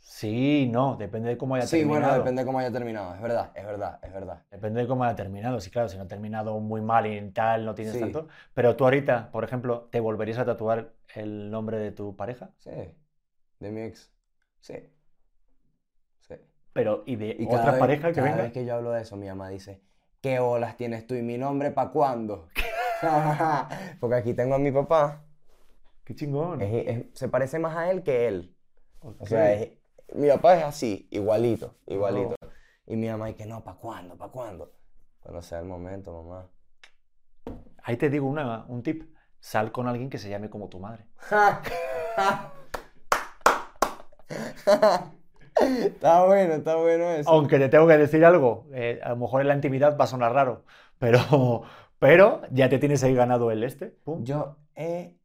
Sí, 0.00 0.68
no, 0.70 0.96
depende 0.96 1.30
de 1.30 1.38
cómo 1.38 1.54
haya 1.54 1.66
Sí, 1.66 1.78
bueno, 1.84 2.00
terminado. 2.02 2.18
depende 2.18 2.42
de 2.42 2.46
cómo 2.46 2.58
haya 2.58 2.70
terminado. 2.70 3.14
Es 3.14 3.22
verdad, 3.22 3.52
es 3.54 3.64
verdad, 3.64 3.98
es 4.02 4.12
verdad. 4.12 4.42
Depende 4.50 4.80
de 4.82 4.86
cómo 4.86 5.04
haya 5.04 5.16
terminado. 5.16 5.60
Sí, 5.60 5.70
claro, 5.70 5.88
si 5.88 5.96
no 5.96 6.02
ha 6.04 6.08
terminado 6.08 6.60
muy 6.60 6.82
mal 6.82 7.06
y 7.06 7.30
tal, 7.30 7.64
no 7.64 7.74
tienes 7.74 7.94
Sí. 7.94 8.00
tanto. 8.00 8.28
Pero 8.52 8.76
tú 8.76 8.84
ahorita, 8.84 9.30
por 9.30 9.44
ejemplo, 9.44 9.88
¿te 9.90 10.00
volverías 10.00 10.38
a 10.38 10.44
tatuar 10.44 10.92
el 11.14 11.50
nombre 11.50 11.78
de 11.78 11.90
tu 11.92 12.14
pareja? 12.16 12.50
Sí, 12.58 12.70
de 13.60 13.70
mi 13.70 13.82
ex. 13.82 14.12
Sí. 14.60 14.74
Pero, 16.74 17.04
¿y 17.06 17.16
de 17.16 17.36
Y 17.38 17.46
cada 17.46 17.60
otra 17.60 17.70
vez- 17.72 17.80
pareja 17.80 18.08
que 18.08 18.14
cada 18.16 18.28
venga? 18.28 18.42
vez 18.42 18.52
que 18.52 18.64
yo 18.66 18.74
hablo 18.74 18.90
de 18.90 19.00
eso, 19.02 19.16
mi 19.16 19.28
mamá 19.28 19.48
dice, 19.48 19.80
¿qué 20.20 20.40
olas 20.40 20.76
tienes 20.76 21.06
tú 21.06 21.14
y 21.14 21.22
mi 21.22 21.38
nombre 21.38 21.70
para 21.70 21.90
cuándo? 21.90 22.48
Porque 24.00 24.16
aquí 24.16 24.34
tengo 24.34 24.56
a 24.56 24.58
mi 24.58 24.70
papá. 24.72 25.22
Qué 26.04 26.14
chingón. 26.14 26.60
Es- 26.60 26.86
es- 26.86 27.04
se 27.14 27.28
parece 27.28 27.58
más 27.58 27.74
a 27.76 27.90
él 27.90 28.02
que 28.02 28.28
él. 28.28 28.54
O 29.00 29.24
sea, 29.26 29.52
es- 29.54 29.70
mi 30.14 30.28
papá 30.28 30.58
es 30.58 30.64
así, 30.64 31.08
igualito, 31.10 31.76
igualito. 31.86 32.34
Oh. 32.42 32.46
Y 32.86 32.96
mi 32.96 33.08
mamá 33.08 33.26
dice, 33.28 33.46
no, 33.46 33.64
¿para 33.64 33.78
cuándo? 33.78 34.16
¿Para 34.18 34.30
cuándo? 34.30 34.74
Cuando 35.20 35.40
sea 35.40 35.60
el 35.60 35.64
momento, 35.64 36.12
mamá. 36.22 36.50
Ahí 37.82 37.96
te 37.96 38.10
digo 38.10 38.26
una, 38.26 38.66
un 38.68 38.82
tip. 38.82 39.10
Sal 39.40 39.72
con 39.72 39.86
alguien 39.88 40.08
que 40.10 40.18
se 40.18 40.28
llame 40.30 40.48
como 40.50 40.68
tu 40.68 40.78
madre. 40.80 41.06
está 45.60 46.24
bueno, 46.24 46.54
está 46.54 46.76
bueno 46.76 47.10
eso. 47.10 47.30
Aunque 47.30 47.58
te 47.58 47.68
tengo 47.68 47.86
que 47.86 47.98
decir 47.98 48.24
algo, 48.24 48.66
eh, 48.72 49.00
a 49.02 49.10
lo 49.10 49.16
mejor 49.16 49.40
en 49.40 49.48
la 49.48 49.54
intimidad 49.54 49.98
va 49.98 50.04
a 50.04 50.08
sonar 50.08 50.32
raro, 50.32 50.64
pero, 50.98 51.62
pero 51.98 52.42
ya 52.50 52.68
te 52.68 52.78
tienes 52.78 53.02
ahí 53.04 53.14
ganado 53.14 53.50
el 53.50 53.62
este. 53.62 53.86
pum. 53.86 54.24
Yo 54.24 54.56
he, 54.74 55.16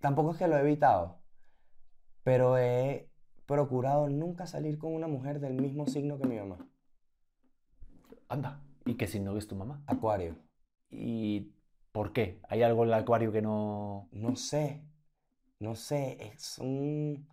tampoco 0.00 0.32
es 0.32 0.38
que 0.38 0.48
lo 0.48 0.56
he 0.56 0.60
evitado, 0.60 1.18
pero 2.22 2.58
he 2.58 3.08
procurado 3.46 4.08
nunca 4.08 4.46
salir 4.46 4.78
con 4.78 4.92
una 4.92 5.06
mujer 5.06 5.40
del 5.40 5.54
mismo 5.54 5.86
signo 5.86 6.18
que 6.18 6.26
mi 6.26 6.36
mamá. 6.36 6.58
Anda. 8.28 8.60
¿Y 8.84 8.94
qué 8.94 9.06
signo 9.06 9.36
es 9.36 9.48
tu 9.48 9.56
mamá? 9.56 9.82
Acuario. 9.86 10.36
¿Y 10.90 11.52
por 11.92 12.12
qué? 12.12 12.40
¿Hay 12.48 12.62
algo 12.62 12.84
en 12.84 12.88
el 12.88 12.94
acuario 12.94 13.32
que 13.32 13.42
no...? 13.42 14.08
No 14.12 14.36
sé, 14.36 14.84
no 15.58 15.74
sé, 15.74 16.18
es 16.20 16.58
un... 16.58 17.26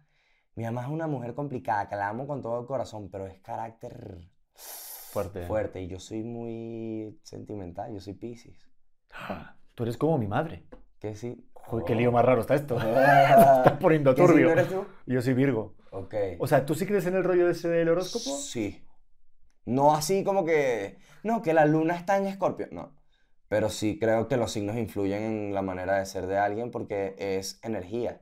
Mi 0.55 0.63
mamá 0.63 0.83
es 0.83 0.87
una 0.89 1.07
mujer 1.07 1.33
complicada, 1.33 1.89
que 1.89 1.95
la 1.95 2.09
amo 2.09 2.27
con 2.27 2.41
todo 2.41 2.59
el 2.61 2.65
corazón, 2.67 3.09
pero 3.11 3.25
es 3.25 3.39
carácter 3.41 4.17
Fuerte. 4.55 5.45
fuerte 5.47 5.81
y 5.81 5.87
yo 5.87 5.99
soy 5.99 6.23
muy 6.23 7.19
sentimental, 7.23 7.93
yo 7.93 7.99
soy 7.99 8.13
Piscis. 8.13 8.57
Tú 9.75 9.83
eres 9.83 9.97
como 9.97 10.17
mi 10.17 10.27
madre. 10.27 10.65
Que 10.99 11.15
sí. 11.15 11.49
Joder, 11.53 11.85
qué 11.85 11.95
lío 11.95 12.11
más 12.11 12.23
raro 12.25 12.41
está 12.41 12.55
esto. 12.55 12.77
Estás 12.79 13.77
poniendo 13.79 14.13
¿Qué 14.13 14.21
turbio. 14.21 14.51
eres 14.51 14.67
tú? 14.69 14.85
Yo 15.05 15.21
soy 15.21 15.33
Virgo. 15.33 15.75
Ok. 15.91 16.13
O 16.39 16.47
sea, 16.47 16.65
¿tú 16.65 16.75
sí 16.75 16.85
crees 16.85 17.05
en 17.07 17.15
el 17.15 17.23
rollo 17.23 17.49
ese 17.49 17.69
del 17.69 17.89
horóscopo? 17.89 18.35
Sí. 18.37 18.85
No 19.65 19.95
así 19.95 20.23
como 20.23 20.45
que, 20.45 20.97
no, 21.23 21.41
que 21.41 21.53
la 21.53 21.65
luna 21.65 21.95
está 21.95 22.17
en 22.17 22.25
Escorpio, 22.27 22.67
no. 22.71 22.93
Pero 23.47 23.69
sí 23.69 23.97
creo 23.99 24.27
que 24.27 24.37
los 24.37 24.51
signos 24.51 24.75
influyen 24.77 25.23
en 25.23 25.53
la 25.53 25.61
manera 25.61 25.97
de 25.99 26.05
ser 26.05 26.27
de 26.27 26.37
alguien 26.37 26.69
porque 26.71 27.15
es 27.17 27.59
energía, 27.63 28.19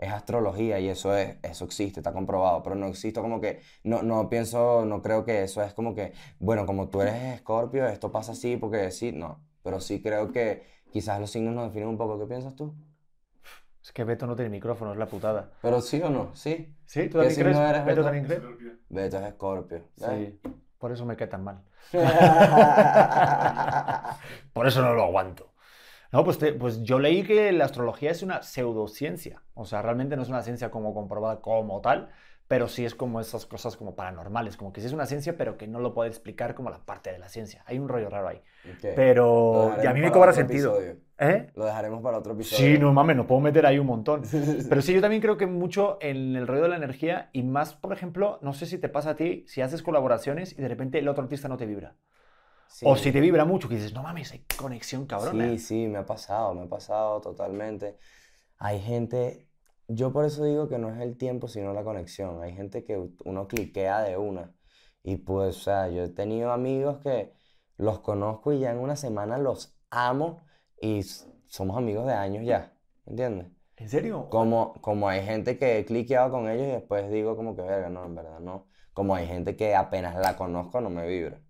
es 0.00 0.10
astrología 0.12 0.80
y 0.80 0.88
eso 0.88 1.14
es, 1.16 1.36
eso 1.42 1.64
existe, 1.66 2.00
está 2.00 2.12
comprobado. 2.12 2.62
Pero 2.62 2.74
no 2.76 2.86
existe 2.86 3.20
como 3.20 3.40
que, 3.40 3.60
no, 3.84 4.02
no 4.02 4.28
pienso, 4.28 4.84
no 4.86 5.02
creo 5.02 5.24
que 5.24 5.42
eso 5.44 5.62
es 5.62 5.74
como 5.74 5.94
que, 5.94 6.12
bueno, 6.38 6.66
como 6.66 6.88
tú 6.88 7.02
eres 7.02 7.14
Escorpio, 7.36 7.86
esto 7.86 8.10
pasa 8.10 8.32
así 8.32 8.56
porque 8.56 8.90
sí, 8.90 9.12
no. 9.12 9.44
Pero 9.62 9.80
sí 9.80 10.02
creo 10.02 10.32
que 10.32 10.64
quizás 10.90 11.20
los 11.20 11.30
signos 11.30 11.54
nos 11.54 11.66
definen 11.66 11.88
un 11.90 11.98
poco. 11.98 12.18
¿Qué 12.18 12.26
piensas 12.26 12.56
tú? 12.56 12.74
Es 13.82 13.92
que 13.92 14.04
Beto 14.04 14.26
no 14.26 14.36
tiene 14.36 14.50
micrófono, 14.50 14.92
es 14.92 14.98
la 14.98 15.06
putada. 15.06 15.52
Pero 15.62 15.80
sí 15.80 16.00
o 16.02 16.10
no, 16.10 16.34
sí. 16.34 16.74
¿Sí? 16.86 17.08
¿Tú 17.08 17.18
¿Qué 17.18 17.26
también 17.28 17.34
crees? 17.34 17.58
eres, 17.58 17.84
¿Beto 17.84 17.86
Beto? 17.86 18.02
también 18.02 18.24
crees? 18.24 18.40
Scorpio. 18.40 18.72
Beto 18.88 19.16
es 19.18 19.22
Escorpio. 19.24 19.84
¿ves? 19.96 20.34
Sí. 20.42 20.50
Por 20.78 20.92
eso 20.92 21.04
me 21.06 21.16
cae 21.16 21.28
tan 21.28 21.44
mal. 21.44 21.62
Por 24.52 24.66
eso 24.66 24.82
no 24.82 24.94
lo 24.94 25.04
aguanto. 25.04 25.49
No, 26.12 26.24
pues, 26.24 26.38
te- 26.38 26.52
pues 26.52 26.82
yo 26.82 26.98
leí 26.98 27.22
que 27.22 27.52
la 27.52 27.64
astrología 27.66 28.10
es 28.10 28.22
una 28.22 28.42
pseudociencia. 28.42 29.42
O 29.54 29.64
sea, 29.64 29.82
realmente 29.82 30.16
no 30.16 30.22
es 30.22 30.28
una 30.28 30.42
ciencia 30.42 30.70
como 30.70 30.92
comprobada 30.94 31.40
como 31.40 31.80
tal, 31.80 32.08
pero 32.48 32.66
sí 32.66 32.84
es 32.84 32.96
como 32.96 33.20
esas 33.20 33.46
cosas 33.46 33.76
como 33.76 33.94
paranormales, 33.94 34.56
como 34.56 34.72
que 34.72 34.80
sí 34.80 34.88
es 34.88 34.92
una 34.92 35.06
ciencia, 35.06 35.36
pero 35.36 35.56
que 35.56 35.68
no 35.68 35.78
lo 35.78 35.94
puede 35.94 36.08
explicar 36.10 36.56
como 36.56 36.68
la 36.68 36.78
parte 36.80 37.12
de 37.12 37.18
la 37.18 37.28
ciencia. 37.28 37.62
Hay 37.66 37.78
un 37.78 37.88
rollo 37.88 38.10
raro 38.10 38.26
ahí. 38.26 38.38
Ok. 38.68 38.88
Pero, 38.96 39.76
y 39.80 39.86
a 39.86 39.92
mí 39.94 40.00
me 40.00 40.10
cobra 40.10 40.32
sentido. 40.32 40.76
¿Eh? 41.22 41.50
Lo 41.54 41.64
dejaremos 41.66 42.02
para 42.02 42.18
otro 42.18 42.32
episodio. 42.32 42.72
Sí, 42.74 42.78
no 42.78 42.92
mames, 42.92 43.14
no 43.14 43.26
puedo 43.26 43.40
meter 43.40 43.66
ahí 43.66 43.78
un 43.78 43.86
montón. 43.86 44.22
Pero 44.68 44.82
sí, 44.82 44.92
yo 44.94 45.00
también 45.00 45.22
creo 45.22 45.36
que 45.36 45.46
mucho 45.46 45.98
en 46.00 46.34
el 46.34 46.46
rollo 46.48 46.62
de 46.62 46.70
la 46.70 46.76
energía 46.76 47.30
y 47.32 47.44
más, 47.44 47.74
por 47.74 47.92
ejemplo, 47.92 48.38
no 48.42 48.52
sé 48.52 48.66
si 48.66 48.78
te 48.78 48.88
pasa 48.88 49.10
a 49.10 49.14
ti, 49.16 49.44
si 49.46 49.60
haces 49.60 49.82
colaboraciones 49.84 50.58
y 50.58 50.62
de 50.62 50.66
repente 50.68 50.98
el 50.98 51.06
otro 51.08 51.22
artista 51.22 51.46
no 51.46 51.56
te 51.56 51.66
vibra. 51.66 51.94
Sí. 52.70 52.86
O 52.88 52.96
si 52.96 53.10
te 53.10 53.20
vibra 53.20 53.44
mucho, 53.44 53.68
que 53.68 53.74
dices, 53.74 53.92
no 53.92 54.02
mames, 54.02 54.32
hay 54.32 54.44
conexión 54.56 55.06
cabrona. 55.06 55.50
Sí, 55.50 55.58
sí, 55.58 55.88
me 55.88 55.98
ha 55.98 56.06
pasado, 56.06 56.54
me 56.54 56.62
ha 56.62 56.68
pasado 56.68 57.20
totalmente. 57.20 57.98
Hay 58.58 58.80
gente, 58.80 59.48
yo 59.88 60.12
por 60.12 60.24
eso 60.24 60.44
digo 60.44 60.68
que 60.68 60.78
no 60.78 60.88
es 60.94 61.00
el 61.00 61.16
tiempo, 61.16 61.48
sino 61.48 61.72
la 61.72 61.82
conexión. 61.82 62.42
Hay 62.42 62.54
gente 62.54 62.84
que 62.84 63.10
uno 63.24 63.48
cliquea 63.48 64.00
de 64.02 64.16
una. 64.16 64.54
Y 65.02 65.16
pues, 65.16 65.56
o 65.56 65.60
sea, 65.60 65.88
yo 65.88 66.04
he 66.04 66.08
tenido 66.08 66.52
amigos 66.52 66.98
que 67.02 67.32
los 67.76 68.00
conozco 68.00 68.52
y 68.52 68.60
ya 68.60 68.70
en 68.70 68.78
una 68.78 68.96
semana 68.96 69.38
los 69.38 69.76
amo 69.90 70.42
y 70.80 71.02
somos 71.46 71.76
amigos 71.76 72.06
de 72.06 72.12
años 72.12 72.44
ya, 72.44 72.72
¿entiendes? 73.06 73.48
¿En 73.76 73.88
serio? 73.88 74.28
Como, 74.28 74.74
como 74.82 75.08
hay 75.08 75.24
gente 75.24 75.58
que 75.58 75.78
he 75.78 75.84
cliqueado 75.84 76.30
con 76.30 76.48
ellos 76.48 76.66
y 76.66 76.70
después 76.70 77.10
digo 77.10 77.34
como 77.34 77.56
que, 77.56 77.62
verga, 77.62 77.88
no, 77.88 78.04
en 78.04 78.14
verdad 78.14 78.38
no. 78.38 78.68
Como 78.92 79.14
hay 79.14 79.26
gente 79.26 79.56
que 79.56 79.74
apenas 79.74 80.14
la 80.16 80.36
conozco 80.36 80.80
no 80.80 80.90
me 80.90 81.06
vibra. 81.06 81.40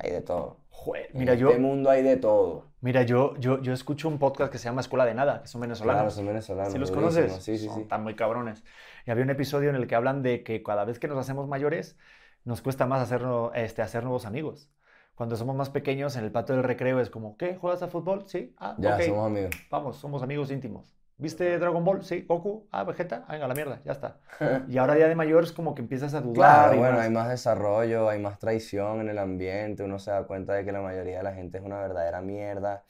Hay 0.00 0.10
de 0.10 0.20
todo. 0.22 0.58
Joder, 0.70 1.10
En 1.12 1.18
mira, 1.18 1.34
yo, 1.34 1.48
este 1.48 1.60
mundo 1.60 1.90
hay 1.90 2.02
de 2.02 2.16
todo. 2.16 2.66
mira 2.80 3.02
yo, 3.02 3.36
yo, 3.38 3.60
yo 3.60 3.72
escucho 3.72 4.06
un 4.08 4.18
podcast 4.18 4.52
que 4.52 4.58
se 4.58 4.64
llama 4.66 4.80
Escuela 4.80 5.04
de 5.04 5.12
Nada, 5.14 5.42
que 5.42 5.48
son 5.48 5.60
venezolanos. 5.60 5.98
Claro, 6.00 6.10
son 6.10 6.26
venezolanos. 6.26 6.72
¿Sí 6.72 6.78
los 6.78 6.90
conoces? 6.92 7.32
Sí, 7.42 7.58
sí, 7.58 7.66
Son- 7.66 7.74
sí. 7.76 7.80
Están 7.82 8.04
muy 8.04 8.14
cabrones. 8.14 8.62
Y 9.06 9.10
había 9.10 9.24
un 9.24 9.30
episodio 9.30 9.70
en 9.70 9.76
el 9.76 9.86
que 9.88 9.96
hablan 9.96 10.22
de 10.22 10.44
que 10.44 10.62
cada 10.62 10.84
vez 10.84 10.98
que 11.00 11.08
nos 11.08 11.18
hacemos 11.18 11.48
mayores, 11.48 11.98
nos 12.44 12.62
cuesta 12.62 12.86
más 12.86 13.02
hacer, 13.02 13.22
este, 13.54 13.82
hacer 13.82 14.04
nuevos 14.04 14.24
amigos. 14.26 14.70
Cuando 15.16 15.34
somos 15.34 15.56
más 15.56 15.70
pequeños, 15.70 16.14
en 16.16 16.22
el 16.24 16.30
patio 16.30 16.54
del 16.54 16.62
recreo 16.64 17.00
es 17.00 17.10
como, 17.10 17.36
¿qué? 17.36 17.56
¿Juegas 17.56 17.82
a 17.82 17.88
fútbol? 17.88 18.22
Sí. 18.28 18.54
Ah, 18.58 18.76
Ya 18.78 18.94
ok. 18.94 19.02
somos 19.02 19.26
amigos. 19.26 19.50
Vamos, 19.70 19.96
somos 19.96 20.22
amigos 20.22 20.52
íntimos. 20.52 20.94
¿Viste 21.18 21.58
Dragon 21.58 21.84
Ball? 21.84 22.04
Sí. 22.04 22.22
¿Goku? 22.22 22.68
Ah, 22.70 22.84
Vegeta. 22.84 23.24
Ah, 23.26 23.32
venga, 23.32 23.48
la 23.48 23.54
mierda, 23.54 23.80
ya 23.84 23.92
está. 23.92 24.18
Y 24.68 24.78
ahora 24.78 24.96
ya 24.98 25.08
de 25.08 25.14
mayor 25.16 25.42
es 25.44 25.52
como 25.52 25.74
que 25.74 25.82
empiezas 25.82 26.14
a 26.14 26.20
dudar. 26.20 26.34
Claro, 26.34 26.74
y 26.74 26.78
bueno, 26.78 26.94
más- 26.96 27.04
hay 27.06 27.10
más 27.10 27.28
desarrollo, 27.28 28.08
hay 28.08 28.20
más 28.20 28.38
traición 28.38 29.00
en 29.00 29.08
el 29.08 29.18
ambiente, 29.18 29.82
uno 29.82 29.98
se 29.98 30.10
da 30.12 30.24
cuenta 30.24 30.54
de 30.54 30.64
que 30.64 30.72
la 30.72 30.80
mayoría 30.80 31.18
de 31.18 31.22
la 31.24 31.34
gente 31.34 31.58
es 31.58 31.64
una 31.64 31.80
verdadera 31.80 32.20
mierda 32.20 32.84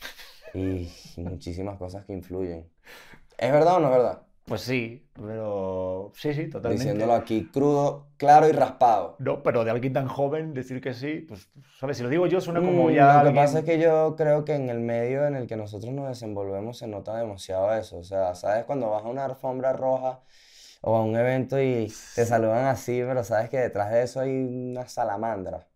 y 0.54 0.90
muchísimas 1.16 1.78
cosas 1.78 2.04
que 2.04 2.12
influyen. 2.12 2.70
¿Es 3.38 3.52
verdad 3.52 3.76
o 3.76 3.80
no 3.80 3.86
es 3.88 3.92
verdad? 3.92 4.22
Pues 4.48 4.62
sí, 4.62 5.06
pero 5.14 6.10
sí, 6.14 6.32
sí, 6.32 6.48
totalmente. 6.48 6.84
Diciéndolo 6.84 7.12
aquí 7.14 7.50
crudo, 7.52 8.08
claro 8.16 8.48
y 8.48 8.52
raspado. 8.52 9.16
No, 9.18 9.42
pero 9.42 9.64
de 9.64 9.70
alguien 9.70 9.92
tan 9.92 10.08
joven 10.08 10.54
decir 10.54 10.80
que 10.80 10.94
sí, 10.94 11.26
pues, 11.28 11.50
¿sabes? 11.78 11.98
Si 11.98 12.02
lo 12.02 12.08
digo 12.08 12.26
yo 12.26 12.40
suena 12.40 12.60
como 12.60 12.88
Mm, 12.88 12.92
ya 12.92 13.22
Lo 13.22 13.30
que 13.30 13.36
pasa 13.36 13.58
es 13.60 13.64
que 13.64 13.78
yo 13.78 14.14
creo 14.16 14.44
que 14.44 14.54
en 14.54 14.70
el 14.70 14.80
medio 14.80 15.26
en 15.26 15.36
el 15.36 15.46
que 15.46 15.56
nosotros 15.56 15.92
nos 15.92 16.08
desenvolvemos 16.08 16.78
se 16.78 16.86
nota 16.86 17.16
demasiado 17.16 17.74
eso. 17.74 17.98
O 17.98 18.04
sea, 18.04 18.34
¿sabes? 18.34 18.64
Cuando 18.64 18.90
vas 18.90 19.04
a 19.04 19.08
una 19.08 19.24
alfombra 19.26 19.72
roja 19.72 20.20
o 20.80 20.96
a 20.96 21.02
un 21.02 21.16
evento 21.16 21.60
y 21.60 21.92
te 22.14 22.24
saludan 22.24 22.66
así, 22.66 23.02
pero 23.06 23.24
sabes 23.24 23.50
que 23.50 23.58
detrás 23.58 23.90
de 23.90 24.02
eso 24.02 24.20
hay 24.20 24.30
una 24.30 24.88
salamandra. 24.88 25.66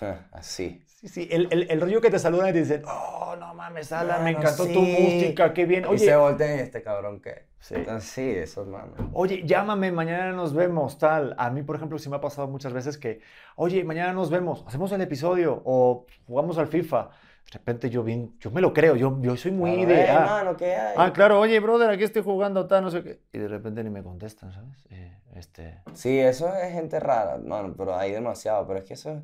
Así. 0.32 0.85
Sí, 0.98 1.08
sí, 1.08 1.28
el, 1.30 1.48
el, 1.50 1.70
el 1.70 1.80
rollo 1.80 2.00
que 2.00 2.10
te 2.10 2.18
saludan 2.18 2.48
y 2.48 2.52
te 2.54 2.60
dicen, 2.60 2.82
oh, 2.86 3.36
no 3.38 3.52
mames, 3.54 3.92
Alan, 3.92 4.24
me 4.24 4.32
Mano, 4.32 4.38
encantó 4.38 4.64
tu 4.66 4.80
música, 4.80 5.52
qué 5.52 5.66
bien. 5.66 5.84
Y 5.84 5.88
Oye, 5.88 5.98
se 5.98 6.16
voltean 6.16 6.58
y 6.58 6.62
este 6.62 6.82
cabrón 6.82 7.20
qué. 7.20 7.44
Sí. 7.60 7.74
Entonces, 7.74 8.08
sí, 8.10 8.30
eso, 8.30 8.62
hermano. 8.62 8.94
Oye, 9.12 9.42
llámame, 9.44 9.92
mañana 9.92 10.32
nos 10.32 10.54
vemos, 10.54 10.98
tal. 10.98 11.34
A 11.36 11.50
mí, 11.50 11.62
por 11.62 11.76
ejemplo, 11.76 11.98
sí 11.98 12.08
me 12.08 12.16
ha 12.16 12.20
pasado 12.22 12.48
muchas 12.48 12.72
veces 12.72 12.96
que, 12.96 13.20
oye, 13.56 13.84
mañana 13.84 14.14
nos 14.14 14.30
vemos, 14.30 14.64
hacemos 14.66 14.90
el 14.92 15.02
episodio 15.02 15.60
o 15.66 16.06
jugamos 16.26 16.56
al 16.56 16.68
FIFA. 16.68 17.10
De 17.44 17.52
repente 17.58 17.90
yo 17.90 18.02
bien, 18.02 18.34
yo 18.40 18.50
me 18.50 18.62
lo 18.62 18.72
creo, 18.72 18.96
yo, 18.96 19.18
yo 19.20 19.36
soy 19.36 19.52
muy 19.52 19.72
Claro, 19.84 19.88
de... 19.88 20.00
"Ey, 20.02 20.08
ah, 20.10 20.26
mano, 20.26 20.56
¿qué 20.56 20.74
hay? 20.74 20.94
ah, 20.96 21.12
claro, 21.12 21.38
oye, 21.38 21.60
brother, 21.60 21.90
aquí 21.90 22.04
estoy 22.04 22.22
jugando, 22.22 22.66
tal, 22.66 22.82
no 22.82 22.90
sé 22.90 23.02
qué. 23.04 23.20
Y 23.34 23.38
de 23.38 23.48
repente 23.48 23.84
ni 23.84 23.90
me 23.90 24.02
contestan, 24.02 24.50
¿sabes? 24.52 24.84
Eh, 24.90 25.16
este... 25.34 25.82
Sí, 25.92 26.18
eso 26.18 26.52
es 26.56 26.72
gente 26.72 26.98
rara, 27.00 27.36
mano, 27.36 27.74
pero 27.76 27.94
hay 27.94 28.12
demasiado. 28.12 28.66
Pero 28.66 28.78
es 28.80 28.84
que 28.86 28.94
eso. 28.94 29.22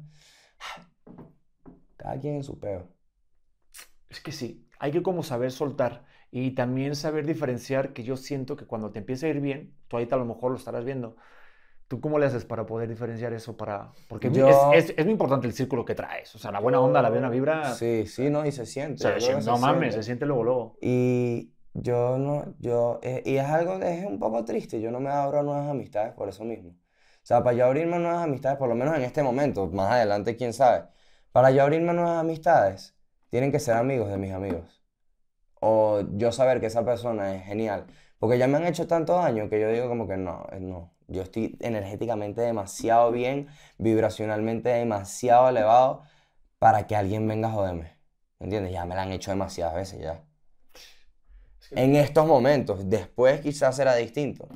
Cada 2.03 2.19
quien 2.21 2.35
en 2.37 2.45
su 2.45 2.59
peo. 2.61 2.89
Es 4.09 4.21
que 4.21 4.33
sí, 4.33 4.67
hay 4.79 4.93
que 4.93 5.03
como 5.03 5.23
saber 5.23 5.51
soltar 5.53 6.05
y 6.31 6.53
también 6.55 6.95
saber 6.97 7.27
diferenciar 7.27 7.93
que 7.93 8.03
yo 8.05 8.17
siento 8.17 8.57
que 8.57 8.67
cuando 8.67 8.91
te 8.91 8.99
empieza 8.99 9.27
a 9.27 9.31
ir 9.31 9.41
bien, 9.41 9.75
tú 9.89 9.97
ahorita 9.97 10.17
a 10.17 10.19
lo 10.19 10.25
mejor 10.27 10.51
lo 10.53 10.57
estarás 10.59 10.85
viendo. 10.85 11.17
¿Tú 11.89 12.01
cómo 12.01 12.19
le 12.19 12.27
haces 12.27 12.45
para 12.47 12.65
poder 12.67 12.89
diferenciar 12.89 13.33
eso? 13.35 13.57
Para... 13.57 13.93
Porque 14.09 14.31
Yo- 14.31 14.73
es, 14.73 14.91
es- 14.91 14.95
es 14.99 15.05
muy 15.05 15.13
importante 15.13 15.47
el 15.47 15.53
círculo 15.53 15.85
que 15.85 15.95
traes. 15.95 16.35
O 16.35 16.39
sea, 16.39 16.51
la 16.51 16.61
buena 16.61 16.81
onda, 16.81 17.03
la 17.03 17.11
buena 17.11 17.29
vibra. 17.29 17.75
Sí, 17.75 18.07
sí, 18.07 18.31
no, 18.31 18.47
y 18.47 18.53
se 18.53 18.67
siente. 18.67 19.05
que 19.05 19.35
no 19.35 19.41
se 19.41 19.43
mames, 19.43 19.59
siente. 19.59 19.93
se 19.93 20.03
siente 20.03 20.27
luego, 20.27 20.45
luego. 20.45 20.77
Y 20.81 21.53
yo 21.75 22.19
no, 22.19 22.55
yo, 22.59 22.99
eh, 23.03 23.23
y 23.27 23.37
es 23.37 23.45
algo, 23.47 23.75
es 23.83 24.05
un 24.07 24.19
poco 24.19 24.45
triste, 24.45 24.81
yo 24.81 24.91
no 24.91 25.01
me 25.01 25.11
abro 25.11 25.43
nuevas 25.43 25.69
amistades 25.71 26.13
por 26.15 26.29
eso 26.29 26.45
mismo. 26.45 26.71
O 26.71 27.25
sea, 27.27 27.43
para 27.45 27.57
yo 27.57 27.67
abrirme 27.67 27.99
nuevas 27.99 28.25
amistades, 28.25 28.59
por 28.59 28.69
lo 28.69 28.75
menos 28.75 28.97
en 28.97 29.03
este 29.03 29.23
momento, 29.23 29.69
más 29.69 29.93
adelante, 29.93 30.37
quién 30.37 30.53
sabe, 30.53 30.87
para 31.33 31.51
yo 31.51 31.63
abrirme 31.63 31.91
a 31.91 31.95
nuevas 31.95 32.19
amistades, 32.19 32.95
tienen 33.31 33.51
que 33.51 33.59
ser 33.59 33.75
amigos 33.77 34.11
de 34.11 34.19
mis 34.19 34.33
amigos. 34.33 34.83
O 35.61 36.03
yo 36.17 36.33
saber 36.33 36.61
que 36.61 36.67
esa 36.67 36.85
persona 36.85 37.35
es 37.35 37.45
genial. 37.45 37.87
Porque 38.19 38.39
ya 38.39 38.47
me 38.47 38.59
han 38.59 38.67
hecho 38.67 38.87
tanto 38.87 39.15
daño 39.15 39.49
que 39.49 39.61
yo 39.61 39.71
digo 39.71 39.89
como 39.89 40.07
que 40.07 40.17
no, 40.17 40.47
eh, 40.53 40.61
no. 40.61 40.93
Yo 41.09 41.23
estoy 41.23 41.57
energéticamente 41.61 42.41
demasiado 42.41 43.11
bien, 43.11 43.49
vibracionalmente 43.79 44.69
demasiado 44.71 45.49
elevado 45.49 46.03
para 46.59 46.87
que 46.87 46.97
alguien 46.97 47.27
venga 47.27 47.49
a 47.49 47.53
joderme. 47.53 47.97
¿Me 48.39 48.47
entiendes? 48.47 48.73
Ya 48.73 48.85
me 48.87 48.95
la 48.95 49.03
han 49.03 49.13
hecho 49.13 49.31
demasiadas 49.31 49.75
veces 49.75 50.01
ya. 50.01 50.25
En 51.71 51.97
estos 51.97 52.27
momentos, 52.27 52.89
después 52.89 53.41
quizás 53.41 53.75
será 53.77 53.95
distinto. 53.95 54.49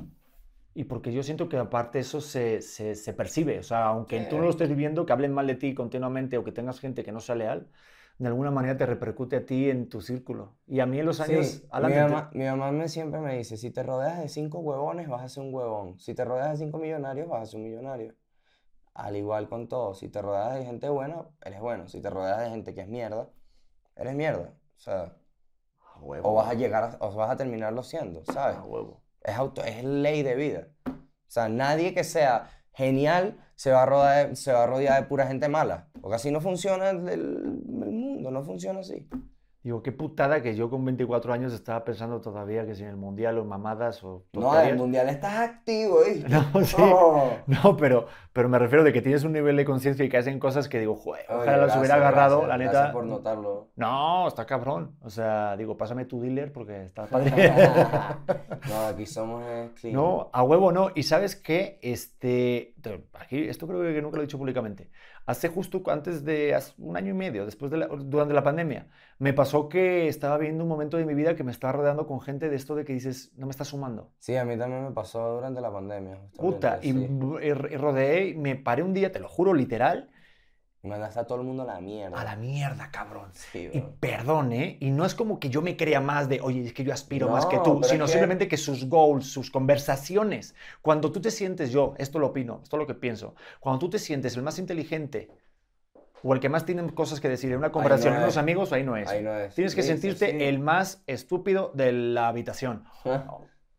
Y 0.76 0.84
porque 0.84 1.12
yo 1.12 1.22
siento 1.22 1.48
que 1.48 1.56
aparte 1.58 1.98
eso 2.00 2.20
se, 2.20 2.60
se, 2.62 2.94
se 2.94 3.12
percibe. 3.14 3.58
O 3.58 3.62
sea, 3.62 3.86
aunque 3.86 4.20
tú 4.20 4.36
no 4.38 4.44
lo 4.44 4.50
estés 4.50 4.68
viviendo, 4.68 5.06
que 5.06 5.12
hablen 5.12 5.32
mal 5.32 5.46
de 5.46 5.54
ti 5.56 5.74
continuamente 5.74 6.36
o 6.38 6.44
que 6.44 6.52
tengas 6.52 6.80
gente 6.80 7.02
que 7.04 7.12
no 7.12 7.20
sea 7.20 7.34
leal, 7.36 7.68
de 8.18 8.28
alguna 8.28 8.50
manera 8.50 8.76
te 8.76 8.86
repercute 8.86 9.36
a 9.36 9.46
ti 9.46 9.70
en 9.70 9.88
tu 9.88 10.00
círculo. 10.02 10.56
Y 10.66 10.80
a 10.80 10.86
mí 10.86 10.98
en 11.00 11.06
los 11.06 11.20
años... 11.20 11.46
Sí, 11.48 11.68
mi 11.78 11.94
mamá, 11.94 12.30
mi 12.34 12.44
mamá 12.44 12.72
me 12.72 12.88
siempre 12.88 13.20
me 13.20 13.36
dice, 13.38 13.56
si 13.56 13.70
te 13.70 13.82
rodeas 13.82 14.18
de 14.20 14.28
cinco 14.28 14.58
huevones, 14.60 15.08
vas 15.08 15.22
a 15.22 15.28
ser 15.28 15.42
un 15.44 15.54
huevón. 15.54 15.98
Si 15.98 16.14
te 16.14 16.24
rodeas 16.24 16.50
de 16.52 16.56
cinco 16.64 16.78
millonarios, 16.78 17.28
vas 17.28 17.42
a 17.42 17.46
ser 17.46 17.58
un 17.60 17.64
millonario. 17.66 18.14
Al 18.94 19.16
igual 19.16 19.48
con 19.48 19.68
todo, 19.68 19.94
si 19.94 20.08
te 20.10 20.22
rodeas 20.22 20.54
de 20.56 20.64
gente 20.66 20.88
buena, 20.90 21.26
eres 21.44 21.60
bueno. 21.60 21.88
Si 21.88 22.00
te 22.02 22.10
rodeas 22.10 22.40
de 22.40 22.50
gente 22.50 22.74
que 22.74 22.82
es 22.82 22.88
mierda, 22.88 23.30
eres 23.96 24.14
mierda. 24.16 24.54
O 24.78 24.80
sea, 24.80 25.16
A 25.94 26.00
huevo, 26.00 26.30
o 26.30 26.34
vas 26.34 26.48
a 26.50 26.54
llegar, 26.54 26.84
a- 26.84 26.98
o 27.00 27.14
vas 27.16 27.30
a 27.30 27.36
terminarlo 27.36 27.82
siendo, 27.84 28.24
¿sabes? 28.26 28.56
a 28.58 28.64
huevo. 28.64 29.02
Es, 29.26 29.34
auto, 29.34 29.62
es 29.64 29.82
ley 29.84 30.22
de 30.22 30.36
vida. 30.36 30.68
O 30.86 31.30
sea, 31.30 31.48
nadie 31.48 31.92
que 31.92 32.04
sea 32.04 32.48
genial 32.72 33.38
se 33.56 33.72
va, 33.72 33.82
a 33.82 33.86
rodear, 33.86 34.36
se 34.36 34.52
va 34.52 34.62
a 34.62 34.66
rodear 34.66 35.02
de 35.02 35.08
pura 35.08 35.26
gente 35.26 35.48
mala. 35.48 35.88
Porque 36.00 36.14
así 36.14 36.30
no 36.30 36.40
funciona 36.40 36.90
el, 36.90 37.60
mundo, 37.66 38.30
no 38.30 38.44
funciona 38.44 38.80
así. 38.80 39.08
Digo, 39.66 39.82
qué 39.82 39.90
putada 39.90 40.42
que 40.42 40.54
yo 40.54 40.70
con 40.70 40.84
24 40.84 41.32
años 41.32 41.52
estaba 41.52 41.82
pensando 41.82 42.20
todavía 42.20 42.64
que 42.64 42.76
si 42.76 42.84
en 42.84 42.88
el 42.90 42.96
mundial 42.96 43.36
o 43.38 43.44
mamadas 43.44 44.04
o 44.04 44.22
No, 44.32 44.56
en 44.60 44.68
el 44.68 44.76
mundial 44.76 45.08
estás 45.08 45.38
activo, 45.38 46.04
¿viste? 46.06 46.28
No, 46.54 46.64
sí. 46.64 46.76
Oh. 46.78 47.30
No, 47.48 47.76
pero, 47.76 48.06
pero 48.32 48.48
me 48.48 48.60
refiero 48.60 48.84
de 48.84 48.92
que 48.92 49.02
tienes 49.02 49.24
un 49.24 49.32
nivel 49.32 49.56
de 49.56 49.64
conciencia 49.64 50.04
y 50.04 50.08
que 50.08 50.18
hacen 50.18 50.38
cosas 50.38 50.68
que 50.68 50.78
digo, 50.78 50.94
joder, 50.94 51.24
Oye, 51.28 51.38
ojalá 51.38 51.50
las 51.56 51.60
gracias, 51.62 51.78
hubiera 51.80 51.94
agarrado, 51.96 52.36
gracias, 52.42 52.48
la 52.48 52.56
gracias 52.64 52.82
neta. 52.84 52.92
por 52.92 53.04
notarlo. 53.06 53.68
No, 53.74 54.28
está 54.28 54.46
cabrón. 54.46 54.94
O 55.02 55.10
sea, 55.10 55.56
digo, 55.56 55.76
pásame 55.76 56.04
tu 56.04 56.20
dealer 56.20 56.52
porque 56.52 56.84
está 56.84 57.06
padre. 57.10 57.52
no, 58.68 58.86
aquí 58.86 59.04
somos 59.04 59.42
eh, 59.48 59.70
clean. 59.80 59.96
No, 59.96 60.30
a 60.32 60.44
huevo 60.44 60.70
no. 60.70 60.90
Y 60.94 61.02
sabes 61.02 61.34
qué, 61.34 61.80
este, 61.82 62.74
te- 62.80 63.04
aquí, 63.14 63.48
esto 63.48 63.66
creo 63.66 63.82
que 63.82 64.00
nunca 64.00 64.18
lo 64.18 64.22
he 64.22 64.26
dicho 64.26 64.38
públicamente. 64.38 64.90
Hace 65.26 65.48
justo 65.48 65.82
antes 65.86 66.24
de, 66.24 66.54
hace 66.54 66.72
un 66.78 66.96
año 66.96 67.10
y 67.10 67.14
medio, 67.14 67.44
después 67.44 67.70
de 67.70 67.78
la, 67.78 67.88
durante 67.88 68.32
la 68.32 68.44
pandemia, 68.44 68.86
me 69.18 69.32
pasó 69.32 69.68
que 69.68 70.06
estaba 70.06 70.38
viendo 70.38 70.62
un 70.62 70.68
momento 70.68 70.96
de 70.96 71.04
mi 71.04 71.14
vida 71.14 71.34
que 71.34 71.42
me 71.42 71.50
estaba 71.50 71.72
rodeando 71.72 72.06
con 72.06 72.20
gente 72.20 72.48
de 72.48 72.54
esto 72.54 72.76
de 72.76 72.84
que 72.84 72.92
dices, 72.92 73.32
no 73.36 73.46
me 73.46 73.50
está 73.50 73.64
sumando. 73.64 74.12
Sí, 74.20 74.36
a 74.36 74.44
mí 74.44 74.56
también 74.56 74.84
me 74.84 74.92
pasó 74.92 75.34
durante 75.34 75.60
la 75.60 75.72
pandemia. 75.72 76.18
Puta, 76.36 76.78
y, 76.80 76.92
sí. 76.92 77.08
y 77.42 77.52
rodeé, 77.52 78.34
me 78.34 78.54
paré 78.54 78.84
un 78.84 78.94
día, 78.94 79.10
te 79.10 79.18
lo 79.18 79.28
juro, 79.28 79.52
literal, 79.52 80.10
Mandaste 80.86 81.20
a 81.20 81.24
todo 81.26 81.40
el 81.40 81.46
mundo 81.46 81.62
a 81.62 81.66
la 81.66 81.80
mierda. 81.80 82.20
a 82.20 82.24
la 82.24 82.36
mierda, 82.36 82.90
cabrón. 82.90 83.30
Sí, 83.32 83.68
Y 83.72 83.80
perdón, 84.00 84.52
¿eh? 84.52 84.76
Y 84.80 84.90
no 84.90 85.04
es 85.04 85.14
como 85.14 85.38
que 85.40 85.48
yo 85.50 85.62
me 85.62 85.76
crea 85.76 86.00
más 86.00 86.28
de, 86.28 86.40
oye, 86.40 86.64
es 86.64 86.72
que 86.72 86.84
yo 86.84 86.92
aspiro 86.92 87.28
más 87.28 87.46
que 87.46 87.58
tú, 87.58 87.80
sino 87.84 88.04
que- 88.06 88.10
simplemente 88.12 88.48
que 88.48 88.56
sus 88.56 88.88
goals, 88.88 89.26
sus 89.26 89.50
conversaciones, 89.50 90.54
cuando 90.82 91.12
tú 91.12 91.20
te 91.20 91.30
sientes 91.30 91.70
yo, 91.70 91.94
esto 91.98 92.18
lo 92.18 92.28
opino, 92.28 92.60
esto 92.62 92.76
es 92.76 92.80
lo 92.80 92.86
que 92.86 92.94
pienso, 92.94 93.34
cuando 93.60 93.78
tú 93.80 93.90
te 93.90 93.98
sientes 93.98 94.36
el 94.36 94.42
más 94.42 94.58
inteligente 94.58 95.30
o 96.22 96.34
el 96.34 96.40
que 96.40 96.48
más 96.48 96.64
tiene 96.64 96.92
cosas 96.94 97.20
que 97.20 97.28
decir 97.28 97.52
en 97.52 97.58
una 97.58 97.70
conversación 97.70 98.14
no 98.14 98.20
unos 98.20 98.30
es. 98.34 98.36
amigos, 98.38 98.72
ahí 98.72 98.82
no 98.82 98.96
es. 98.96 99.08
Ahí 99.08 99.22
no 99.22 99.34
es. 99.36 99.54
Tienes 99.54 99.74
que 99.74 99.82
Sí, 99.82 99.88
sentirte 99.88 100.30
sí. 100.30 100.44
el 100.44 100.58
más 100.58 101.02
estúpido 101.06 101.70
de 101.74 101.92
la 101.92 102.28
habitación. 102.28 102.84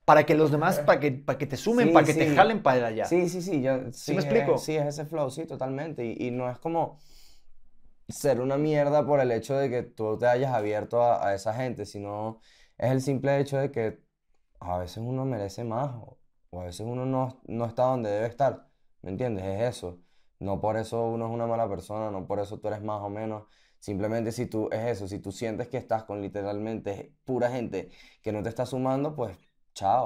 Para 0.07 0.25
que 0.25 0.35
los 0.35 0.51
demás, 0.51 0.79
para 0.79 0.99
que, 1.01 1.11
para 1.11 1.37
que 1.39 1.47
te 1.47 1.57
sumen, 1.57 1.89
Sí, 1.89 1.93
para 1.93 2.05
que 2.07 2.13
te 2.15 2.27
jalen 2.27 2.63
para 2.63 2.87
allá. 2.87 3.07
Sí, 3.07 3.29
sí, 3.29 3.41
sí, 3.41 3.61
yo, 3.61 3.91
sí, 3.91 4.13
me 4.13 4.21
es- 4.21 4.23
explico? 4.23 4.55
sí, 4.61 4.75
es 4.75 4.85
ese 4.87 5.05
flow, 5.05 5.29
sí, 5.31 5.45
totalmente. 5.45 6.05
Y, 6.05 6.27
y 6.27 6.31
no 6.31 6.49
es 6.49 6.57
como 6.59 6.99
ser 8.09 8.39
una 8.41 8.57
mierda 8.57 9.05
por 9.05 9.19
el 9.19 9.31
hecho 9.31 9.55
de 9.55 9.69
que 9.69 9.83
tú 9.83 10.17
te 10.17 10.27
hayas 10.27 10.53
abierto 10.53 11.01
a, 11.03 11.27
a 11.27 11.33
esa 11.35 11.53
gente, 11.53 11.85
sino 11.85 12.41
es 12.77 12.91
el 12.91 13.01
simple 13.01 13.39
hecho 13.39 13.57
de 13.57 13.71
que 13.71 13.99
a 14.59 14.77
veces 14.79 14.97
uno 14.99 15.25
merece 15.25 15.63
más 15.63 15.91
o, 15.95 16.19
o 16.51 16.61
a 16.61 16.65
veces 16.65 16.81
uno 16.87 17.05
no, 17.05 17.41
no 17.47 17.65
está 17.65 17.83
donde 17.85 18.09
debe 18.11 18.27
estar. 18.27 18.69
¿Me 19.01 19.11
entiendes? 19.11 19.45
Es 19.45 19.77
eso. 19.77 20.01
No 20.39 20.61
por 20.61 20.77
eso 20.77 21.03
uno 21.07 21.27
es 21.27 21.33
una 21.33 21.47
mala 21.47 21.69
persona, 21.69 22.11
no 22.11 22.27
por 22.27 22.39
eso 22.39 22.59
tú 22.59 22.67
eres 22.69 22.81
más 22.83 23.01
o 23.01 23.09
menos. 23.09 23.45
Simplemente 23.79 24.31
si 24.31 24.47
tú, 24.47 24.69
es 24.71 24.79
eso, 24.97 25.07
si 25.07 25.19
tú 25.19 25.31
sientes 25.31 25.67
que 25.69 25.77
estás 25.77 26.03
con 26.05 26.21
literalmente 26.21 27.15
pura 27.25 27.51
gente 27.51 27.91
que 28.21 28.31
no 28.31 28.43
te 28.43 28.49
está 28.49 28.65
sumando, 28.65 29.15
pues 29.15 29.37
chao. 29.77 30.03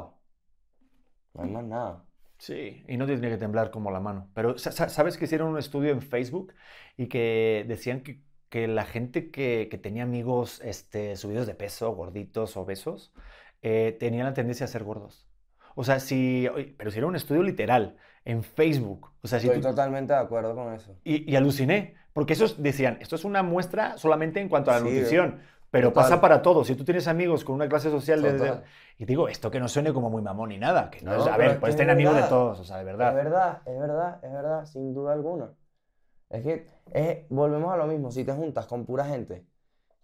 No 1.34 1.44
hay 1.44 1.50
más 1.50 1.64
nada. 1.66 2.06
Sí, 2.38 2.84
y 2.88 2.98
no 2.98 3.06
te 3.06 3.14
tiene 3.14 3.30
que 3.30 3.38
temblar 3.38 3.70
como 3.72 3.92
la 3.92 4.00
mano. 4.00 4.30
Pero 4.34 4.58
sa- 4.58 4.72
sa- 4.72 4.90
sabes 4.90 5.18
que 5.18 5.26
hicieron 5.26 5.50
un 5.50 5.60
estudio 5.60 5.92
en 5.92 6.02
Facebook 6.02 6.54
y 6.98 7.08
que 7.08 7.66
decían 7.68 8.02
que, 8.02 8.24
que 8.50 8.68
la 8.68 8.86
gente 8.86 9.30
que, 9.32 9.68
que 9.70 9.78
tenía 9.78 10.04
amigos 10.04 10.60
este, 10.64 11.16
subidos 11.18 11.46
de 11.48 11.54
peso, 11.56 11.92
gorditos, 11.94 12.58
obesos, 12.58 13.14
eh, 13.62 13.96
tenían 14.00 14.26
la 14.26 14.34
tendencia 14.34 14.66
a 14.66 14.70
ser 14.70 14.84
gordos. 14.84 15.28
O 15.76 15.84
sea, 15.84 16.00
si, 16.00 16.48
pero 16.78 16.92
si 16.92 16.98
era 16.98 17.08
un 17.08 17.16
estudio 17.16 17.44
literal 17.44 17.98
en 18.26 18.44
Facebook. 18.44 19.12
O 19.22 19.28
sea, 19.28 19.40
si 19.40 19.48
Estoy 19.48 19.62
tú- 19.62 19.68
totalmente 19.70 20.14
de 20.14 20.20
acuerdo 20.20 20.56
con 20.56 20.74
eso. 20.74 20.98
y, 21.04 21.32
y 21.32 21.36
aluciné, 21.36 21.96
porque 22.14 22.34
esos 22.34 22.62
decían, 22.62 22.98
esto 23.02 23.16
es 23.16 23.24
una 23.26 23.44
muestra 23.44 23.98
solamente 23.98 24.40
en 24.42 24.50
cuanto 24.50 24.72
a 24.72 24.76
la 24.76 24.80
Sí, 24.82 24.86
nutrición, 24.86 25.42
pero 25.72 25.90
total. 25.90 26.04
pasa 26.04 26.22
para 26.22 26.42
todo. 26.42 26.64
Si 26.66 26.76
tú 26.76 26.86
tienes 26.86 27.08
amigos 27.08 27.44
con 27.46 27.56
una 27.56 27.70
clase 27.70 27.90
social 27.92 28.22
de... 28.22 28.62
y 29.00 29.06
digo, 29.06 29.28
esto 29.30 29.52
que 29.52 29.60
no 29.60 29.70
suene 29.70 29.94
como 29.94 30.10
muy 30.12 30.22
mamón 30.22 30.50
ni 30.50 30.58
nada, 30.60 30.92
que 30.92 31.02
no, 31.02 31.16
No, 31.16 31.18
es, 31.18 31.28
a 31.28 31.38
ver, 31.38 31.52
es 31.54 31.60
puedes 31.60 31.64
que 31.64 31.70
es 31.72 31.78
tener 31.78 31.92
amigos 31.92 32.16
de 32.16 32.24
todos, 32.24 32.60
o 32.60 32.64
sea, 32.66 32.78
de 32.78 32.84
verdad. 32.86 33.10
Es 33.10 33.16
verdad, 33.16 33.62
es 33.66 33.80
verdad, 33.80 34.20
es 34.24 34.32
verdad, 34.32 34.66
sin 34.66 34.94
duda 34.94 35.14
alguna. 35.14 35.54
Es 36.30 36.44
que 36.44 36.68
es- 36.94 37.28
volvemos 37.30 37.72
a 37.74 37.78
lo 37.78 37.88
mismo, 37.88 38.12
si 38.12 38.26
te 38.26 38.34
juntas 38.34 38.68
con 38.68 38.86
pura 38.86 39.06
gente 39.06 39.48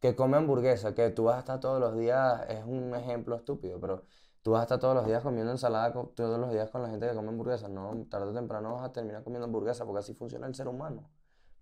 que 0.02 0.16
come 0.16 0.38
hamburguesa, 0.38 0.96
que 0.96 1.12
tú 1.12 1.26
vas 1.26 1.38
a 1.38 1.40
estar 1.42 1.60
todos 1.62 1.80
los 1.82 1.98
días, 1.98 2.44
es 2.50 2.66
un 2.66 2.96
ejemplo 2.96 3.36
estúpido, 3.38 3.80
pero 3.82 4.06
tú 4.44 4.52
vas 4.54 4.62
a 4.62 4.64
estar 4.66 4.80
todos 4.80 4.96
los 4.96 5.08
días 5.08 5.24
comiendo 5.24 5.52
ensalada, 5.54 5.94
todos 6.16 6.40
los 6.40 6.52
días 6.54 6.70
con 6.72 6.84
la 6.84 6.90
gente 6.90 7.08
que 7.10 7.16
come 7.16 7.30
hamburguesa, 7.30 7.70
no, 7.70 8.06
tarde 8.10 8.28
o 8.32 8.34
temprano 8.36 8.76
vas 8.76 8.86
a 8.86 8.94
terminar 8.94 9.24
comiendo 9.24 9.46
hamburguesa 9.48 9.86
porque 9.86 10.02
así 10.02 10.16
funciona 10.16 10.48
el 10.48 10.56
ser 10.56 10.70
humano. 10.70 11.10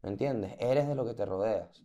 ¿Me 0.03 0.11
entiendes? 0.11 0.55
Eres 0.59 0.87
de 0.89 0.95
lo 0.95 1.05
que 1.05 1.15
te 1.15 1.25
rodeas. 1.27 1.84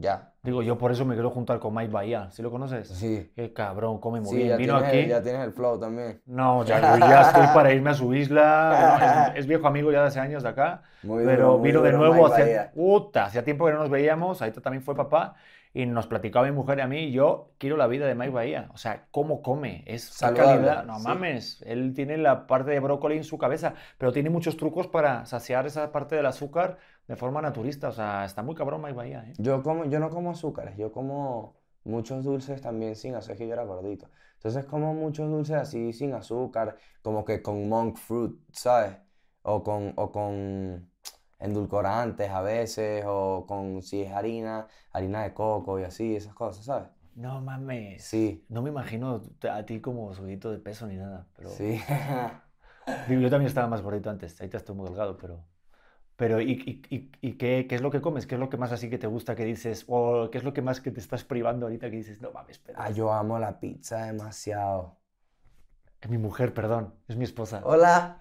Ya. 0.00 0.32
Digo, 0.42 0.62
yo 0.62 0.78
por 0.78 0.92
eso 0.92 1.04
me 1.04 1.14
quiero 1.14 1.30
juntar 1.30 1.58
con 1.58 1.74
Mike 1.74 1.92
Bahía. 1.92 2.30
¿Sí 2.30 2.42
lo 2.42 2.50
conoces? 2.50 2.88
Sí. 2.88 3.30
Qué 3.34 3.52
cabrón, 3.52 3.98
come 3.98 4.20
muy 4.20 4.30
Sí, 4.30 4.36
bien. 4.44 4.56
Vino 4.56 4.78
tienes, 4.78 4.88
aquí. 5.00 5.08
ya 5.10 5.22
tienes 5.22 5.42
el 5.42 5.52
flow 5.52 5.78
también. 5.78 6.22
No, 6.26 6.64
ya, 6.64 6.80
ya 6.98 7.22
estoy 7.22 7.46
para 7.54 7.72
irme 7.72 7.90
a 7.90 7.94
su 7.94 8.14
isla. 8.14 9.32
Es, 9.34 9.40
es 9.40 9.46
viejo 9.46 9.66
amigo 9.66 9.90
ya 9.92 10.02
de 10.02 10.06
hace 10.08 10.20
años 10.20 10.42
de 10.42 10.48
acá. 10.48 10.82
Muy 11.02 11.24
pero 11.24 11.46
duro, 11.46 11.58
muy 11.58 11.68
vino 11.68 11.82
de 11.82 11.90
duro, 11.92 12.06
nuevo 12.08 12.26
hacia, 12.26 12.70
puta, 12.72 13.26
hacía 13.26 13.44
tiempo 13.44 13.66
que 13.66 13.72
no 13.72 13.78
nos 13.80 13.90
veíamos. 13.90 14.40
Ahorita 14.40 14.60
también 14.60 14.82
fue 14.82 14.94
papá. 14.94 15.34
Y 15.74 15.86
nos 15.86 16.06
platicaba 16.06 16.46
mi 16.46 16.52
mujer 16.52 16.78
y 16.78 16.80
a 16.82 16.86
mí. 16.86 17.10
Yo 17.12 17.52
quiero 17.58 17.76
la 17.76 17.86
vida 17.86 18.06
de 18.06 18.14
Mike 18.14 18.32
Bahía. 18.32 18.70
O 18.72 18.76
sea, 18.76 19.06
cómo 19.10 19.42
come. 19.42 19.84
Es 19.86 20.04
Saludable. 20.04 20.86
No 20.86 20.98
sí. 20.98 21.06
mames. 21.06 21.62
Él 21.66 21.92
tiene 21.94 22.16
la 22.18 22.46
parte 22.46 22.70
de 22.70 22.80
brócoli 22.80 23.16
en 23.16 23.24
su 23.24 23.38
cabeza. 23.38 23.74
Pero 23.98 24.12
tiene 24.12 24.30
muchos 24.30 24.56
trucos 24.56 24.88
para 24.88 25.26
saciar 25.26 25.66
esa 25.66 25.92
parte 25.92 26.16
del 26.16 26.26
azúcar 26.26 26.78
de 27.06 27.16
forma 27.16 27.42
naturista. 27.42 27.88
O 27.88 27.92
sea, 27.92 28.24
está 28.24 28.42
muy 28.42 28.54
cabrón 28.54 28.82
Mike 28.82 28.94
Bahía. 28.94 29.24
¿eh? 29.26 29.32
Yo 29.38 29.62
como, 29.62 29.84
yo 29.84 29.98
no 30.00 30.10
como 30.10 30.30
azúcares, 30.30 30.76
yo 30.76 30.92
como 30.92 31.56
muchos 31.84 32.24
dulces 32.24 32.60
también 32.60 32.94
sin 32.94 33.14
azúcar, 33.14 33.34
es 33.34 33.38
que 33.38 33.46
yo 33.46 33.52
era 33.54 33.64
gordito. 33.64 34.08
Entonces 34.34 34.64
como 34.66 34.94
muchos 34.94 35.28
dulces 35.30 35.56
así 35.56 35.92
sin 35.92 36.12
azúcar, 36.14 36.76
como 37.02 37.24
que 37.24 37.42
con 37.42 37.68
monk 37.68 37.96
fruit, 37.96 38.38
¿sabes? 38.52 38.96
O 39.42 39.62
con, 39.62 39.94
o 39.96 40.12
con 40.12 40.87
endulcorantes 41.40 42.30
a 42.30 42.42
veces, 42.42 43.04
o 43.06 43.44
con, 43.46 43.82
si 43.82 44.02
es 44.02 44.12
harina, 44.12 44.66
harina 44.92 45.22
de 45.24 45.34
coco 45.34 45.78
y 45.80 45.84
así, 45.84 46.16
esas 46.16 46.34
cosas, 46.34 46.64
¿sabes? 46.64 46.88
No 47.24 47.40
mames. 47.42 48.06
Sí, 48.06 48.46
No 48.48 48.62
me 48.62 48.70
imagino 48.70 49.20
a 49.50 49.66
ti 49.66 49.80
como 49.82 50.14
subidito 50.14 50.50
de 50.50 50.58
peso 50.58 50.86
ni 50.86 50.96
nada. 50.96 51.26
Pero... 51.36 51.50
sí. 51.56 51.80
Digo, 53.04 53.20
yo 53.20 53.28
también 53.30 53.48
estaba 53.48 53.66
más 53.66 53.82
gordito 53.82 54.08
antes, 54.10 54.40
ahorita 54.40 54.58
estoy 54.58 54.76
muy 54.76 54.86
delgado, 54.86 55.16
pero... 55.16 55.44
Pero, 56.16 56.40
¿y, 56.40 56.52
y, 56.52 56.94
y- 56.96 57.10
y 57.20 57.32
qué, 57.38 57.66
qué 57.68 57.74
es 57.76 57.80
lo 57.82 57.90
que 57.90 58.00
comes? 58.00 58.26
¿Qué 58.26 58.34
es 58.34 58.40
lo 58.40 58.50
que 58.50 58.56
más 58.56 58.72
así 58.72 58.90
que 58.90 58.98
te 58.98 59.06
gusta 59.06 59.36
que 59.36 59.44
dices? 59.44 59.84
¿O 59.88 60.30
qué 60.30 60.38
es 60.38 60.44
lo 60.44 60.52
que 60.52 60.62
más 60.62 60.80
que 60.80 60.90
te 60.90 61.00
estás 61.00 61.24
privando 61.24 61.66
ahorita 61.66 61.90
que 61.90 61.96
dices, 61.96 62.20
no 62.20 62.30
mames, 62.32 62.58
pero... 62.58 62.78
Ah, 62.78 62.90
yo 62.90 63.12
amo 63.12 63.38
la 63.38 63.60
pizza 63.60 64.06
demasiado. 64.06 64.98
Es 66.00 66.10
mi 66.10 66.18
mujer, 66.18 66.54
perdón, 66.54 66.94
es 67.06 67.16
mi 67.16 67.22
esposa. 67.24 67.60
Hola. 67.64 68.20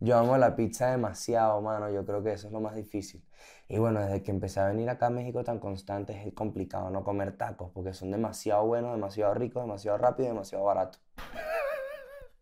Yo 0.00 0.16
amo 0.16 0.36
la 0.36 0.54
pizza 0.56 0.90
demasiado, 0.90 1.60
mano. 1.60 1.90
Yo 1.90 2.04
creo 2.04 2.22
que 2.22 2.32
eso 2.32 2.46
es 2.48 2.52
lo 2.52 2.60
más 2.60 2.74
difícil. 2.74 3.24
Y 3.68 3.78
bueno, 3.78 4.00
desde 4.00 4.22
que 4.22 4.30
empecé 4.30 4.60
a 4.60 4.68
venir 4.68 4.88
acá 4.88 5.06
a 5.06 5.10
México 5.10 5.44
tan 5.44 5.58
constante 5.58 6.26
es 6.26 6.32
complicado 6.34 6.90
no 6.90 7.04
comer 7.04 7.36
tacos 7.36 7.70
porque 7.72 7.92
son 7.92 8.10
demasiado 8.10 8.66
buenos, 8.66 8.92
demasiado 8.92 9.34
ricos, 9.34 9.62
demasiado 9.62 9.98
rápidos 9.98 10.30
y 10.30 10.34
demasiado 10.34 10.64
baratos. 10.64 11.00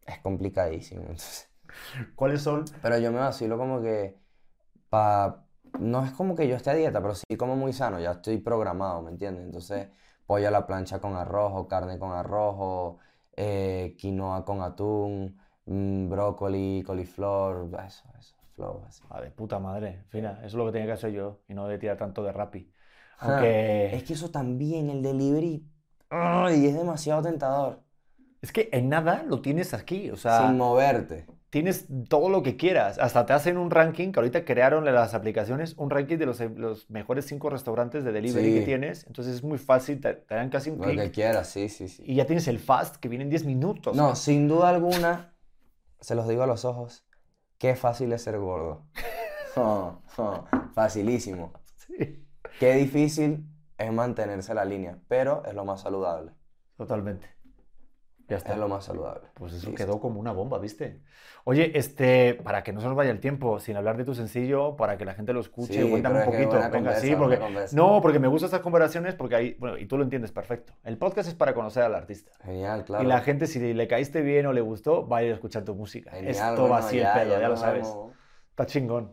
Es 0.07 0.19
complicadísimo. 0.21 1.01
entonces. 1.01 1.51
¿Cuáles 2.15 2.43
son? 2.43 2.65
Pero 2.81 2.99
yo 2.99 3.11
me 3.11 3.19
vacilo 3.19 3.59
como 3.59 3.83
que 3.83 4.17
pa... 4.89 5.43
No 5.81 6.05
es 6.05 6.13
como 6.13 6.35
que 6.37 6.49
yo 6.49 6.57
esté 6.57 6.71
a 6.71 6.75
dieta, 6.75 7.03
pero 7.03 7.15
sí 7.15 7.37
como 7.37 7.57
muy 7.57 7.73
sano. 7.73 8.01
Ya 8.01 8.13
estoy 8.13 8.39
programado, 8.39 9.03
¿me 9.03 9.11
entiendes? 9.11 9.45
Entonces, 9.45 9.89
pollo 10.27 10.49
a 10.49 10.51
la 10.51 10.67
plancha 10.67 11.01
con 11.01 11.17
arroz, 11.17 11.53
o 11.55 11.69
carne 11.69 11.99
con 11.99 12.13
arroz, 12.13 12.55
o, 12.59 12.99
eh, 13.37 13.95
quinoa 13.99 14.45
con 14.45 14.63
atún, 14.63 15.39
mm, 15.67 16.09
brócoli, 16.09 16.83
coliflor, 16.87 17.69
eso, 17.87 18.05
eso, 18.19 18.37
flow, 18.55 18.85
así. 18.87 19.03
Ah, 19.11 19.21
de 19.21 19.31
puta 19.31 19.59
madre, 19.59 20.05
fina, 20.09 20.33
eso 20.39 20.47
es 20.47 20.55
lo 20.55 20.67
que 20.67 20.73
tenía 20.73 20.87
que 20.87 20.93
hacer 20.93 21.13
yo 21.13 21.43
y 21.49 21.55
no 21.55 21.69
de 21.69 21.79
tirar 21.79 21.97
tanto 21.99 22.23
de 22.25 22.33
rapi. 22.33 22.73
Ah, 23.19 23.27
Aunque... 23.31 23.97
Es 23.97 24.05
que 24.05 24.15
eso 24.15 24.31
también, 24.31 24.91
el 24.91 25.03
delivery, 25.03 25.67
¡ay! 26.11 26.67
es 26.67 26.75
demasiado 26.75 27.23
tentador. 27.23 27.83
Es 28.41 28.53
que 28.53 28.69
en 28.73 28.89
nada 28.89 29.23
lo 29.25 29.41
tienes 29.43 29.75
aquí, 29.75 30.11
o 30.11 30.17
sea... 30.17 30.47
Sin 30.47 30.57
moverte. 30.57 31.27
tienes 31.51 31.87
todo 32.09 32.29
lo 32.29 32.43
que 32.43 32.57
quieras. 32.57 32.99
Hasta 32.99 33.25
te 33.27 33.33
hacen 33.33 33.57
un 33.57 33.71
ranking, 33.71 34.13
que 34.13 34.21
ahorita 34.21 34.45
crearon 34.45 34.85
las 34.85 35.15
aplicaciones, 35.15 35.75
un 35.79 35.91
ranking 35.91 36.19
de 36.19 36.27
los, 36.27 36.41
los 36.41 36.91
mejores 36.91 37.27
cinco 37.27 37.51
restaurantes 37.51 38.05
de 38.05 38.13
delivery 38.13 38.53
que 38.53 38.63
tienes. 38.63 39.07
Entonces 39.07 39.35
es 39.37 39.43
muy 39.43 39.59
fácil, 39.59 40.01
te, 40.01 40.15
te 40.15 40.35
dan 40.35 40.51
casi 40.51 40.71
un 40.71 40.81
Lo 40.81 40.95
que 40.95 40.95
clic 40.97 41.13
quieras, 41.13 41.49
sí, 41.51 41.69
sí, 41.69 41.89
sí. 41.89 42.03
y 42.07 42.15
ya 42.17 42.27
tienes 42.27 42.47
el 42.49 42.59
fast 42.59 42.97
que 42.97 43.09
viene 43.09 43.25
en 43.25 43.31
10 43.31 43.45
minutos. 43.45 43.97
No, 43.97 44.15
sin 44.15 44.49
duda 44.49 44.69
alguna, 44.71 45.36
se 46.07 46.15
los 46.15 46.29
digo 46.29 46.45
a 46.45 46.47
los 46.47 46.65
ojos, 46.65 47.05
qué 47.59 47.75
fácil 47.77 48.13
es 48.13 48.23
ser 48.23 48.39
gordo. 48.39 48.87
Oh, 49.57 50.03
oh, 50.19 50.45
facilísimo. 50.75 51.53
Sí, 51.77 52.27
Qué 52.59 52.75
difícil 52.75 53.47
es 53.79 53.93
mantenerse 53.93 54.55
la 54.55 54.65
línea, 54.67 55.01
pero 55.09 55.45
es 55.47 55.55
lo 55.55 55.65
más 55.65 55.81
saludable. 55.83 56.33
totalmente. 56.77 57.36
Ya 58.29 58.37
está. 58.39 58.53
Es 58.55 58.59
lo 58.59 58.67
más 58.69 58.85
saludable. 58.85 59.29
Pues 59.35 59.53
eso 59.53 59.71
Listo. 59.71 59.85
quedó 59.85 60.01
como 60.01 60.19
una 60.19 60.33
bomba, 60.33 60.59
¿viste? 60.59 61.01
Oye, 61.45 61.79
este, 61.79 62.35
para 62.35 62.65
que 62.65 62.73
no 62.73 62.81
se 62.81 62.89
nos 62.89 62.97
vaya 62.97 63.13
el 63.13 63.21
tiempo, 63.21 63.61
sin 63.61 63.77
hablar 63.77 63.97
de 63.97 64.05
tu 64.05 64.17
sencillo, 64.17 64.75
para 64.77 64.99
que 64.99 65.05
la 65.05 65.15
gente 65.15 65.33
lo 65.33 65.39
escuche, 65.39 65.81
Sí, 65.81 65.89
cuéntame 65.89 66.19
un 66.19 66.25
poquito. 66.25 66.49
buena 66.49 66.69
Venga, 66.69 66.95
sí, 66.97 67.15
porque 67.15 67.39
no, 67.73 68.01
porque 68.03 68.19
me 68.19 68.27
gustan 68.27 68.47
estas 68.49 68.61
conversaciones 68.63 69.15
porque 69.15 69.37
ahí, 69.37 69.57
bueno, 69.61 69.79
y 69.79 69.87
tú 69.87 69.97
lo 69.97 70.03
entiendes 70.03 70.33
perfecto. 70.33 70.73
El 70.83 70.99
podcast 70.99 71.29
es 71.29 71.37
para 71.37 71.55
conocer 71.55 71.85
al 71.85 71.95
artista. 71.95 72.33
Genial, 72.45 72.85
claro. 72.85 73.05
Y 73.05 73.07
la 73.07 73.21
gente, 73.21 73.47
si 73.47 73.61
le 73.75 73.87
caíste 73.87 74.23
bien 74.23 74.47
o 74.47 74.53
le 74.53 74.61
gustó, 74.61 75.07
va 75.07 75.19
a 75.19 75.23
ir 75.23 75.31
a 75.31 75.35
escuchar 75.35 75.63
tu 75.65 75.77
música. 75.77 76.11
Genial, 76.11 76.31
Esto 76.33 76.63
va 76.63 76.69
bueno, 76.69 76.75
así 76.75 76.97
ya- 76.99 77.13
el 77.15 77.21
pedo, 77.29 77.37
ya, 77.41 77.43
lo 77.45 77.49
nos 77.51 77.61
sabes. 77.61 77.87
vemos. 77.87 78.13
Está 78.51 78.67
chingón. 78.67 79.13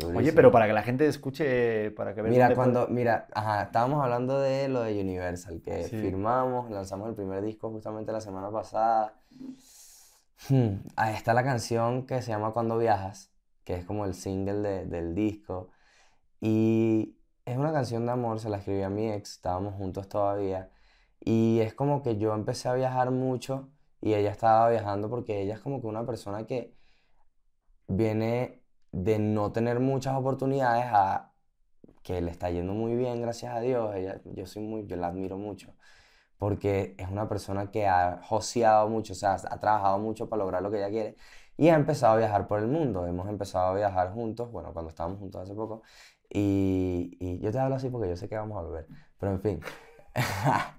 Oye, 0.00 0.12
Durísimo. 0.12 0.36
pero 0.36 0.52
para 0.52 0.66
que 0.66 0.72
la 0.72 0.82
gente 0.82 1.06
escuche, 1.06 1.90
para 1.92 2.14
que 2.14 2.22
vean 2.22 2.32
Mira, 2.32 2.44
dónde 2.46 2.54
puede- 2.56 2.72
cuando, 2.72 2.88
mira, 2.94 3.26
ajá, 3.34 3.62
estábamos 3.64 4.02
hablando 4.02 4.38
de 4.40 4.68
lo 4.68 4.82
de 4.82 5.00
Universal, 5.00 5.60
que 5.60 5.84
Sí. 5.84 5.96
firmamos, 5.98 6.70
lanzamos 6.70 7.08
el 7.08 7.14
primer 7.14 7.42
disco 7.42 7.70
justamente 7.70 8.12
la 8.12 8.20
semana 8.20 8.50
pasada. 8.50 9.14
Hmm, 10.48 10.76
Ahí 10.96 11.14
está 11.14 11.34
la 11.34 11.42
canción 11.42 12.06
que 12.06 12.22
se 12.22 12.30
llama 12.30 12.52
Cuando 12.52 12.78
Viajas, 12.78 13.32
que 13.64 13.74
es 13.74 13.84
como 13.84 14.04
el 14.04 14.14
single 14.14 14.54
de- 14.60 14.86
del 14.86 15.14
disco. 15.14 15.70
Y 16.40 17.16
es 17.44 17.56
una 17.58 17.72
canción 17.72 18.06
de 18.06 18.12
amor, 18.12 18.38
se 18.38 18.48
la 18.48 18.58
escribí 18.58 18.82
a 18.82 18.90
mi 18.90 19.10
ex, 19.10 19.32
estábamos 19.32 19.74
juntos 19.74 20.08
todavía. 20.08 20.70
Y 21.20 21.58
es 21.60 21.74
como 21.74 22.02
que 22.02 22.16
yo 22.18 22.32
empecé 22.34 22.68
a 22.68 22.74
viajar 22.74 23.10
mucho 23.10 23.68
y 24.00 24.14
ella 24.14 24.30
estaba 24.30 24.70
viajando 24.70 25.10
porque 25.10 25.42
ella 25.42 25.54
es 25.54 25.60
como 25.60 25.80
que 25.80 25.88
una 25.88 26.06
persona 26.06 26.46
que 26.46 26.76
viene 27.88 28.62
de 28.92 29.18
no 29.18 29.52
tener 29.52 29.80
muchas 29.80 30.16
oportunidades 30.16 30.86
a 30.88 31.32
que 32.02 32.20
le 32.20 32.30
está 32.30 32.50
yendo 32.50 32.72
muy 32.72 32.96
bien, 32.96 33.20
gracias 33.20 33.54
a 33.54 33.60
Dios. 33.60 33.94
Ella, 33.94 34.20
yo 34.24 34.46
soy 34.46 34.62
muy, 34.62 34.86
yo 34.86 34.96
la 34.96 35.08
admiro 35.08 35.36
mucho 35.38 35.74
porque 36.38 36.94
es 36.98 37.08
una 37.10 37.28
persona 37.28 37.70
que 37.70 37.86
ha 37.86 38.20
joseado 38.22 38.88
mucho, 38.88 39.12
o 39.12 39.16
sea, 39.16 39.34
ha 39.34 39.60
trabajado 39.60 39.98
mucho 39.98 40.28
para 40.28 40.42
lograr 40.42 40.62
lo 40.62 40.70
que 40.70 40.78
ella 40.78 40.88
quiere 40.88 41.16
y 41.56 41.68
ha 41.68 41.74
empezado 41.74 42.14
a 42.14 42.16
viajar 42.16 42.46
por 42.46 42.60
el 42.60 42.68
mundo. 42.68 43.06
Hemos 43.06 43.28
empezado 43.28 43.66
a 43.68 43.74
viajar 43.74 44.12
juntos, 44.12 44.50
bueno, 44.52 44.72
cuando 44.72 44.90
estábamos 44.90 45.18
juntos 45.18 45.42
hace 45.42 45.54
poco. 45.54 45.82
Y, 46.30 47.16
y 47.20 47.40
yo 47.40 47.50
te 47.50 47.58
hablo 47.58 47.74
así 47.76 47.88
porque 47.90 48.08
yo 48.08 48.16
sé 48.16 48.28
que 48.28 48.36
vamos 48.36 48.56
a 48.58 48.62
volver, 48.62 48.86
pero 49.18 49.32
en 49.32 49.40
fin. 49.40 49.60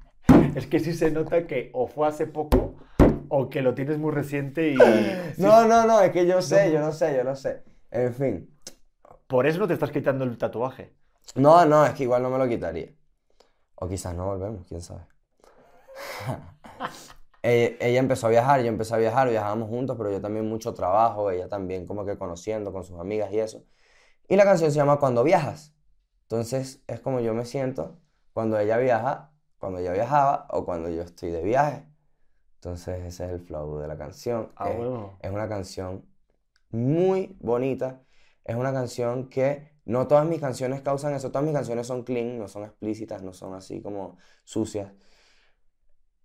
Es 0.56 0.68
que 0.68 0.80
sí 0.80 0.94
se 0.94 1.12
nota 1.12 1.46
que 1.46 1.70
o 1.74 1.88
fue 1.88 2.08
hace 2.08 2.26
poco 2.26 2.76
o 3.28 3.50
que 3.50 3.62
lo 3.62 3.74
tienes 3.76 3.98
muy 4.00 4.12
reciente 4.12 4.70
y... 4.70 4.78
No, 5.38 5.66
no, 5.68 5.86
no, 5.86 6.02
es 6.02 6.12
que 6.12 6.26
yo 6.26 6.42
sé, 6.42 6.72
yo 6.72 6.80
no 6.80 6.92
sé, 6.92 7.16
yo 7.16 7.24
no 7.24 7.36
sé. 7.36 7.64
En 7.92 8.14
fin. 8.14 8.60
Por 9.28 9.48
eso 9.48 9.60
no 9.60 9.68
te 9.68 9.74
estás 9.74 9.92
quitando 9.92 10.24
el 10.24 10.38
tatuaje. 10.38 10.96
No, 11.36 11.66
no, 11.66 11.86
es 11.86 11.94
que 11.94 12.04
igual 12.04 12.24
no 12.24 12.30
me 12.30 12.38
lo 12.38 12.48
quitaría. 12.48 12.94
O 13.76 13.88
quizás 13.88 14.16
no 14.16 14.26
volvemos, 14.26 14.66
quién 14.68 14.82
sabe. 14.82 15.06
ella, 17.42 17.78
ella 17.80 18.00
empezó 18.00 18.28
a 18.28 18.30
viajar, 18.32 18.62
yo 18.62 18.68
empecé 18.68 18.96
a 18.96 18.98
viajar, 18.98 19.30
viajábamos 19.30 19.70
juntos, 19.70 19.96
pero 19.98 20.12
yo 20.12 20.22
también 20.22 20.48
mucho 20.48 20.74
trabajo, 20.74 21.32
ella 21.32 21.48
también 21.48 21.86
como 21.86 22.06
que 22.06 22.18
conociendo 22.18 22.74
con 22.74 22.84
sus 22.84 23.00
amigas 23.00 23.32
y 23.32 23.40
eso. 23.40 23.64
Y 24.28 24.36
la 24.36 24.44
canción 24.44 24.72
se 24.72 24.78
llama 24.78 25.00
Cuando 25.00 25.24
viajas. 25.24 25.76
Entonces 26.24 26.84
es 26.88 27.00
como 27.00 27.20
yo 27.22 27.34
me 27.34 27.46
siento 27.46 27.98
cuando 28.34 28.60
ella 28.60 28.78
viaja, 28.78 29.32
cuando 29.58 29.80
ella 29.80 29.94
viajaba 29.94 30.48
o 30.52 30.64
cuando 30.66 30.90
yo 30.90 31.02
estoy 31.02 31.32
de 31.32 31.42
viaje. 31.42 31.88
Entonces 32.56 33.00
ese 33.06 33.26
es 33.26 33.32
el 33.32 33.40
flow 33.40 33.80
de 33.80 33.88
la 33.88 33.98
canción. 33.98 34.52
Ah, 34.56 34.70
es, 34.70 34.78
bueno. 34.78 35.18
es 35.22 35.32
una 35.32 35.50
canción 35.50 36.06
muy 36.72 37.38
bonita. 37.40 38.04
Es 38.44 38.56
una 38.56 38.74
canción 38.74 39.30
que 39.30 39.70
no 39.86 40.08
todas 40.08 40.26
mis 40.28 40.40
canciones 40.40 40.82
causan 40.82 41.14
eso. 41.14 41.32
Todas 41.32 41.46
mis 41.46 41.54
canciones 41.54 41.88
son 41.88 42.04
clean, 42.04 42.38
no 42.38 42.48
son 42.48 42.64
explícitas, 42.64 43.24
no 43.24 43.34
son 43.34 43.54
así 43.54 43.82
como 43.82 44.18
sucias. 44.44 44.94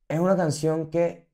Es 0.09 0.21
una 0.21 0.37
canción 0.37 0.91
que 0.91 1.29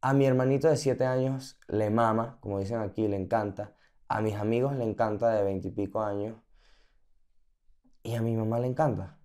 a 0.00 0.14
mi 0.14 0.26
hermanito 0.26 0.68
de 0.68 0.76
7 0.76 1.04
años 1.06 1.58
le 1.68 1.90
mama, 1.90 2.38
como 2.40 2.58
dicen 2.58 2.80
aquí, 2.80 3.08
le 3.08 3.16
encanta. 3.16 3.74
A 4.08 4.20
mis 4.20 4.34
amigos 4.34 4.74
le 4.76 4.84
encanta 4.84 5.30
de 5.30 5.44
20 5.44 5.68
y 5.68 5.70
pico 5.72 6.02
años. 6.02 6.36
Y 8.02 8.14
a 8.14 8.22
mi 8.22 8.36
mamá 8.36 8.58
le 8.58 8.66
encanta. 8.66 9.18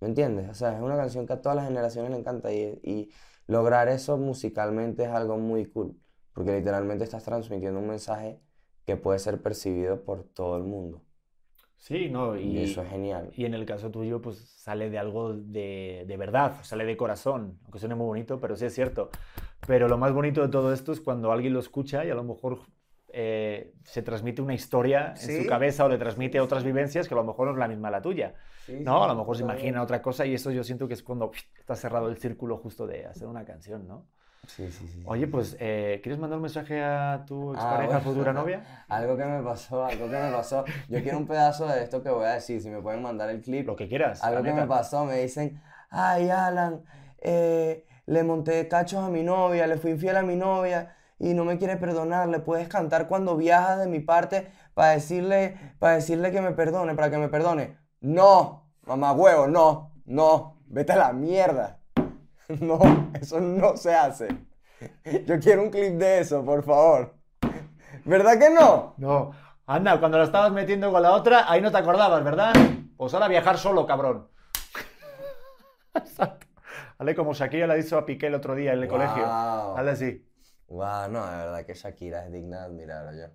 ¿Me 0.00 0.08
entiendes? 0.08 0.50
O 0.50 0.54
sea, 0.54 0.74
es 0.76 0.82
una 0.82 0.96
canción 0.96 1.26
que 1.26 1.34
a 1.34 1.40
todas 1.42 1.56
las 1.56 1.66
generaciones 1.66 2.10
le 2.10 2.18
encanta 2.18 2.52
y, 2.52 2.80
y 2.82 3.12
lograr 3.46 3.88
eso 3.88 4.16
musicalmente 4.18 5.04
es 5.04 5.10
algo 5.10 5.38
muy 5.38 5.66
cool, 5.66 6.00
porque 6.32 6.52
literalmente 6.58 7.04
estás 7.04 7.24
transmitiendo 7.24 7.78
un 7.80 7.88
mensaje 7.88 8.40
que 8.86 8.96
puede 8.96 9.18
ser 9.18 9.40
percibido 9.42 10.02
por 10.04 10.24
todo 10.24 10.56
el 10.56 10.64
mundo. 10.64 11.02
Sí, 11.76 12.08
no, 12.08 12.36
Y, 12.38 12.58
y, 12.58 12.58
eso 12.58 12.82
es 12.82 12.88
genial. 12.90 13.32
y 13.34 13.44
en 13.44 13.54
el 13.54 13.66
caso 13.66 13.90
tuyo, 13.90 14.22
pues 14.22 14.38
sale 14.38 14.88
de 14.88 14.98
algo 14.98 15.34
de, 15.34 16.04
de 16.06 16.16
verdad, 16.16 16.58
sale 16.62 16.84
de 16.84 16.96
corazón, 16.96 17.58
aunque 17.64 17.80
suene 17.80 17.96
muy 17.96 18.06
bonito, 18.06 18.38
pero 18.40 18.54
sí 18.56 18.66
es 18.66 18.74
cierto. 18.74 19.10
Pero 19.66 19.88
lo 19.88 19.98
más 19.98 20.12
bonito 20.12 20.42
de 20.42 20.48
todo 20.48 20.72
esto 20.72 20.92
es 20.92 21.00
cuando 21.00 21.32
alguien 21.32 21.52
lo 21.52 21.58
escucha 21.60 22.04
y 22.04 22.10
a 22.10 22.14
lo 22.14 22.22
mejor 22.24 22.60
eh, 23.08 23.74
se 23.84 24.02
transmite 24.02 24.40
una 24.42 24.54
historia 24.54 25.14
en 25.20 25.42
su 25.42 25.46
cabeza 25.48 25.84
o 25.84 25.88
le 25.88 25.98
transmite 25.98 26.40
otras 26.40 26.64
vivencias 26.64 27.08
que 27.08 27.14
a 27.14 27.16
lo 27.18 27.24
mejor 27.24 27.46
no 27.48 27.52
es 27.52 27.58
la 27.58 27.68
misma 27.68 27.90
la 27.90 28.00
tuya. 28.00 28.34
Sí, 28.64 28.74
¿no? 28.80 28.98
sí, 28.98 29.04
A 29.04 29.08
lo 29.08 29.16
mejor 29.16 29.36
se 29.36 29.42
imagina 29.42 29.82
otra 29.82 30.00
cosa 30.02 30.24
y 30.24 30.34
eso 30.34 30.50
yo 30.52 30.62
siento 30.64 30.86
que 30.88 30.94
es 30.94 31.02
cuando 31.02 31.32
está 31.58 31.74
cerrado 31.74 32.08
el 32.08 32.16
círculo 32.16 32.58
justo 32.58 32.86
de 32.86 33.06
hacer 33.06 33.26
una 33.28 33.44
canción, 33.44 33.86
¿no? 33.88 34.06
Sí, 34.48 34.68
sí, 34.72 34.88
sí. 34.88 35.02
Oye, 35.06 35.28
pues, 35.28 35.56
eh, 35.60 36.00
¿quieres 36.02 36.18
mandar 36.18 36.36
un 36.36 36.42
mensaje 36.42 36.82
a 36.82 37.24
tu 37.26 37.50
Ah, 37.50 37.54
expareja, 37.54 37.86
bueno. 37.86 38.00
futura 38.00 38.32
novia? 38.34 38.84
Algo 38.88 39.16
que 39.16 39.24
me 39.24 39.40
pasó, 39.40 39.84
algo 39.84 40.10
que 40.10 40.16
me 40.18 40.32
pasó. 40.32 40.64
Yo 40.88 41.00
quiero 41.00 41.18
un 41.18 41.26
pedazo 41.28 41.68
de 41.68 41.82
esto 41.84 42.02
que 42.02 42.10
voy 42.10 42.24
a 42.24 42.32
decir, 42.32 42.60
si 42.60 42.68
me 42.68 42.82
pueden 42.82 43.02
mandar 43.02 43.30
el 43.30 43.40
clip. 43.40 43.68
Lo 43.68 43.76
que 43.76 43.88
quieras. 43.88 44.22
Algo 44.22 44.42
que 44.42 44.52
me 44.52 44.66
pasó, 44.66 45.04
me 45.04 45.20
dicen, 45.20 45.62
ay, 45.90 46.28
Alan, 46.28 46.82
eh, 47.18 47.86
le 48.06 48.24
monté 48.24 48.66
cachos 48.66 49.04
a 49.04 49.08
mi 49.10 49.22
novia, 49.22 49.68
le 49.68 49.76
fui 49.76 49.92
infiel 49.92 50.16
a 50.16 50.22
mi 50.22 50.34
novia 50.34 50.96
y 51.20 51.34
no 51.34 51.44
me 51.44 51.56
quiere 51.56 51.76
perdonar. 51.76 52.28
¿Le 52.28 52.40
puedes 52.40 52.66
cantar 52.66 53.06
cuando 53.06 53.36
viajas 53.36 53.78
de 53.78 53.86
mi 53.86 54.00
parte 54.00 54.48
para 54.74 54.90
decirle, 54.90 55.56
para 55.78 55.94
decirle 55.94 56.32
que 56.32 56.40
me 56.40 56.50
perdone, 56.50 56.96
para 56.96 57.10
que 57.10 57.18
me 57.18 57.28
perdone? 57.28 57.78
No, 58.00 58.72
mamá 58.86 59.12
huevo, 59.12 59.46
no, 59.46 59.92
no, 60.04 60.60
vete 60.66 60.92
a 60.94 60.96
la 60.96 61.12
mierda. 61.12 61.78
No, 62.60 63.10
eso 63.20 63.40
no 63.40 63.76
se 63.76 63.94
hace. 63.94 64.28
Yo 65.26 65.38
quiero 65.40 65.62
un 65.62 65.70
clip 65.70 65.94
de 65.94 66.20
eso, 66.20 66.44
por 66.44 66.62
favor. 66.64 67.14
¿Verdad 68.04 68.38
que 68.38 68.50
no? 68.50 68.94
No. 68.98 69.30
Anda, 69.66 69.98
cuando 70.00 70.18
la 70.18 70.24
estabas 70.24 70.52
metiendo 70.52 70.90
con 70.90 71.02
la 71.02 71.12
otra, 71.12 71.50
ahí 71.50 71.60
no 71.60 71.70
te 71.70 71.78
acordabas, 71.78 72.22
¿verdad? 72.24 72.52
Pues 72.96 73.14
ahora 73.14 73.28
viajar 73.28 73.58
solo, 73.58 73.86
cabrón. 73.86 74.28
Exacto. 75.94 76.46
Dale 76.98 77.14
como 77.14 77.32
Shakira 77.32 77.66
le 77.66 77.78
hizo 77.78 77.98
a 77.98 78.04
Piqué 78.06 78.26
el 78.28 78.34
otro 78.34 78.54
día 78.54 78.72
en 78.72 78.82
el 78.82 78.88
colegio. 78.88 79.22
Wow. 79.24 79.76
Dale 79.76 79.90
así. 79.92 80.28
Wow, 80.68 81.08
no, 81.10 81.26
de 81.26 81.36
verdad 81.36 81.66
que 81.66 81.74
Shakira 81.74 82.24
es 82.26 82.32
digna 82.32 82.60
de 82.60 82.64
admirar, 82.66 83.06
oye. 83.06 83.28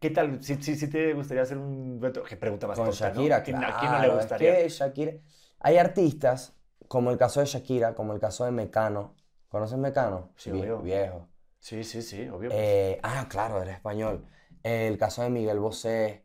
¿Qué 0.00 0.10
tal? 0.10 0.42
Si, 0.42 0.56
si, 0.62 0.74
si 0.76 0.88
te 0.88 1.12
gustaría 1.12 1.42
hacer 1.42 1.58
un 1.58 2.00
dueto. 2.00 2.22
Qué 2.22 2.36
pregunta 2.36 2.66
más 2.66 2.78
Con 2.78 2.88
tonta, 2.88 3.08
¿no? 3.10 3.14
Shakira, 3.14 3.36
¿A 3.36 3.42
quién- 3.42 3.56
claro. 3.58 3.76
¿A 3.76 3.80
quién 3.80 3.92
no 3.92 3.98
le 3.98 4.06
es 4.08 4.14
gustaría? 4.14 4.56
que 4.56 4.68
Shakira... 4.68 5.12
Hay 5.60 5.76
artistas, 5.76 6.56
como 6.90 7.12
el 7.12 7.18
caso 7.18 7.38
de 7.38 7.46
Shakira, 7.46 7.94
como 7.94 8.14
el 8.14 8.18
caso 8.18 8.44
de 8.44 8.50
Mecano. 8.50 9.14
¿Conoces 9.48 9.78
Mecano? 9.78 10.30
Sí, 10.34 10.50
Vie- 10.50 10.62
obvio. 10.62 10.78
Viejo. 10.82 11.28
Sí, 11.60 11.84
sí, 11.84 12.02
sí, 12.02 12.26
obvio. 12.28 12.50
Eh, 12.52 12.98
ah, 13.04 13.26
claro, 13.28 13.62
eres 13.62 13.76
español. 13.76 14.26
Eh, 14.64 14.88
el 14.88 14.98
caso 14.98 15.22
de 15.22 15.30
Miguel 15.30 15.60
Bosé. 15.60 16.24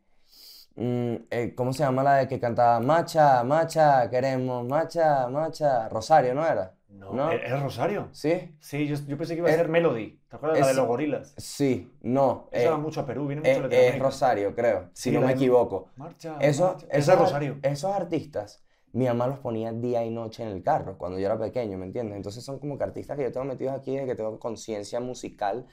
Mm, 0.74 1.14
eh, 1.30 1.54
¿cómo 1.56 1.72
se 1.72 1.84
llama 1.84 2.02
la 2.02 2.16
de 2.16 2.26
que 2.26 2.40
cantaba 2.40 2.80
Macha, 2.80 3.44
Macha, 3.44 4.10
queremos, 4.10 4.66
Macha, 4.66 5.28
Macha? 5.28 5.88
Rosario, 5.88 6.34
¿no 6.34 6.44
era? 6.44 6.74
no, 6.88 7.12
¿no? 7.12 7.30
¿es 7.30 7.44
es 7.44 7.62
Rosario? 7.62 8.08
¿Sí? 8.10 8.56
Sí, 8.58 8.88
yo, 8.88 8.96
yo 9.06 9.16
pensé 9.16 9.34
que 9.34 9.38
iba 9.38 9.48
a 9.48 9.52
Es- 9.52 9.56
ser 9.58 9.68
Melody. 9.68 10.20
¿Te 10.28 10.34
acuerdas 10.36 10.58
la 10.60 10.66
de 10.66 10.74
los 10.74 10.86
gorilas? 10.88 11.34
Sí, 11.36 11.92
no. 12.02 12.48
Esa 12.50 12.64
eh, 12.64 12.70
va 12.72 12.78
mucho 12.78 13.00
a 13.02 13.06
Perú, 13.06 13.28
viene 13.28 13.48
eh, 13.48 13.54
mucho 13.54 13.68
de 13.68 13.88
es. 13.88 13.98
Rosario, 14.00 14.52
creo, 14.54 14.90
si 14.94 15.12
no 15.12 15.20
me 15.20 15.28
de- 15.28 15.32
equivoco. 15.34 15.90
Marcha, 15.96 16.36
Esos, 16.40 16.72
marcha. 16.72 16.86
esos, 16.90 17.14
es 17.14 17.18
Rosario. 17.20 17.58
esos 17.62 17.94
artistas, 17.94 18.64
mi 18.92 19.06
mamá 19.06 19.26
los 19.26 19.38
ponía 19.40 19.72
día 19.72 20.04
y 20.04 20.10
noche 20.10 20.42
en 20.42 20.50
el 20.50 20.62
carro 20.62 20.96
cuando 20.98 21.18
yo 21.18 21.26
era 21.26 21.38
pequeño, 21.38 21.76
¿me 21.78 21.86
entiendes? 21.86 22.16
Entonces 22.16 22.44
son 22.44 22.58
como 22.58 22.78
que 22.78 22.84
artistas 22.84 23.16
que 23.16 23.24
yo 23.24 23.32
tengo 23.32 23.46
metidos 23.46 23.74
aquí 23.74 23.92
desde 23.94 24.06
que 24.06 24.14
tengo 24.14 24.38
conciencia 24.38 25.00
musical 25.00 25.66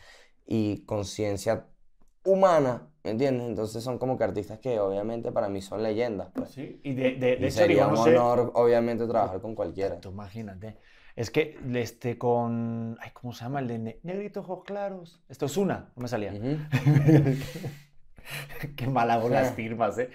y 0.45 0.83
conciencia 0.85 1.67
humana, 2.25 2.89
¿me 3.03 3.11
entiendes? 3.11 3.47
Entonces 3.47 3.83
son 3.83 3.97
como 3.97 4.17
que 4.17 4.23
artistas 4.23 4.59
que 4.59 4.79
obviamente 4.79 5.31
para 5.31 5.49
mí 5.49 5.61
son 5.61 5.83
leyendas, 5.83 6.29
pues. 6.33 6.51
Sí, 6.51 6.79
y 6.83 6.93
de, 6.93 7.37
Y 7.41 7.51
sería 7.51 7.87
un 7.87 7.93
no 7.95 8.03
sé. 8.03 8.15
honor, 8.15 8.51
obviamente, 8.55 9.05
trabajar 9.07 9.41
con 9.41 9.55
cualquiera. 9.55 9.99
Tú 9.99 10.09
imagínate. 10.11 10.77
Es 11.15 11.29
que 11.29 11.57
este 11.75 12.17
con. 12.17 12.97
Ay, 12.99 13.11
¿cómo 13.13 13.33
se 13.33 13.43
llama? 13.43 13.59
El 13.59 13.67
de 13.67 13.79
ne- 13.79 13.99
Negrito 14.03 14.39
Ojos 14.39 14.63
Claros. 14.65 15.21
Esto 15.29 15.45
es 15.45 15.57
una, 15.57 15.91
no 15.95 16.01
me 16.01 16.07
salía. 16.07 16.33
Qué 18.75 18.87
mal 18.87 19.09
hago 19.11 19.29
las 19.29 19.53
firmas, 19.53 19.97
¿eh? 19.97 20.09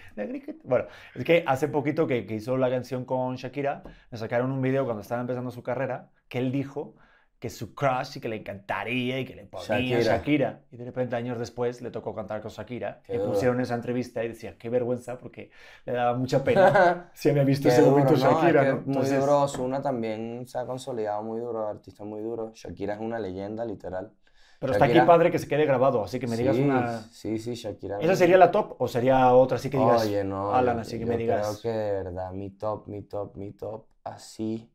Bueno, 0.64 0.86
es 1.14 1.24
que 1.24 1.44
hace 1.46 1.68
poquito 1.68 2.06
que, 2.06 2.26
que 2.26 2.34
hizo 2.34 2.56
la 2.56 2.70
canción 2.70 3.04
con 3.04 3.36
Shakira, 3.36 3.82
me 4.10 4.18
sacaron 4.18 4.50
un 4.52 4.62
video 4.62 4.84
cuando 4.84 5.02
estaba 5.02 5.20
empezando 5.20 5.50
su 5.50 5.62
carrera, 5.62 6.10
que 6.28 6.38
él 6.38 6.52
dijo 6.52 6.96
que 7.38 7.46
es 7.48 7.56
su 7.56 7.74
crush 7.74 8.16
y 8.16 8.20
que 8.20 8.28
le 8.28 8.36
encantaría 8.36 9.20
y 9.20 9.24
que 9.24 9.36
le 9.36 9.46
ponía 9.46 10.00
Shakira. 10.00 10.02
Shakira. 10.02 10.64
Y 10.72 10.76
de 10.76 10.84
repente, 10.84 11.14
años 11.16 11.38
después, 11.38 11.80
le 11.82 11.90
tocó 11.90 12.14
cantar 12.14 12.40
con 12.40 12.50
Shakira. 12.50 13.00
Qué 13.04 13.14
y 13.14 13.18
duro. 13.18 13.30
pusieron 13.32 13.60
esa 13.60 13.74
entrevista 13.74 14.24
y 14.24 14.28
decía, 14.28 14.58
qué 14.58 14.68
vergüenza, 14.68 15.18
porque 15.18 15.50
le 15.84 15.92
daba 15.92 16.14
mucha 16.14 16.42
pena 16.42 17.10
si 17.14 17.28
había 17.30 17.44
visto 17.44 17.68
Qué 17.68 17.74
ese 17.74 17.82
duro, 17.82 17.92
momento 17.92 18.16
¿no? 18.16 18.16
Es 18.16 18.22
Shakira, 18.22 18.60
que 18.60 18.72
¿no? 18.72 18.82
Muy 18.86 19.10
Entonces, 19.10 19.20
duro, 19.20 19.42
Ozuna 19.42 19.80
también 19.82 20.46
se 20.48 20.58
ha 20.58 20.66
consolidado 20.66 21.22
muy 21.22 21.40
duro, 21.40 21.68
artista 21.68 22.04
muy 22.04 22.20
duro. 22.22 22.52
Shakira 22.54 22.94
es 22.94 23.00
una 23.00 23.18
leyenda, 23.20 23.64
literal. 23.64 24.12
Pero 24.58 24.72
está 24.72 24.84
aquí 24.86 25.00
padre 25.00 25.30
que 25.30 25.38
se 25.38 25.48
quede 25.48 25.64
grabado, 25.64 26.02
así 26.02 26.18
que 26.18 26.26
me 26.26 26.36
digas 26.36 26.56
sí, 26.56 26.62
una... 26.62 27.00
Sí, 27.12 27.38
sí, 27.38 27.54
Shakira. 27.54 27.98
¿Esa 28.00 28.16
sería 28.16 28.36
la 28.38 28.50
top 28.50 28.74
o 28.80 28.88
sería 28.88 29.32
otra 29.34 29.56
así 29.56 29.70
que 29.70 29.78
digas, 29.78 30.02
Oye, 30.02 30.24
no. 30.24 30.54
Alan, 30.54 30.76
yo- 30.76 30.80
así 30.82 30.92
que 30.98 31.00
yo 31.00 31.06
me 31.06 31.16
digas... 31.16 31.60
Creo 31.62 31.74
que 31.74 31.78
de 31.78 31.92
verdad, 31.92 32.32
mi 32.32 32.50
top, 32.50 32.88
mi 32.88 33.02
top, 33.02 33.36
mi 33.36 33.52
top, 33.52 33.86
así. 34.04 34.68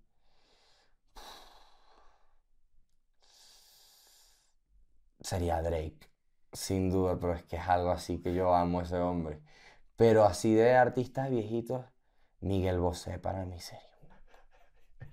Sería 5.22 5.62
Drake, 5.62 6.10
sin 6.52 6.90
duda, 6.92 7.18
pero 7.20 7.34
es 7.34 7.44
que 7.44 7.56
es 7.56 7.68
algo 7.68 7.92
así 7.92 8.20
que 8.22 8.34
yo 8.34 8.54
amo 8.54 8.80
a 8.82 8.84
ese 8.84 8.98
hombre. 8.98 9.42
Pero 9.96 10.26
así 10.26 10.54
de 10.54 10.76
artistas 10.76 11.30
viejitos, 11.30 11.86
Miguel 12.42 12.80
Bosé 12.80 13.20
para 13.20 13.46
mí 13.46 13.60
sería. 13.60 13.93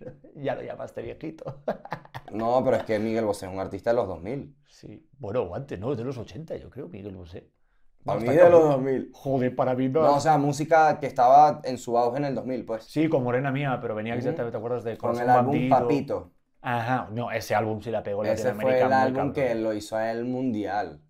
Ya 0.35 0.55
lo 0.55 0.63
llamaste 0.63 1.03
viejito. 1.03 1.63
No, 2.33 2.63
pero 2.65 2.77
es 2.77 2.85
que 2.85 2.97
Miguel 3.01 3.25
Bosé 3.25 3.47
es 3.47 3.53
un 3.53 3.59
artista 3.59 3.91
de 3.91 3.97
los 3.97 4.07
2000. 4.07 4.55
Sí, 4.69 5.05
bueno, 5.19 5.53
antes, 5.53 5.81
no, 5.81 5.93
de 5.97 6.05
los 6.05 6.17
80, 6.17 6.57
yo 6.59 6.71
creo, 6.71 6.89
Miguel 6.89 7.17
Bosé. 7.17 7.51
Para 8.05 8.21
mí 8.21 8.29
de 8.29 8.35
los 8.35 8.43
cabrón. 8.43 8.71
2000. 8.71 9.11
Joder, 9.13 9.57
para 9.57 9.75
mí 9.75 9.89
no. 9.89 10.03
No, 10.03 10.15
o 10.15 10.21
sea, 10.21 10.39
música 10.39 10.99
que 11.01 11.07
estaba 11.07 11.61
en 11.65 11.77
su 11.77 11.99
auge 11.99 12.19
en 12.19 12.27
el 12.27 12.35
2000, 12.37 12.65
pues. 12.65 12.85
Sí, 12.85 13.09
con 13.09 13.25
Morena 13.25 13.51
Mía, 13.51 13.79
pero 13.83 13.97
venía, 13.97 14.15
Ujú. 14.15 14.33
¿te 14.33 14.43
acuerdas 14.43 14.85
de 14.85 14.97
Con 14.97 15.19
el 15.19 15.29
álbum 15.29 15.53
Bandido? 15.55 15.79
Papito. 15.79 16.31
Ajá, 16.63 17.09
no, 17.11 17.31
ese 17.31 17.55
álbum 17.55 17.81
sí 17.81 17.91
la 17.91 18.03
pegó 18.03 18.25
en 18.25 18.33
Ese 18.33 18.55
fue 18.55 18.81
el 18.81 18.93
álbum 18.93 19.33
que 19.33 19.55
lo 19.55 19.73
hizo 19.73 19.97
a 19.97 20.13
él 20.13 20.25
mundial. 20.25 21.01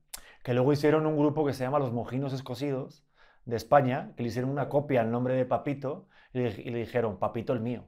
Que 0.42 0.54
luego 0.54 0.72
hicieron 0.72 1.06
un 1.06 1.18
grupo 1.18 1.44
que 1.44 1.52
se 1.52 1.64
llama 1.64 1.78
Los 1.78 1.92
Mojinos 1.92 2.32
Escocidos 2.32 3.04
de 3.44 3.56
España, 3.56 4.12
que 4.16 4.22
le 4.22 4.30
hicieron 4.30 4.50
una 4.50 4.68
copia 4.68 5.00
al 5.02 5.10
nombre 5.10 5.34
de 5.34 5.44
Papito 5.44 6.06
y 6.32 6.38
le, 6.38 6.48
y 6.50 6.70
le 6.70 6.78
dijeron, 6.78 7.18
Papito 7.18 7.52
el 7.52 7.60
mío. 7.60 7.84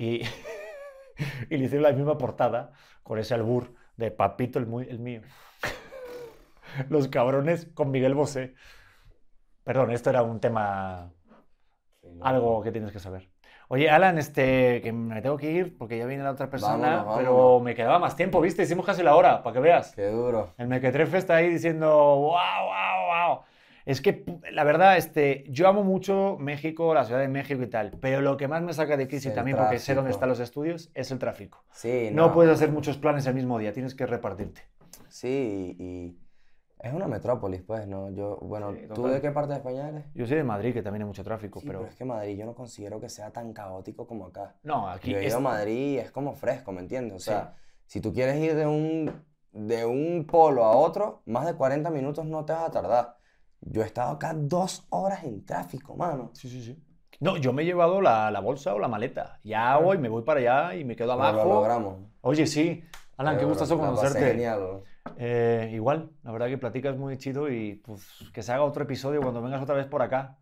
Y, 0.00 0.22
y 1.50 1.56
le 1.58 1.64
hicieron 1.66 1.82
la 1.82 1.92
misma 1.92 2.16
portada 2.16 2.72
con 3.02 3.18
ese 3.18 3.34
albur 3.34 3.74
de 3.98 4.10
Papito 4.10 4.58
el, 4.58 4.66
muy- 4.66 4.88
el 4.88 4.98
mío. 4.98 5.20
Los 6.88 7.08
cabrones 7.08 7.66
con 7.74 7.90
Miguel 7.90 8.14
Bosé. 8.14 8.54
Perdón, 9.62 9.90
esto 9.90 10.08
era 10.08 10.22
un 10.22 10.40
tema, 10.40 11.12
algo 12.22 12.62
que 12.62 12.72
tienes 12.72 12.92
que 12.92 12.98
saber. 12.98 13.28
Oye, 13.68 13.90
Alan, 13.90 14.16
este, 14.18 14.80
que 14.82 14.90
me 14.90 15.20
tengo 15.20 15.36
que 15.36 15.50
ir 15.52 15.76
porque 15.76 15.98
ya 15.98 16.06
viene 16.06 16.24
la 16.24 16.30
otra 16.32 16.48
persona, 16.50 16.96
Vámonos, 16.96 17.18
pero 17.18 17.34
vámonos. 17.36 17.62
me 17.62 17.74
quedaba 17.74 17.98
más 17.98 18.16
tiempo, 18.16 18.40
¿viste? 18.40 18.62
Hicimos 18.62 18.86
casi 18.86 19.02
la 19.02 19.14
hora, 19.14 19.42
para 19.42 19.54
que 19.54 19.60
veas. 19.60 19.94
Qué 19.94 20.06
duro. 20.08 20.54
El 20.56 20.66
Mequetrefe 20.68 21.18
está 21.18 21.36
ahí 21.36 21.48
diciendo, 21.50 21.88
wow, 21.88 22.30
wow, 22.32 23.28
wow. 23.36 23.40
Es 23.86 24.00
que, 24.00 24.24
la 24.52 24.64
verdad, 24.64 24.96
este, 24.96 25.44
yo 25.48 25.66
amo 25.68 25.82
mucho 25.84 26.36
México, 26.38 26.92
la 26.94 27.04
Ciudad 27.04 27.20
de 27.20 27.28
México 27.28 27.62
y 27.62 27.66
tal, 27.68 27.92
pero 28.00 28.20
lo 28.20 28.36
que 28.36 28.46
más 28.48 28.62
me 28.62 28.72
saca 28.72 28.96
de 28.96 29.04
Es 29.10 29.26
el 29.26 29.34
también, 29.34 29.56
porque 29.56 29.78
sé 29.78 29.94
dónde 29.94 30.08
tráfico. 30.10 30.16
están 30.16 30.28
los 30.28 30.40
estudios, 30.40 30.90
es 30.94 31.10
el 31.10 31.18
tráfico. 31.18 31.64
Sí, 31.72 32.10
No 32.12 32.28
no. 32.28 32.32
puedes 32.34 32.52
hacer 32.52 32.70
muchos 32.70 32.98
planes 32.98 33.26
el 33.26 33.34
mismo 33.34 33.58
día, 33.58 33.72
tienes 33.72 33.94
que 33.94 34.06
repartirte. 34.06 34.62
Sí, 35.08 35.76
y, 35.78 36.16
es 36.82 36.92
una 36.94 37.06
metrópolis, 37.08 37.62
pues, 37.62 37.86
¿no? 37.86 38.10
Yo, 38.10 38.38
bueno, 38.42 38.72
Sí, 38.72 38.86
¿tú 38.94 39.06
de 39.06 39.20
qué 39.20 39.30
parte 39.32 39.50
de 39.52 39.58
España 39.58 39.88
eres? 39.88 40.04
Yo 40.14 40.26
soy 40.26 40.36
de 40.38 40.44
Madrid, 40.44 40.72
que 40.72 40.82
también 40.82 41.02
hay 41.02 41.08
mucho 41.08 41.22
tráfico, 41.24 41.60
Sí, 41.60 41.66
pero... 41.66 41.80
pero 41.80 41.90
es 41.90 41.96
que 41.96 42.04
Madrid 42.06 42.38
yo 42.38 42.46
no 42.46 42.54
considero 42.54 43.00
que 43.00 43.08
sea 43.08 43.30
tan 43.32 43.52
caótico 43.52 44.06
como 44.06 44.26
acá. 44.26 44.54
No, 44.62 44.88
aquí 44.88 45.10
Yo 45.12 45.18
he 45.18 45.22
es... 45.26 45.28
ido 45.28 45.38
a 45.38 45.40
Madrid 45.40 45.94
y 45.94 45.98
es 45.98 46.10
como 46.10 46.32
fresco, 46.32 46.72
¿me 46.72 46.80
entiendes? 46.80 47.16
O 47.16 47.18
Sí. 47.18 47.26
sea, 47.30 47.54
si 47.86 48.00
tú 48.00 48.12
quieres 48.14 48.36
ir 48.36 48.54
de 48.54 48.66
un, 48.66 49.12
de 49.52 49.84
un 49.84 50.26
polo 50.26 50.64
a 50.64 50.74
otro, 50.76 51.22
más 51.26 51.44
de 51.46 51.54
40 51.54 51.90
minutos 51.90 52.24
no 52.24 52.44
te 52.46 52.52
vas 52.54 52.68
a 52.68 52.70
tardar. 52.70 53.16
Yo 53.60 53.82
he 53.82 53.86
estado 53.86 54.12
acá 54.12 54.32
dos 54.34 54.86
horas 54.90 55.24
en 55.24 55.44
tráfico, 55.44 55.94
mano. 55.96 56.30
Sí, 56.32 56.48
sí, 56.48 56.62
sí. 56.62 56.78
No, 57.20 57.36
yo 57.36 57.52
me 57.52 57.62
he 57.62 57.64
llevado 57.66 58.00
la, 58.00 58.30
la 58.30 58.40
bolsa 58.40 58.74
o 58.74 58.78
la 58.78 58.88
maleta. 58.88 59.38
Ya 59.44 59.76
voy, 59.76 59.98
me 59.98 60.08
voy 60.08 60.22
para 60.22 60.40
allá 60.40 60.74
y 60.76 60.84
me 60.84 60.96
quedo 60.96 61.12
Pero 61.16 61.22
abajo. 61.28 61.48
lo 61.48 61.54
logramos. 61.56 61.96
Oye, 62.22 62.46
sí. 62.46 62.82
Alan, 63.18 63.36
qué 63.36 63.44
gustazo 63.44 63.76
la 63.76 63.82
pasé 63.82 63.96
conocerte. 63.96 64.30
genial. 64.30 64.80
Eh, 65.18 65.70
igual, 65.74 66.10
la 66.22 66.32
verdad 66.32 66.46
que 66.48 66.56
platicas 66.56 66.96
muy 66.96 67.18
chido 67.18 67.50
y 67.50 67.74
pues 67.76 68.06
que 68.32 68.42
se 68.42 68.52
haga 68.52 68.64
otro 68.64 68.84
episodio 68.84 69.20
cuando 69.20 69.42
vengas 69.42 69.62
otra 69.62 69.74
vez 69.74 69.86
por 69.86 70.00
acá. 70.00 70.38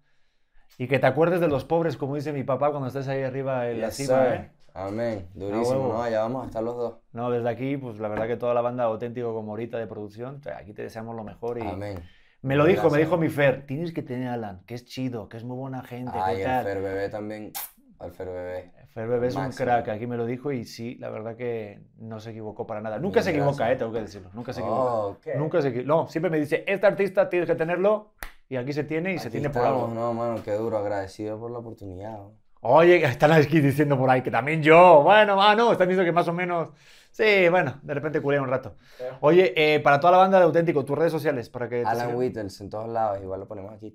Y 0.77 0.87
que 0.87 1.01
te 1.01 1.07
acuerdes 1.09 1.41
de 1.41 1.49
los 1.49 1.65
pobres, 1.65 1.97
como 1.97 2.15
dice 2.15 2.33
mi 2.33 2.45
papá 2.45 2.71
cuando 2.71 2.87
estés 2.87 3.09
ahí 3.09 3.23
arriba 3.25 3.69
en 3.69 3.81
la 3.81 3.89
Yes, 3.89 3.97
cima, 3.97 4.25
sir. 4.25 4.33
¿eh? 4.35 4.51
Amén. 4.75 5.29
Durísimo, 5.35 5.71
huevo. 5.81 5.93
¿no? 5.95 6.03
Allá 6.03 6.21
vamos 6.21 6.45
a 6.45 6.47
estar 6.47 6.63
los 6.63 6.77
dos. 6.77 6.95
No, 7.13 7.31
desde 7.31 7.49
aquí, 7.49 7.77
pues 7.77 7.99
la 7.99 8.07
verdad 8.07 8.29
que 8.29 8.37
toda 8.37 8.55
la 8.55 8.61
banda 8.61 8.85
auténtico 8.85 9.35
como 9.35 9.51
ahorita 9.53 9.77
de 9.79 9.89
producción, 9.89 10.41
te- 10.41 10.53
aquí 10.53 10.73
te 10.73 10.83
deseamos 10.83 11.17
lo 11.17 11.25
mejor 11.25 11.59
y 11.59 11.67
Amén. 11.67 11.99
Me 12.43 12.57
lo 12.57 12.65
dijo, 12.65 12.91
me 12.91 12.99
dijo 12.99 13.17
mi 13.17 13.29
Fer, 13.29 13.67
tienes 13.67 13.93
que 13.93 14.03
tener 14.03 14.29
a 14.29 14.35
Alan, 14.35 14.63
que 14.67 14.75
es 14.75 14.85
chido, 14.85 15.29
que 15.29 15.37
es 15.37 15.45
muy 15.45 15.57
buena 15.57 15.83
gente, 15.83 16.13
Ay, 16.15 16.43
el. 16.43 16.65
Fer 16.65 16.81
Bebé 16.83 17.09
también. 17.09 17.53
El 18.01 18.13
Fer 18.13 18.29
Bebé. 18.29 18.73
Fer 18.95 19.09
Bebé 19.09 19.27
es 19.29 19.35
un 19.37 19.43
Máximo. 19.43 19.65
crack, 19.67 19.89
aquí 19.89 20.07
me 20.07 20.17
lo 20.17 20.25
dijo 20.25 20.51
y 20.53 20.65
sí, 20.65 20.95
la 20.97 21.11
verdad 21.11 21.37
que 21.37 21.81
no 21.99 22.21
se 22.21 22.31
equivocó 22.31 22.67
para 22.67 22.81
nada. 22.81 22.99
Nunca 22.99 23.23
se 23.23 23.31
equivoca, 23.31 23.57
gracias. 23.67 23.73
eh, 23.75 23.79
tengo 23.79 23.93
que 23.93 24.01
decirlo, 24.01 24.31
nunca 24.35 24.53
se 24.53 24.61
equivoca. 24.61 24.83
Oh, 24.83 25.09
ok. 25.11 25.27
Nunca 25.37 25.61
se 25.63 25.69
equivoca. 25.69 25.87
No, 25.89 26.09
siempre 26.09 26.31
me 26.31 26.39
dice, 26.39 26.65
este 26.67 26.87
artista 26.87 27.29
tienes 27.29 27.49
que 27.49 27.55
tenerlo 27.57 28.13
y 28.49 28.57
aquí 28.57 28.73
se 28.73 28.85
tiene 28.85 29.15
y 29.15 29.19
se 29.19 29.29
Aquí 29.29 29.33
tiene 29.39 29.51
por 29.51 29.63
estamos, 29.63 29.91
algo. 29.91 29.95
no, 29.95 30.15
mano, 30.15 30.43
qué 30.45 30.53
duro, 30.53 30.79
agradecido 30.79 31.39
por 31.39 31.51
la 31.51 31.59
oportunidad. 31.59 32.15
bro. 32.19 32.33
Oye, 32.61 33.05
están 33.05 33.31
aquí 33.33 33.61
diciendo 33.61 33.97
por 33.99 34.11
ahí 34.11 34.23
que 34.23 34.31
también 34.31 34.63
yo. 34.63 35.03
Bueno, 35.03 35.41
ah, 35.41 35.55
no, 35.55 35.71
están 35.73 35.89
diciendo 35.89 36.05
que 36.09 36.13
más 36.13 36.27
o 36.29 36.33
menos. 36.33 36.71
Sí, 37.19 37.49
bueno, 37.49 37.81
de 37.83 37.95
repente 37.95 38.21
culé 38.23 38.39
un 38.39 38.47
rato. 38.47 38.77
Oye, 39.23 39.53
eh, 39.57 39.81
para 39.81 39.99
toda 39.99 40.13
la 40.13 40.19
banda 40.19 40.39
de 40.39 40.45
Auténtico, 40.45 40.85
tus 40.85 40.97
redes 40.97 41.11
sociales, 41.11 41.51
para 41.51 41.69
que 41.69 41.83
Alan. 41.85 42.15
Whittles 42.15 42.61
en 42.61 42.71
todos 42.71 42.89
lados, 42.89 43.21
igual 43.21 43.41
lo 43.41 43.49
ponemos 43.49 43.73
aquí. 43.75 43.93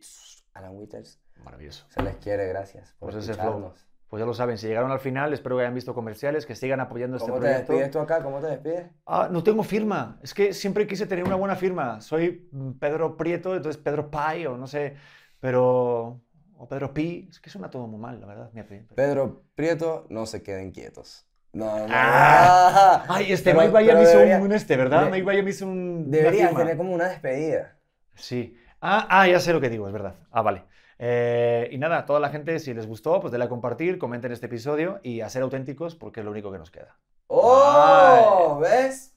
Alan 0.53 0.75
Whittles, 0.75 1.21
Maravilloso. 1.41 1.85
se 1.87 2.03
les 2.03 2.17
quiere, 2.17 2.45
gracias 2.49 2.93
por 2.99 3.11
Pues 3.11 3.23
ese 3.23 3.33
flow. 3.35 3.45
escucharnos. 3.45 3.87
Pues 4.09 4.19
ya 4.19 4.25
lo 4.25 4.33
saben, 4.33 4.57
si 4.57 4.67
llegaron 4.67 4.91
al 4.91 4.99
final, 4.99 5.31
espero 5.33 5.55
que 5.55 5.61
hayan 5.61 5.73
visto 5.73 5.93
comerciales, 5.93 6.45
que 6.45 6.53
sigan 6.53 6.81
apoyando 6.81 7.15
este 7.15 7.29
¿Cómo 7.29 7.39
te 7.41 7.47
proyecto. 7.47 7.71
despides 7.71 7.91
tú 7.91 7.99
acá? 7.99 8.21
¿Cómo 8.21 8.41
te 8.41 8.47
despides? 8.47 8.91
Ah, 9.05 9.29
no 9.31 9.41
tengo 9.41 9.63
firma. 9.63 10.19
Es 10.21 10.33
que 10.33 10.53
siempre 10.53 10.85
quise 10.85 11.07
tener 11.07 11.23
una 11.23 11.35
buena 11.35 11.55
firma. 11.55 12.01
Soy 12.01 12.49
mm, 12.51 12.73
Pedro 12.73 13.15
Prieto, 13.15 13.55
entonces 13.55 13.81
Pedro 13.81 14.11
Pai 14.11 14.45
o 14.47 14.57
no 14.57 14.67
sé, 14.67 14.97
pero... 15.39 16.19
O 16.57 16.67
Pedro 16.67 16.93
Pi. 16.93 17.27
Es 17.31 17.39
que 17.39 17.49
suena 17.49 17.69
todo 17.69 17.87
muy 17.87 17.99
mal, 17.99 18.19
la 18.19 18.27
verdad. 18.27 18.51
Pedro 18.95 19.43
Prieto, 19.55 20.07
no 20.09 20.25
se 20.25 20.43
queden 20.43 20.71
quietos. 20.71 21.25
No, 21.53 21.79
no. 21.79 21.85
Ah. 21.89 23.05
Ay, 23.07 23.31
este 23.31 23.53
Pero- 23.53 23.71
Mike 23.71 23.93
me 23.93 24.01
hizo 24.03 24.11
debería- 24.17 24.39
un 24.39 24.51
este, 24.51 24.75
¿verdad? 24.75 25.05
de- 25.05 25.11
Mike 25.21 25.43
me 25.43 25.49
hizo 25.51 25.67
un, 25.67 26.09
firma. 26.11 26.57
tener 26.59 26.77
como 26.77 26.93
una 26.93 27.07
despedida. 27.09 27.77
Sí. 28.15 28.57
Ah, 28.81 29.05
ah, 29.09 29.27
ya 29.27 29.39
sé 29.39 29.53
lo 29.53 29.61
que 29.61 29.69
digo, 29.69 29.87
es 29.87 29.93
verdad. 29.93 30.15
Ah, 30.31 30.41
vale. 30.41 30.63
Eh, 30.99 31.69
y 31.71 31.77
nada, 31.77 32.05
toda 32.05 32.19
la 32.19 32.29
gente, 32.29 32.59
si 32.59 32.73
les 32.73 32.87
gustó, 32.87 33.19
pues 33.19 33.31
denle 33.31 33.45
a 33.45 33.49
compartir, 33.49 33.97
comenten 33.97 34.31
este 34.31 34.47
episodio 34.47 34.99
y 35.03 35.21
a 35.21 35.29
ser 35.29 35.41
auténticos 35.43 35.95
porque 35.95 36.19
es 36.21 36.25
lo 36.25 36.31
único 36.31 36.51
que 36.51 36.57
nos 36.57 36.71
queda. 36.71 36.97
¡Oh! 37.27 38.59
¿Ves? 38.61 39.15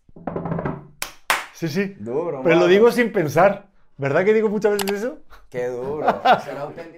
Sí, 1.53 1.69
sí. 1.69 1.97
Duro, 2.01 2.43
Pero 2.43 2.57
lo 2.57 2.67
digo 2.67 2.91
sin 2.93 3.13
pensar. 3.13 3.67
¿Verdad 3.99 4.25
que 4.25 4.35
digo 4.35 4.49
muchas 4.51 4.73
veces 4.73 4.91
eso? 5.03 5.19
Qué 5.49 5.69
duro. 5.69 6.07
Ser 6.45 6.59
auténtico 6.59 6.96